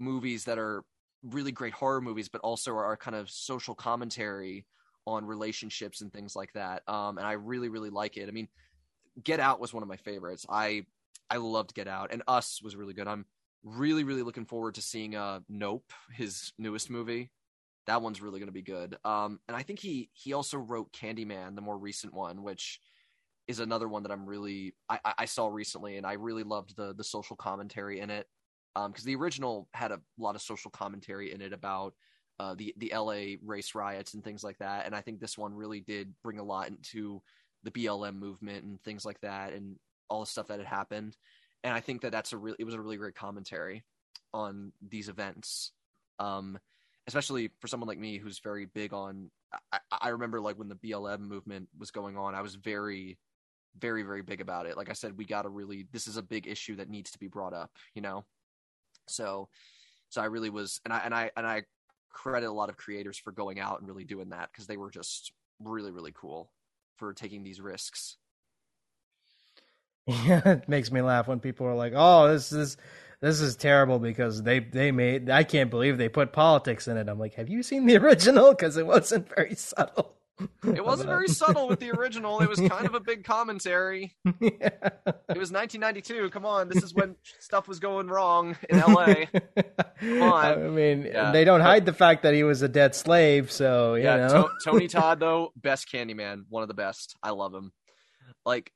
[0.00, 0.82] movies that are
[1.30, 4.66] really great horror movies, but also are kind of social commentary
[5.06, 6.82] on relationships and things like that.
[6.88, 8.28] Um, and I really, really like it.
[8.28, 8.48] I mean,
[9.22, 10.46] Get Out was one of my favorites.
[10.48, 10.86] I
[11.30, 13.08] I loved Get Out, and Us was really good.
[13.08, 13.26] I'm
[13.62, 17.30] really, really looking forward to seeing uh Nope, his newest movie.
[17.86, 18.96] That one's really going to be good.
[19.04, 22.80] Um, and I think he he also wrote Candyman, the more recent one, which
[23.46, 26.76] is another one that I'm really I, I I saw recently, and I really loved
[26.76, 28.26] the the social commentary in it.
[28.76, 31.94] Um, because the original had a lot of social commentary in it about
[32.40, 34.86] uh, the the LA race riots and things like that.
[34.86, 37.22] And I think this one really did bring a lot into
[37.62, 39.76] the BLM movement and things like that, and
[40.08, 41.16] all the stuff that had happened.
[41.62, 43.84] And I think that that's a really it was a really great commentary
[44.32, 45.72] on these events,
[46.18, 46.58] um,
[47.06, 49.30] especially for someone like me who's very big on.
[49.72, 53.16] I, I remember like when the BLM movement was going on, I was very,
[53.78, 54.76] very, very big about it.
[54.76, 57.18] Like I said, we got to really this is a big issue that needs to
[57.18, 58.24] be brought up, you know.
[59.08, 59.48] So,
[60.10, 61.64] so I really was, and I and I and I
[62.12, 64.90] credit a lot of creators for going out and really doing that because they were
[64.90, 66.50] just really really cool
[66.96, 68.16] for taking these risks.
[70.06, 72.76] Yeah, it makes me laugh when people are like, "Oh, this is
[73.20, 77.08] this is terrible because they they made I can't believe they put politics in it."
[77.08, 78.50] I'm like, "Have you seen the original?
[78.50, 80.16] Because it wasn't very subtle."
[80.64, 82.40] It wasn't very subtle with the original.
[82.40, 84.16] It was kind of a big commentary.
[84.40, 84.70] yeah.
[85.28, 86.30] It was 1992.
[86.30, 89.26] Come on, this is when stuff was going wrong in LA.
[90.00, 90.44] Come on.
[90.44, 91.30] I mean, Yeah.
[91.30, 94.42] they don't hide the fact that he was a dead slave, so you yeah, know.
[94.44, 97.14] To- Tony Todd though, best Candyman, one of the best.
[97.22, 97.72] I love him.
[98.44, 98.72] Like,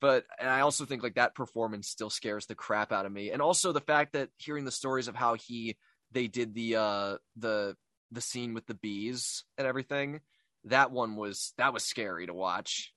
[0.00, 3.30] but and I also think like that performance still scares the crap out of me,
[3.30, 5.76] and also the fact that hearing the stories of how he
[6.12, 7.76] they did the uh the
[8.10, 10.20] the scene with the bees and everything,
[10.64, 12.92] that one was that was scary to watch.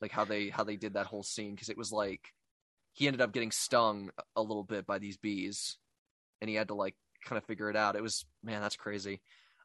[0.00, 2.20] Like how they how they did that whole scene because it was like
[2.92, 5.76] he ended up getting stung a little bit by these bees,
[6.40, 6.94] and he had to like
[7.24, 7.96] kind of figure it out.
[7.96, 9.20] It was man, that's crazy.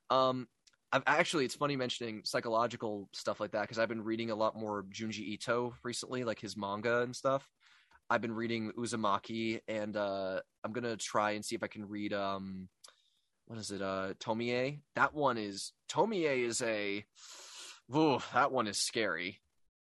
[0.09, 0.47] Um,
[0.91, 4.55] I've actually it's funny mentioning psychological stuff like that because I've been reading a lot
[4.55, 7.47] more Junji Ito recently, like his manga and stuff.
[8.09, 12.13] I've been reading Uzumaki, and uh, I'm gonna try and see if I can read
[12.13, 12.69] um,
[13.53, 13.83] what is it?
[13.83, 14.79] Uh, Tomie.
[14.95, 17.05] That one is Tomie is a,
[17.95, 19.41] ooh, that one is scary.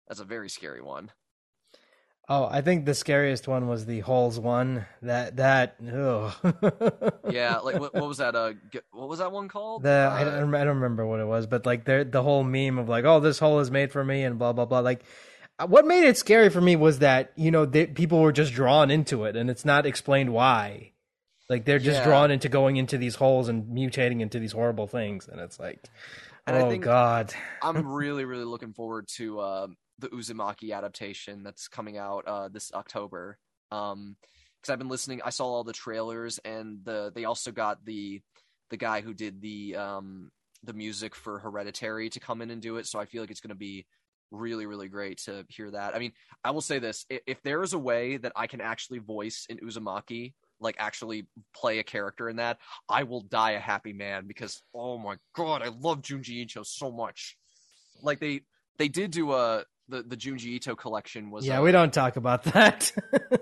[0.07, 1.11] That's a very scary one.
[2.29, 4.85] Oh, I think the scariest one was the holes one.
[5.01, 5.77] That that.
[7.31, 8.37] Yeah, like what, what was that?
[8.37, 8.53] Uh,
[8.93, 9.83] what was that one called?
[9.83, 12.45] The I Uh, don't, I don't remember what it was, but like the the whole
[12.45, 14.81] meme of like, oh, this hole is made for me and blah blah blah.
[14.81, 15.05] Like,
[15.59, 18.53] uh, what made it scary for me was that you know they, people were just
[18.53, 20.93] drawn into it, and it's not explained why.
[21.49, 22.05] Like they're just Yeah.
[22.05, 25.89] drawn into going into these holes and mutating into these horrible things, and it's like,
[26.47, 29.67] And I oh think- god, I'm really, really looking forward to uh,
[29.99, 33.39] the Uzumaki adaptation that's coming out uh, this October.
[33.71, 34.17] Um,
[34.61, 35.21] because I've been listening.
[35.23, 38.23] I saw all the trailers, and the they also got the
[38.71, 40.31] the guy who did the um
[40.63, 42.87] the music for Hereditary to come in and do it.
[42.87, 43.85] So I feel like it's going to be
[44.31, 45.95] really, really great to hear that.
[45.95, 46.13] I mean,
[46.43, 49.45] I will say this: if, if there is a way that I can actually voice
[49.51, 52.59] in Uzumaki, like actually play a character in that,
[52.89, 56.91] I will die a happy man because oh my god, I love Junji Ito so
[56.91, 57.37] much.
[58.03, 58.43] Like they
[58.79, 62.17] they did do a the the Junji Ito collection was yeah, uh, we don't talk
[62.17, 62.93] about that.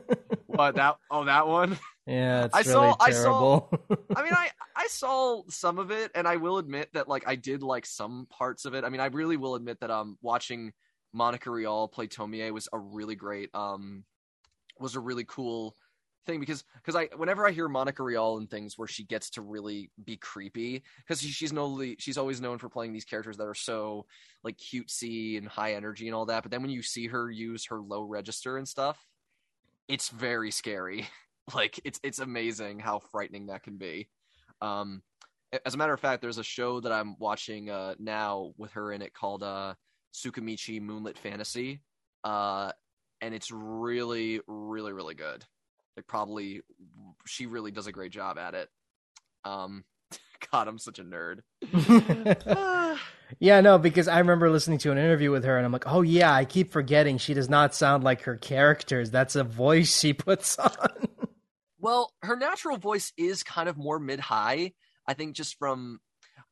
[0.47, 1.78] what that oh that one.
[2.06, 3.68] yeah, it's I really saw- I saw-
[4.16, 7.36] I mean, I I saw some of it, and I will admit that like I
[7.36, 8.84] did like some parts of it.
[8.84, 10.72] I mean, I really will admit that um watching
[11.12, 14.05] Monica Rial play Tomie was a really great um
[14.78, 15.76] was a really cool
[16.27, 19.43] thing because because I whenever I hear Monica Rial and things where she gets to
[19.43, 23.47] really be creepy because she, she's no she's always known for playing these characters that
[23.47, 24.07] are so
[24.43, 27.66] like cutesy and high energy and all that, but then when you see her use
[27.66, 29.05] her low register and stuff,
[29.89, 31.09] it's very scary.
[31.55, 34.09] like it's it's amazing how frightening that can be.
[34.61, 35.03] Um,
[35.66, 38.93] as a matter of fact, there's a show that I'm watching uh, now with her
[38.93, 39.74] in it called uh,
[40.15, 41.82] Tsukimichi Moonlit Fantasy,
[42.24, 42.73] uh,
[43.20, 45.44] and it's really, really, really good.
[45.97, 46.62] Like probably,
[47.27, 48.69] she really does a great job at it.
[49.44, 49.85] Um,
[50.52, 51.40] God, I'm such a nerd.
[53.39, 56.02] yeah, no, because I remember listening to an interview with her, and I'm like, oh
[56.02, 59.10] yeah, I keep forgetting she does not sound like her characters.
[59.10, 60.70] That's a voice she puts on.
[61.78, 64.73] Well, her natural voice is kind of more mid high.
[65.06, 66.01] I think just from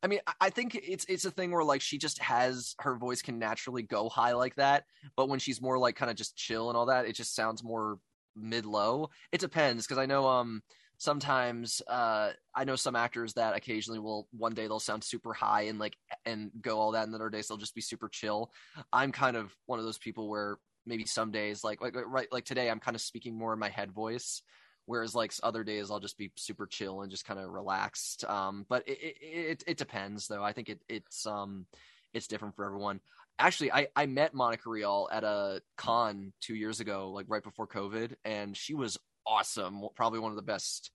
[0.03, 2.95] I mean, I- I think it's it's a thing where like she just has her
[2.97, 4.83] voice can naturally go high like that,
[5.15, 7.63] but when she's more like kind of just chill and all that, it just sounds
[7.63, 7.97] more
[8.35, 9.09] mid low.
[9.31, 10.61] It depends because I know um
[10.97, 15.63] sometimes uh I know some actors that occasionally will one day they'll sound super high
[15.63, 18.51] and like and go all that and other days they'll just be super chill.
[18.93, 22.45] I'm kind of one of those people where maybe some days like like right like
[22.45, 24.41] today I'm kind of speaking more in my head voice
[24.85, 28.25] whereas like other days I'll just be super chill and just kind of relaxed.
[28.25, 30.43] Um, but it, it it it depends though.
[30.43, 31.65] I think it it's um
[32.13, 32.99] it's different for everyone.
[33.39, 37.67] Actually, I I met Monica Rial at a con two years ago, like right before
[37.67, 39.81] COVID, and she was awesome.
[39.95, 40.91] Probably one of the best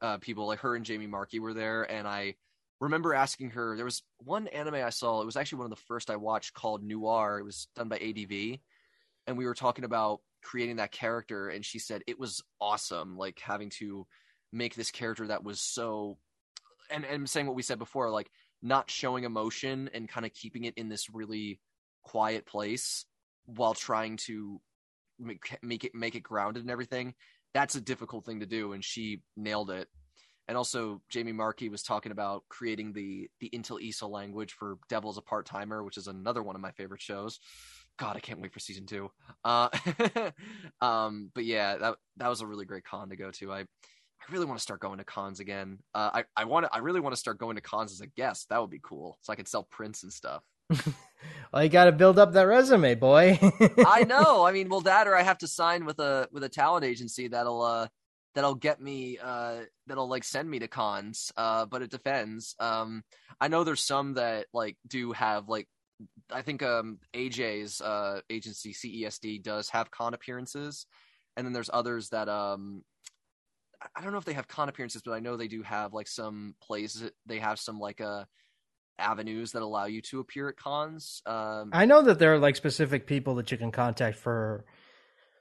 [0.00, 0.46] uh, people.
[0.46, 2.34] Like her and Jamie Marchi were there, and I
[2.80, 3.76] remember asking her.
[3.76, 5.20] There was one anime I saw.
[5.22, 7.38] It was actually one of the first I watched called Noir.
[7.38, 8.58] It was done by ADV,
[9.26, 13.40] and we were talking about creating that character and she said it was awesome like
[13.40, 14.06] having to
[14.52, 16.18] make this character that was so
[16.90, 18.30] and and saying what we said before like
[18.62, 21.58] not showing emotion and kind of keeping it in this really
[22.04, 23.04] quiet place
[23.46, 24.60] while trying to
[25.18, 27.14] make, make it make it grounded and everything
[27.52, 29.88] that's a difficult thing to do and she nailed it
[30.48, 35.18] and also Jamie Marchi was talking about creating the the Ente Isla language for Devil's
[35.18, 37.40] a Part Timer, which is another one of my favorite shows.
[37.96, 39.10] God, I can't wait for season two.
[39.44, 39.68] Uh,
[40.80, 43.52] um, but yeah, that that was a really great con to go to.
[43.52, 45.78] I I really want to start going to cons again.
[45.94, 48.06] Uh, I I want to I really want to start going to cons as a
[48.06, 48.48] guest.
[48.50, 50.42] That would be cool, so I could sell prints and stuff.
[51.52, 53.38] well, you got to build up that resume, boy.
[53.86, 54.44] I know.
[54.44, 57.28] I mean, well, that or I have to sign with a with a talent agency
[57.28, 57.88] that'll uh
[58.34, 61.32] that'll get me uh that'll like send me to cons.
[61.36, 62.54] Uh, but it depends.
[62.58, 63.02] Um,
[63.40, 65.68] I know there's some that like do have like
[66.30, 70.86] I think um AJ's uh agency CESD does have con appearances,
[71.36, 72.82] and then there's others that um
[73.94, 76.08] I don't know if they have con appearances, but I know they do have like
[76.08, 78.24] some places they have some like uh
[78.98, 81.22] avenues that allow you to appear at cons.
[81.26, 84.64] Um, I know that there are like specific people that you can contact for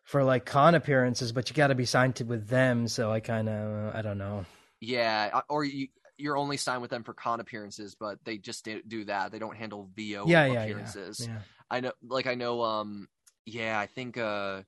[0.04, 2.88] for like con appearances, but you got to be signed to with them.
[2.88, 4.46] So I kind of I don't know.
[4.80, 9.06] Yeah, or you you're only signed with them for con appearances, but they just do
[9.06, 9.32] that.
[9.32, 11.20] They don't handle VO yeah, appearances.
[11.22, 11.40] Yeah, yeah.
[11.72, 13.08] I know, like I know, um,
[13.46, 14.62] yeah, I think uh,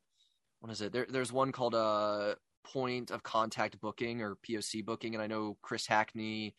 [0.59, 0.91] what is it?
[0.91, 5.57] There, there's one called uh point of contact booking or POC booking, and I know
[5.61, 6.55] Chris Hackney,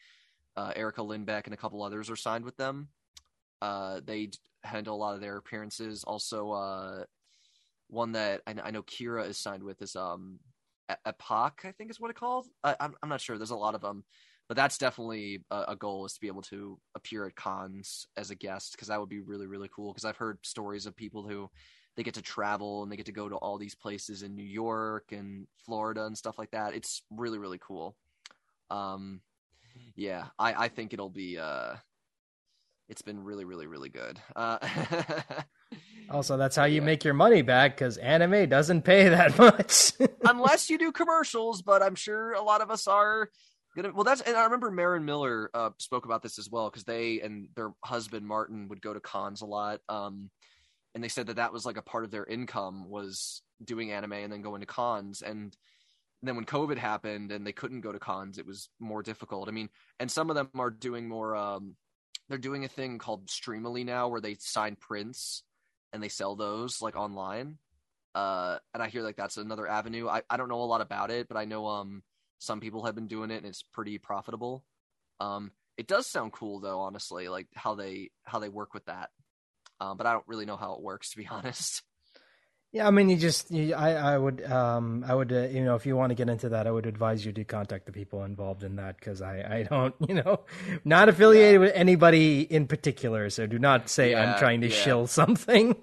[0.56, 2.88] uh, Erica Lindbeck, and a couple others are signed with them.
[3.60, 4.30] Uh, they
[4.62, 6.04] handle a lot of their appearances.
[6.04, 7.04] Also, uh,
[7.88, 10.38] one that I, I know Kira is signed with is um
[11.04, 12.46] Epoch, I think is what it called.
[12.62, 13.38] I'm I'm not sure.
[13.38, 14.04] There's a lot of them,
[14.48, 18.30] but that's definitely a, a goal is to be able to appear at cons as
[18.30, 19.92] a guest because that would be really really cool.
[19.92, 21.50] Because I've heard stories of people who
[21.96, 24.44] they get to travel and they get to go to all these places in New
[24.44, 26.74] York and Florida and stuff like that.
[26.74, 27.96] It's really really cool.
[28.70, 29.20] Um,
[29.96, 31.74] yeah, I I think it'll be uh,
[32.88, 34.20] it's been really really really good.
[34.34, 34.58] Uh,
[36.08, 39.92] Also, that's how you make your money back because anime doesn't pay that much.
[40.24, 43.28] Unless you do commercials, but I'm sure a lot of us are
[43.74, 43.92] gonna.
[43.92, 47.20] Well, that's and I remember Marin Miller uh, spoke about this as well because they
[47.20, 50.30] and their husband Martin would go to cons a lot, um,
[50.94, 54.12] and they said that that was like a part of their income was doing anime
[54.12, 55.56] and then going to cons and.
[56.26, 59.48] Then when COVID happened and they couldn't go to cons, it was more difficult.
[59.48, 59.68] I mean,
[60.00, 61.36] and some of them are doing more.
[61.36, 61.76] Um,
[62.28, 65.42] they're doing a thing called Streamily now, where they sign prints
[65.92, 67.58] and they sell those like online.
[68.14, 70.08] Uh, and I hear like that's another avenue.
[70.08, 72.02] I, I don't know a lot about it, but I know um
[72.38, 74.64] some people have been doing it and it's pretty profitable.
[75.20, 79.10] Um, it does sound cool though, honestly, like how they how they work with that.
[79.80, 81.82] Um, but I don't really know how it works to be honest.
[82.72, 85.76] Yeah, I mean, you just, you, I, I would, um, I would, uh, you know,
[85.76, 88.24] if you want to get into that, I would advise you to contact the people
[88.24, 90.40] involved in that because I, I don't, you know,
[90.84, 91.66] not affiliated yeah.
[91.66, 93.30] with anybody in particular.
[93.30, 94.74] So do not say yeah, I'm trying to yeah.
[94.74, 95.74] shill something.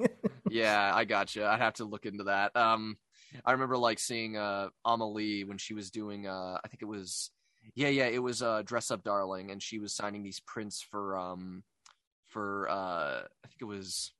[0.49, 1.47] yeah, I gotcha.
[1.47, 2.55] I'd have to look into that.
[2.55, 2.97] Um,
[3.45, 7.31] I remember like seeing uh Amelie when she was doing, uh, I think it was,
[7.75, 11.17] yeah, yeah, it was uh, Dress Up Darling, and she was signing these prints for,
[11.17, 11.63] um,
[12.27, 14.11] for, uh, I think it was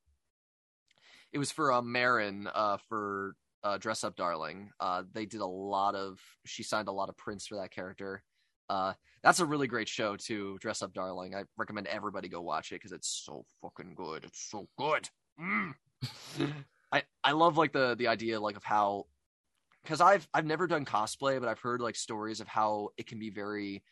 [1.34, 3.34] it was for uh, Marin uh, for
[3.64, 4.70] uh, Dress Up Darling.
[4.78, 6.20] Uh, they did a lot of.
[6.46, 8.22] She signed a lot of prints for that character.
[8.70, 10.56] Uh, that's a really great show too.
[10.60, 11.34] Dress Up Darling.
[11.34, 14.24] I recommend everybody go watch it because it's so fucking good.
[14.24, 15.08] It's so good.
[15.38, 15.74] Mm.
[16.92, 19.06] I I love like the the idea like of how
[19.82, 23.18] because I've I've never done cosplay, but I've heard like stories of how it can
[23.18, 23.82] be very.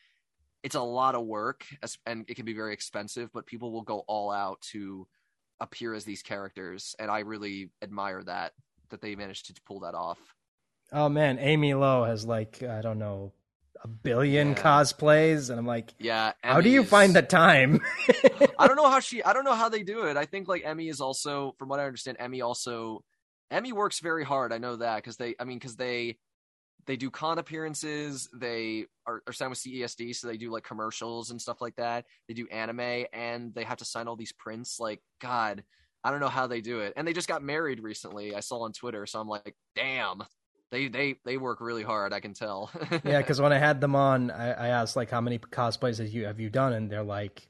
[0.62, 1.66] It's a lot of work
[2.06, 5.08] and it can be very expensive, but people will go all out to
[5.62, 8.52] appear as these characters, and I really admire that
[8.90, 10.18] that they managed to pull that off.
[10.92, 13.32] Oh man, Emi Lo has like I don't know
[13.82, 14.54] a billion yeah.
[14.54, 16.32] cosplays, and I'm like, yeah.
[16.44, 16.88] Emi how do you is...
[16.88, 17.80] find the time?
[18.58, 19.22] I don't know how she.
[19.22, 20.16] I don't know how they do it.
[20.16, 23.04] I think like Emi is also, from what I understand, Emi also
[23.52, 24.52] Emi works very hard.
[24.52, 25.34] I know that because they.
[25.38, 26.18] I mean, because they
[26.86, 28.28] they do con appearances.
[28.34, 32.04] They are, are signed with CESD, so they do like commercials and stuff like that.
[32.28, 34.80] They do anime, and they have to sign all these prints.
[34.80, 35.62] Like, God,
[36.02, 36.92] I don't know how they do it.
[36.96, 38.34] And they just got married recently.
[38.34, 40.22] I saw on Twitter, so I'm like, damn.
[40.70, 42.14] They they they work really hard.
[42.14, 42.70] I can tell.
[43.04, 46.08] yeah, because when I had them on, I, I asked like, how many cosplays have
[46.08, 47.46] you have you done, and they're like,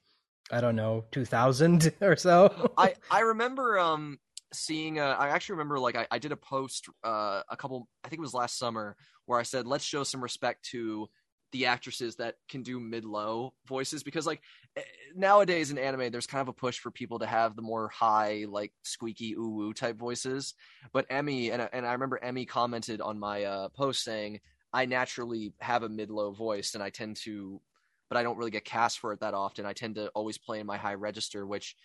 [0.51, 2.73] I don't know, two thousand or so.
[2.77, 4.19] I I remember um
[4.55, 8.09] seeing uh, i actually remember like I, I did a post uh, a couple i
[8.09, 8.97] think it was last summer
[9.27, 11.09] where I said let's show some respect to
[11.53, 14.03] the actresses that can do mid low voices.
[14.03, 14.41] Because like
[14.77, 14.83] eh,
[15.15, 18.47] nowadays in anime there's kind of a push for people to have the more high
[18.49, 20.55] like squeaky ooh woo type voices.
[20.93, 24.41] But emi and and I remember emi commented on my uh, post saying
[24.73, 27.61] I naturally have a mid low voice and I tend to
[28.09, 29.65] but I don't really get cast for it that often.
[29.65, 31.77] I tend to always play in my high register which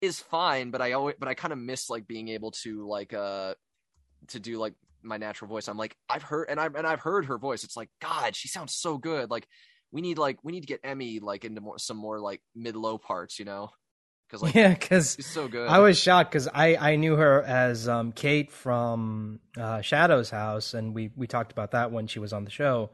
[0.00, 3.12] is fine but I always but I kind of miss like being able to like
[3.12, 3.54] uh
[4.28, 4.72] to do like
[5.02, 5.68] my natural voice.
[5.68, 7.64] I'm like, I've heard and I've and I've heard her voice.
[7.64, 9.30] It's like, God, she sounds so good.
[9.30, 9.46] Like
[9.92, 12.76] we need like we need to get Emi like into more some more like mid
[12.76, 13.70] low parts, you know?
[14.28, 15.68] Because like yeah, because she's so good.
[15.68, 20.74] I was shocked because I I knew her as um, Kate from uh, Shadow's House,
[20.74, 22.90] and we we talked about that when she was on the show.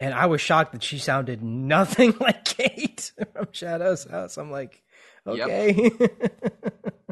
[0.00, 4.36] And I was shocked that she sounded nothing like Kate from Shadow's House.
[4.36, 4.82] I'm like,
[5.26, 5.90] okay.
[6.00, 6.34] Yep.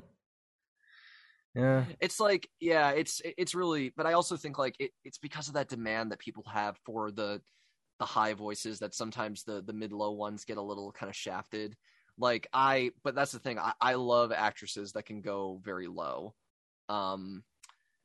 [1.54, 1.84] Yeah.
[2.00, 5.54] It's like, yeah, it's it's really but I also think like it, it's because of
[5.54, 7.40] that demand that people have for the
[7.98, 11.16] the high voices that sometimes the the mid low ones get a little kind of
[11.16, 11.76] shafted.
[12.18, 13.58] like I, but that's the thing.
[13.58, 16.34] I, I love actresses that can go very low,
[16.88, 17.42] um,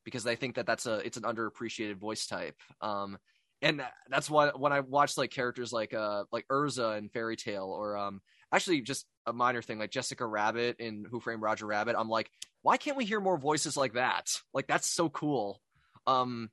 [0.05, 2.55] because I think that that's a it's an underappreciated voice type.
[2.81, 3.17] Um,
[3.61, 7.65] and that's why when I watch like characters like uh like Erza in Fairy Tail
[7.65, 8.21] or um
[8.53, 12.29] actually just a minor thing like Jessica Rabbit in Who Framed Roger Rabbit, I'm like,
[12.67, 14.41] why can't we hear more voices like that?
[14.53, 15.61] Like that's so cool.
[16.05, 16.49] Um,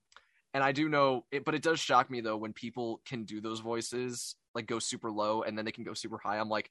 [0.54, 3.40] and I do know it, but it does shock me though when people can do
[3.40, 6.38] those voices like go super low and then they can go super high.
[6.38, 6.70] I'm like,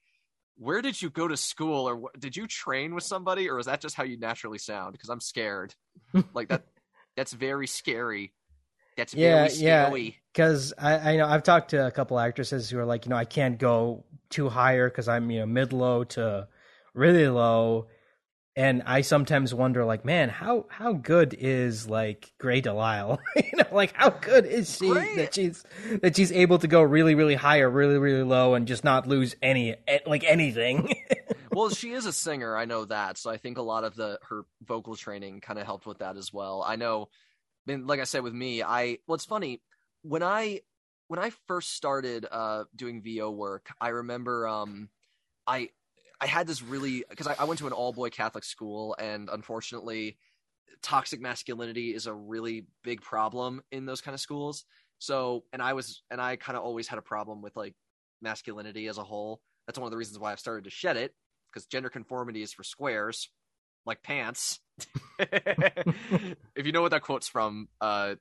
[0.55, 3.65] where did you go to school or what, did you train with somebody or is
[3.65, 4.93] that just how you naturally sound?
[4.93, 5.75] Because I'm scared.
[6.33, 6.63] like that,
[7.17, 8.31] that's very scary.
[8.95, 10.03] That's yeah, very scary.
[10.05, 10.11] yeah.
[10.31, 13.17] Because I, I know I've talked to a couple actresses who are like, you know,
[13.17, 16.47] I can't go too higher because I'm you know mid low to
[16.93, 17.87] really low,
[18.55, 23.19] and I sometimes wonder, like, man, how how good is like Grey DeLisle?
[23.35, 25.63] you know, like how good is she Grey- that she's
[26.01, 29.07] that she's able to go really really high or really really low and just not
[29.07, 30.93] lose any eh, like anything.
[31.51, 32.55] well, she is a singer.
[32.55, 33.17] I know that.
[33.17, 36.17] So I think a lot of the her vocal training kind of helped with that
[36.17, 36.63] as well.
[36.65, 37.09] I know,
[37.67, 39.61] and like I said with me, I well, it's funny
[40.03, 40.61] when I
[41.07, 43.69] when I first started uh, doing VO work.
[43.81, 44.89] I remember um,
[45.47, 45.69] I
[46.23, 49.29] I had this really because I, I went to an all boy Catholic school, and
[49.29, 50.17] unfortunately,
[50.81, 54.63] toxic masculinity is a really big problem in those kind of schools.
[54.99, 57.75] So, and I was, and I kind of always had a problem with like
[58.21, 59.41] masculinity as a whole.
[59.67, 61.13] That's one of the reasons why I've started to shed it
[61.51, 63.29] because gender conformity is for squares,
[63.85, 64.61] like pants.
[65.19, 68.15] if you know what that quote's from, uh,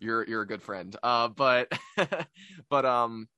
[0.00, 0.96] you're you're a good friend.
[1.00, 1.70] Uh, but
[2.68, 3.28] but um,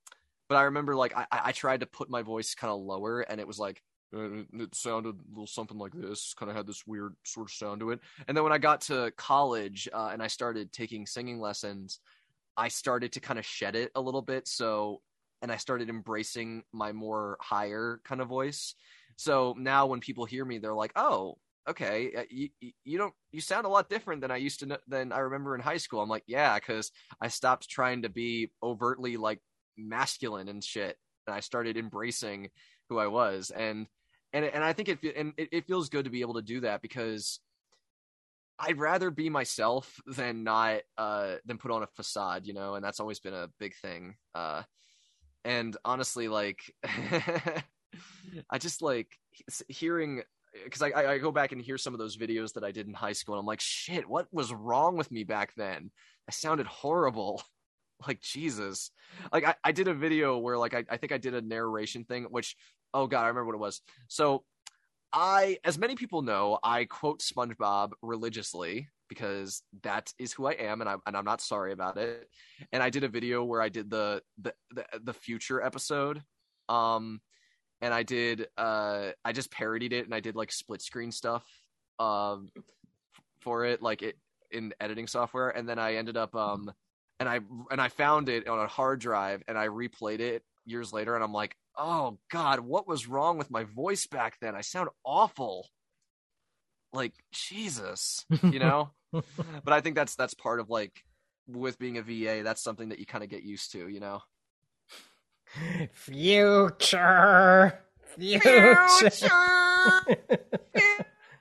[0.47, 3.39] but I remember like I I tried to put my voice kind of lower, and
[3.39, 6.33] it was like it sounded a little something like this.
[6.33, 7.99] Kind of had this weird sort of sound to it.
[8.27, 11.99] And then when I got to college uh, and I started taking singing lessons,
[12.57, 14.47] I started to kind of shed it a little bit.
[14.47, 15.01] So
[15.41, 18.75] and I started embracing my more higher kind of voice.
[19.15, 21.37] So now when people hear me, they're like, "Oh,
[21.67, 24.65] okay, uh, you, you- you don't you sound a lot different than I used to
[24.65, 26.91] know, than I remember in high school." I'm like, "Yeah, because
[27.21, 29.39] I stopped trying to be overtly like
[29.77, 32.49] masculine and shit, and I started embracing
[32.89, 33.87] who I was." And
[34.33, 36.61] and and I think it and it, it feels good to be able to do
[36.61, 37.39] that because
[38.59, 42.83] I'd rather be myself than not uh than put on a facade, you know, and
[42.83, 44.15] that's always been a big thing.
[44.35, 44.63] Uh
[45.45, 46.59] and honestly like
[48.49, 49.07] I just like
[49.67, 50.21] hearing
[50.63, 52.93] because I, I go back and hear some of those videos that I did in
[52.93, 55.91] high school and I'm like shit what was wrong with me back then
[56.27, 57.41] I sounded horrible
[58.07, 58.91] like Jesus
[59.31, 62.03] like I, I did a video where like I, I think I did a narration
[62.03, 62.55] thing which
[62.93, 63.81] oh god I remember what it was.
[64.07, 64.43] So
[65.11, 70.81] I as many people know I quote SpongeBob religiously because that is who I am
[70.81, 72.29] and I'm and I'm not sorry about it.
[72.71, 76.21] And I did a video where I did the the the, the future episode
[76.69, 77.19] um
[77.81, 81.45] and I did uh I just parodied it and I did like split screen stuff
[81.97, 82.49] um
[83.41, 84.15] for it like it
[84.51, 85.49] in editing software.
[85.49, 86.71] And then I ended up um
[87.19, 87.39] and I
[87.71, 91.23] and I found it on a hard drive and I replayed it years later and
[91.23, 95.67] I'm like oh god what was wrong with my voice back then I sound awful
[96.93, 101.03] like Jesus you know but I think that's that's part of like
[101.47, 104.21] with being a VA that's something that you kind of get used to you know
[105.93, 107.79] Future,
[108.17, 108.87] future.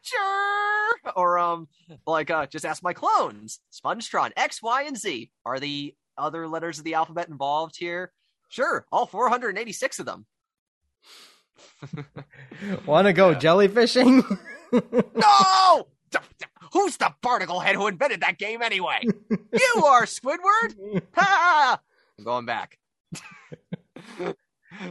[0.02, 0.94] Sure.
[1.16, 1.68] Or um,
[2.06, 3.60] like uh, just ask my clones.
[3.72, 5.30] Spongetron X, Y, and Z.
[5.44, 8.12] Are the other letters of the alphabet involved here?
[8.48, 10.26] Sure, all 486 of them.
[12.86, 13.38] Want to go Yeah.
[13.38, 14.38] jellyfishing?
[14.70, 15.88] No!
[16.10, 16.44] D- d-
[16.74, 19.00] Who's the particle head who invented that game anyway?
[19.30, 21.02] you are Squidward.
[21.14, 21.80] Ha!
[22.18, 22.78] I'm going back.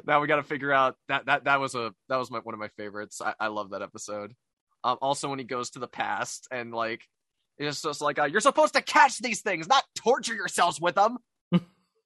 [0.05, 2.55] now we got to figure out that that that was a that was my one
[2.55, 3.21] of my favorites.
[3.23, 4.33] I, I love that episode.
[4.83, 7.03] Um, also when he goes to the past and like
[7.59, 11.17] it's just like uh, you're supposed to catch these things, not torture yourselves with them.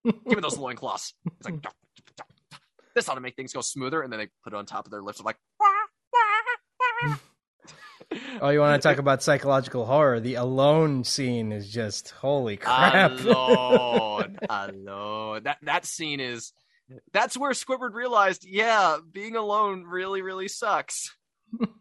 [0.03, 1.13] Give me those loincloths.
[1.39, 1.65] It's like
[2.95, 4.91] this ought to make things go smoother, and then they put it on top of
[4.91, 5.19] their lips.
[5.19, 5.37] I'm like,
[8.41, 10.19] oh, you want to talk about psychological horror?
[10.19, 13.11] The alone scene is just holy crap.
[13.11, 15.43] Alone, alone.
[15.43, 16.53] That that scene is.
[17.13, 21.15] That's where Squidward realized, yeah, being alone really, really sucks.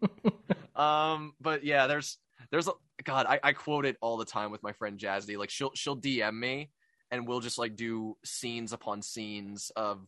[0.77, 2.19] um, but yeah, there's
[2.53, 2.73] there's a
[3.03, 5.37] God, I, I quote it all the time with my friend Jazzy.
[5.37, 6.71] Like she'll she'll DM me
[7.11, 10.01] and we'll just like do scenes upon scenes of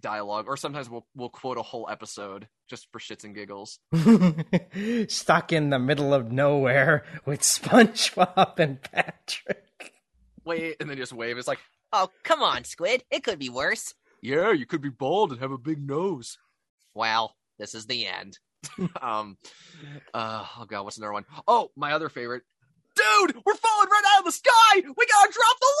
[0.00, 3.78] dialogue, or sometimes we'll we'll quote a whole episode just for shits and giggles.
[5.08, 9.92] Stuck in the middle of nowhere with SpongeBob and Patrick.
[10.44, 11.38] Wait, and then just wave.
[11.38, 11.60] It's like,
[11.92, 13.04] Oh, come on, Squid.
[13.10, 13.94] It could be worse.
[14.20, 16.38] yeah, you could be bald and have a big nose.
[16.94, 18.38] Well, this is the end.
[19.02, 19.36] um,
[20.12, 21.24] uh, oh god, what's another one?
[21.46, 22.42] Oh, my other favorite,
[23.04, 24.76] dude, we're falling right out of the sky.
[24.76, 25.72] We gotta drop the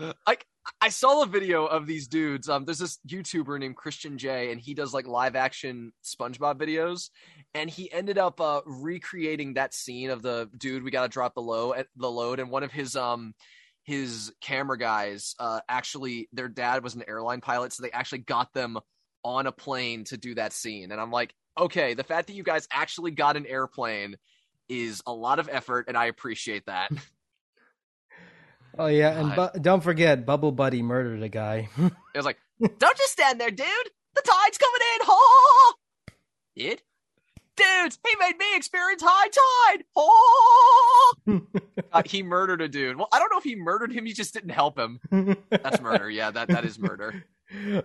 [0.00, 0.14] load.
[0.26, 0.36] I
[0.80, 2.48] I saw a video of these dudes.
[2.48, 7.10] Um, there's this YouTuber named Christian J, and he does like live action SpongeBob videos,
[7.54, 10.82] and he ended up uh recreating that scene of the dude.
[10.82, 13.34] We gotta drop the low the load, and one of his um
[13.84, 18.50] his camera guys uh actually their dad was an airline pilot so they actually got
[18.54, 18.78] them
[19.22, 22.42] on a plane to do that scene and i'm like okay the fact that you
[22.42, 24.16] guys actually got an airplane
[24.68, 26.90] is a lot of effort and i appreciate that.
[28.76, 31.68] Oh yeah, and bu- don't forget, Bubble Buddy murdered a guy.
[31.78, 33.66] it was like don't just stand there dude.
[34.16, 35.06] The tide's coming in.
[35.06, 35.74] Ha
[36.56, 36.82] did?
[37.56, 39.28] Dudes he made me experience high
[39.74, 39.84] tide.
[39.96, 41.12] Ha.
[41.92, 42.96] Uh, he murdered a dude.
[42.96, 44.98] Well i don't know if he murdered him he just didn't help him.
[45.50, 46.10] That's murder.
[46.10, 47.24] Yeah that that is murder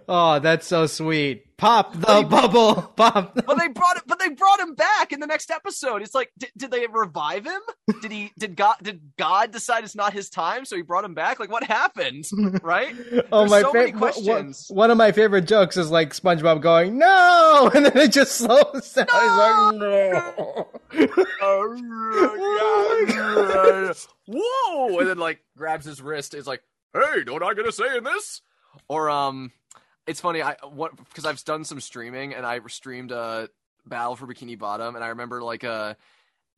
[0.08, 1.46] oh, that's so sweet.
[1.58, 3.36] Pop the bubble, pop.
[3.36, 6.32] but they brought it but they brought him back in the next episode it's like
[6.38, 7.60] did, did they revive him
[8.02, 11.14] did he did god did god decide it's not his time so he brought him
[11.14, 12.24] back like what happened
[12.64, 12.96] right
[13.34, 13.92] Oh There's my so favorite.
[13.92, 14.68] One, questions.
[14.70, 18.94] one of my favorite jokes is like SpongeBob going no, and then it just slows
[18.94, 19.08] down.
[19.12, 20.68] He's like no.
[24.28, 26.62] whoa and then like grabs his wrist is like
[26.94, 28.42] Hey, don't I get a say in this?
[28.88, 29.52] or um
[30.10, 33.48] it's funny i what because i've done some streaming and i streamed uh
[33.86, 35.94] battle for bikini bottom and i remember like uh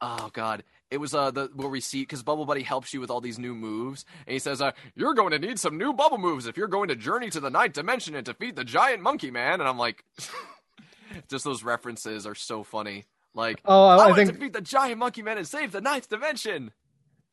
[0.02, 3.12] oh god it was uh the where we see because bubble buddy helps you with
[3.12, 6.18] all these new moves and he says uh you're going to need some new bubble
[6.18, 9.30] moves if you're going to journey to the ninth dimension and defeat the giant monkey
[9.32, 10.04] man and i'm like
[11.30, 14.34] just those references are so funny like Oh, I, I, I want to think.
[14.40, 16.72] defeat the giant monkey man and save the ninth dimension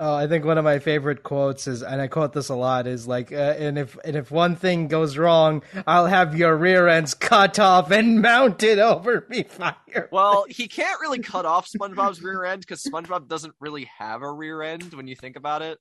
[0.00, 2.86] Oh, I think one of my favorite quotes is, and I quote this a lot,
[2.86, 6.86] is like, uh, "And if and if one thing goes wrong, I'll have your rear
[6.86, 12.22] ends cut off and mounted over me fire." Well, he can't really cut off SpongeBob's
[12.22, 15.78] rear end because SpongeBob doesn't really have a rear end when you think about it.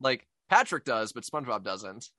[0.00, 2.10] Like Patrick does, but SpongeBob doesn't.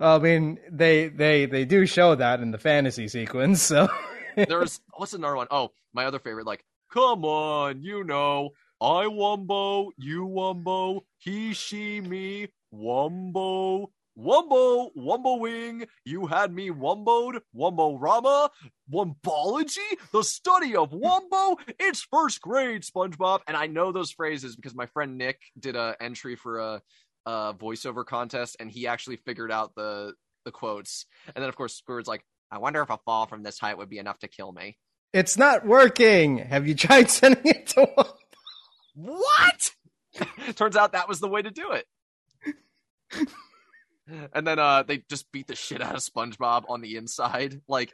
[0.00, 3.60] I mean, they they they do show that in the fantasy sequence.
[3.60, 3.88] So
[4.36, 5.48] There's what's another one?
[5.50, 6.46] Oh, my other favorite.
[6.46, 8.50] Like, come on, you know,
[8.80, 13.86] I Wumbo, you Wumbo, he, she, me, Wumbo.
[14.18, 18.50] Wumbo, Wumbo Wing, you had me Wumboed, Wumbo Rama,
[18.90, 19.76] Wumbology,
[20.10, 21.56] the study of Wumbo.
[21.78, 23.40] It's first grade, SpongeBob.
[23.46, 26.82] And I know those phrases because my friend Nick did a entry for a,
[27.26, 30.14] a voiceover contest, and he actually figured out the
[30.46, 31.04] the quotes.
[31.34, 33.90] And then of course Squidward's like, I wonder if a fall from this height would
[33.90, 34.78] be enough to kill me.
[35.12, 36.38] it's not working.
[36.38, 38.06] Have you tried sending it to one?
[38.96, 39.72] What?
[40.56, 41.86] Turns out that was the way to do it.
[44.32, 47.60] and then uh they just beat the shit out of SpongeBob on the inside.
[47.68, 47.92] Like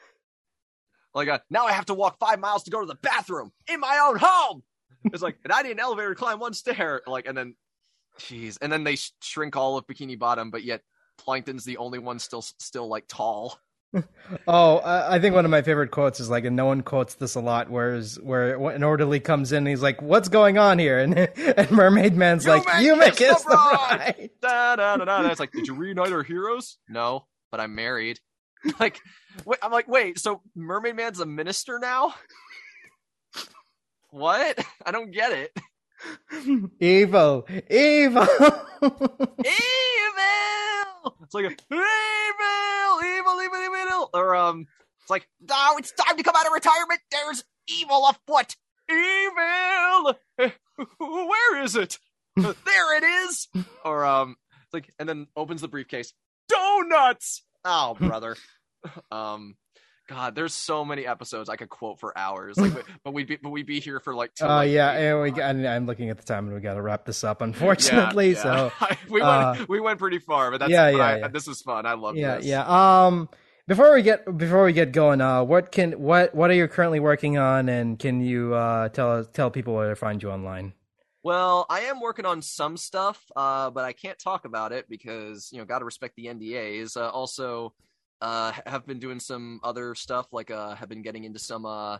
[1.15, 3.81] like uh, now I have to walk five miles to go to the bathroom in
[3.81, 4.63] my own home.
[5.05, 7.03] It's like, and I need an elevator to climb one stair.
[7.07, 7.57] Like, and then,
[8.21, 10.81] jeez, and then they sh- shrink all of Bikini Bottom, but yet
[11.19, 13.59] Plankton's the only one still still like tall.
[14.49, 17.15] Oh, I I think one of my favorite quotes is like, and no one quotes
[17.15, 17.69] this a lot.
[17.71, 21.71] Whereas, where an orderly comes in, and he's like, "What's going on here?" And, and
[21.71, 25.05] Mermaid Man's You like, "You make kiss us the the bride." bride." da, da, da,
[25.05, 25.29] da.
[25.29, 26.79] It's like, did you reunite our heroes?
[26.89, 28.19] No, but I'm married.
[28.79, 29.01] Like,
[29.45, 32.15] wait, I'm like, wait, so Mermaid Man's a minister now?
[34.11, 34.65] what?
[34.87, 35.59] I don't get it.
[36.79, 38.23] Evil, evil.
[38.23, 38.27] Evil.
[41.23, 42.72] It's like a, evil,
[43.03, 44.11] evil, evil, evil.
[44.15, 44.67] Or um,
[45.01, 47.01] it's like, now it's time to come out of retirement.
[47.11, 48.57] There's evil afoot.
[48.91, 50.15] Evil.
[50.99, 51.99] Where is it?
[52.37, 53.49] there it is.
[53.85, 56.13] Or um, it's like, and then opens the briefcase.
[56.49, 57.43] Donuts.
[57.65, 58.37] Oh, brother.
[59.11, 59.57] um.
[60.13, 62.57] God, there's so many episodes I could quote for hours.
[62.59, 64.33] Like, but- but we'd be, but we'd be here for like.
[64.41, 66.83] Oh like, yeah, and we, and I'm looking at the time, and we got to
[66.83, 68.33] wrap this up, unfortunately.
[68.33, 68.97] Yeah, So yeah.
[69.09, 71.29] we uh, went we went pretty far, but that's yeah, yeah, I- yeah.
[71.29, 71.87] this is fun.
[71.87, 72.47] I love yeah, this.
[72.47, 73.07] yeah.
[73.07, 73.29] Um,
[73.67, 77.01] before we get before we get going, uh, what can what what are you currently
[77.01, 80.75] working on, and can you uh tell tell people where to find you online?
[81.25, 85.51] Well, I am working on some stuff, uh, but I can't talk about it because
[85.53, 86.97] you know, got to respect the NDAs.
[86.97, 87.73] Uh, also,
[88.23, 91.99] uh, have been doing some other stuff, like uh, have been getting into some uh,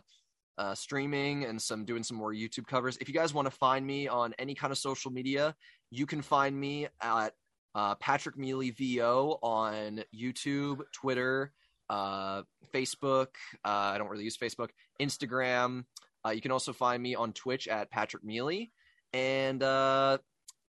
[0.57, 2.97] uh, streaming and some doing some more YouTube covers.
[3.01, 5.53] If you guys want to find me on any kind of social media,
[5.91, 7.33] you can find me at
[7.75, 11.51] uh, Patrick Mealy VO on YouTube, Twitter,
[11.89, 12.43] uh,
[12.73, 13.27] Facebook.
[13.65, 14.69] Uh, I don't really use Facebook,
[15.01, 15.83] Instagram.
[16.25, 18.71] Uh, you can also find me on Twitch at Patrick Mealy.
[19.11, 20.19] And uh,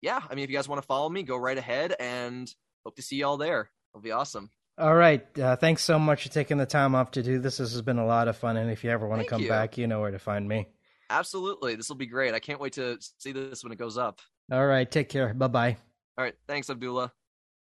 [0.02, 2.52] yeah, I mean, if you guys want to follow me, go right ahead and
[2.85, 3.70] hope to see y'all there.
[3.93, 4.51] It'll be awesome.
[4.77, 5.27] All right.
[5.39, 7.59] Uh, thanks so much for taking the time off to do this.
[7.59, 8.57] This has been a lot of fun.
[8.57, 9.49] And if you ever want to come you.
[9.49, 10.67] back, you know where to find me.
[11.11, 11.77] Absolutely.
[11.77, 12.35] This will be great.
[12.35, 14.21] I can't wait to see this when it goes up.
[14.51, 14.91] All right.
[14.91, 15.33] Take care.
[15.33, 15.77] Bye bye.
[16.19, 16.35] All right.
[16.49, 17.13] Thanks, Abdullah.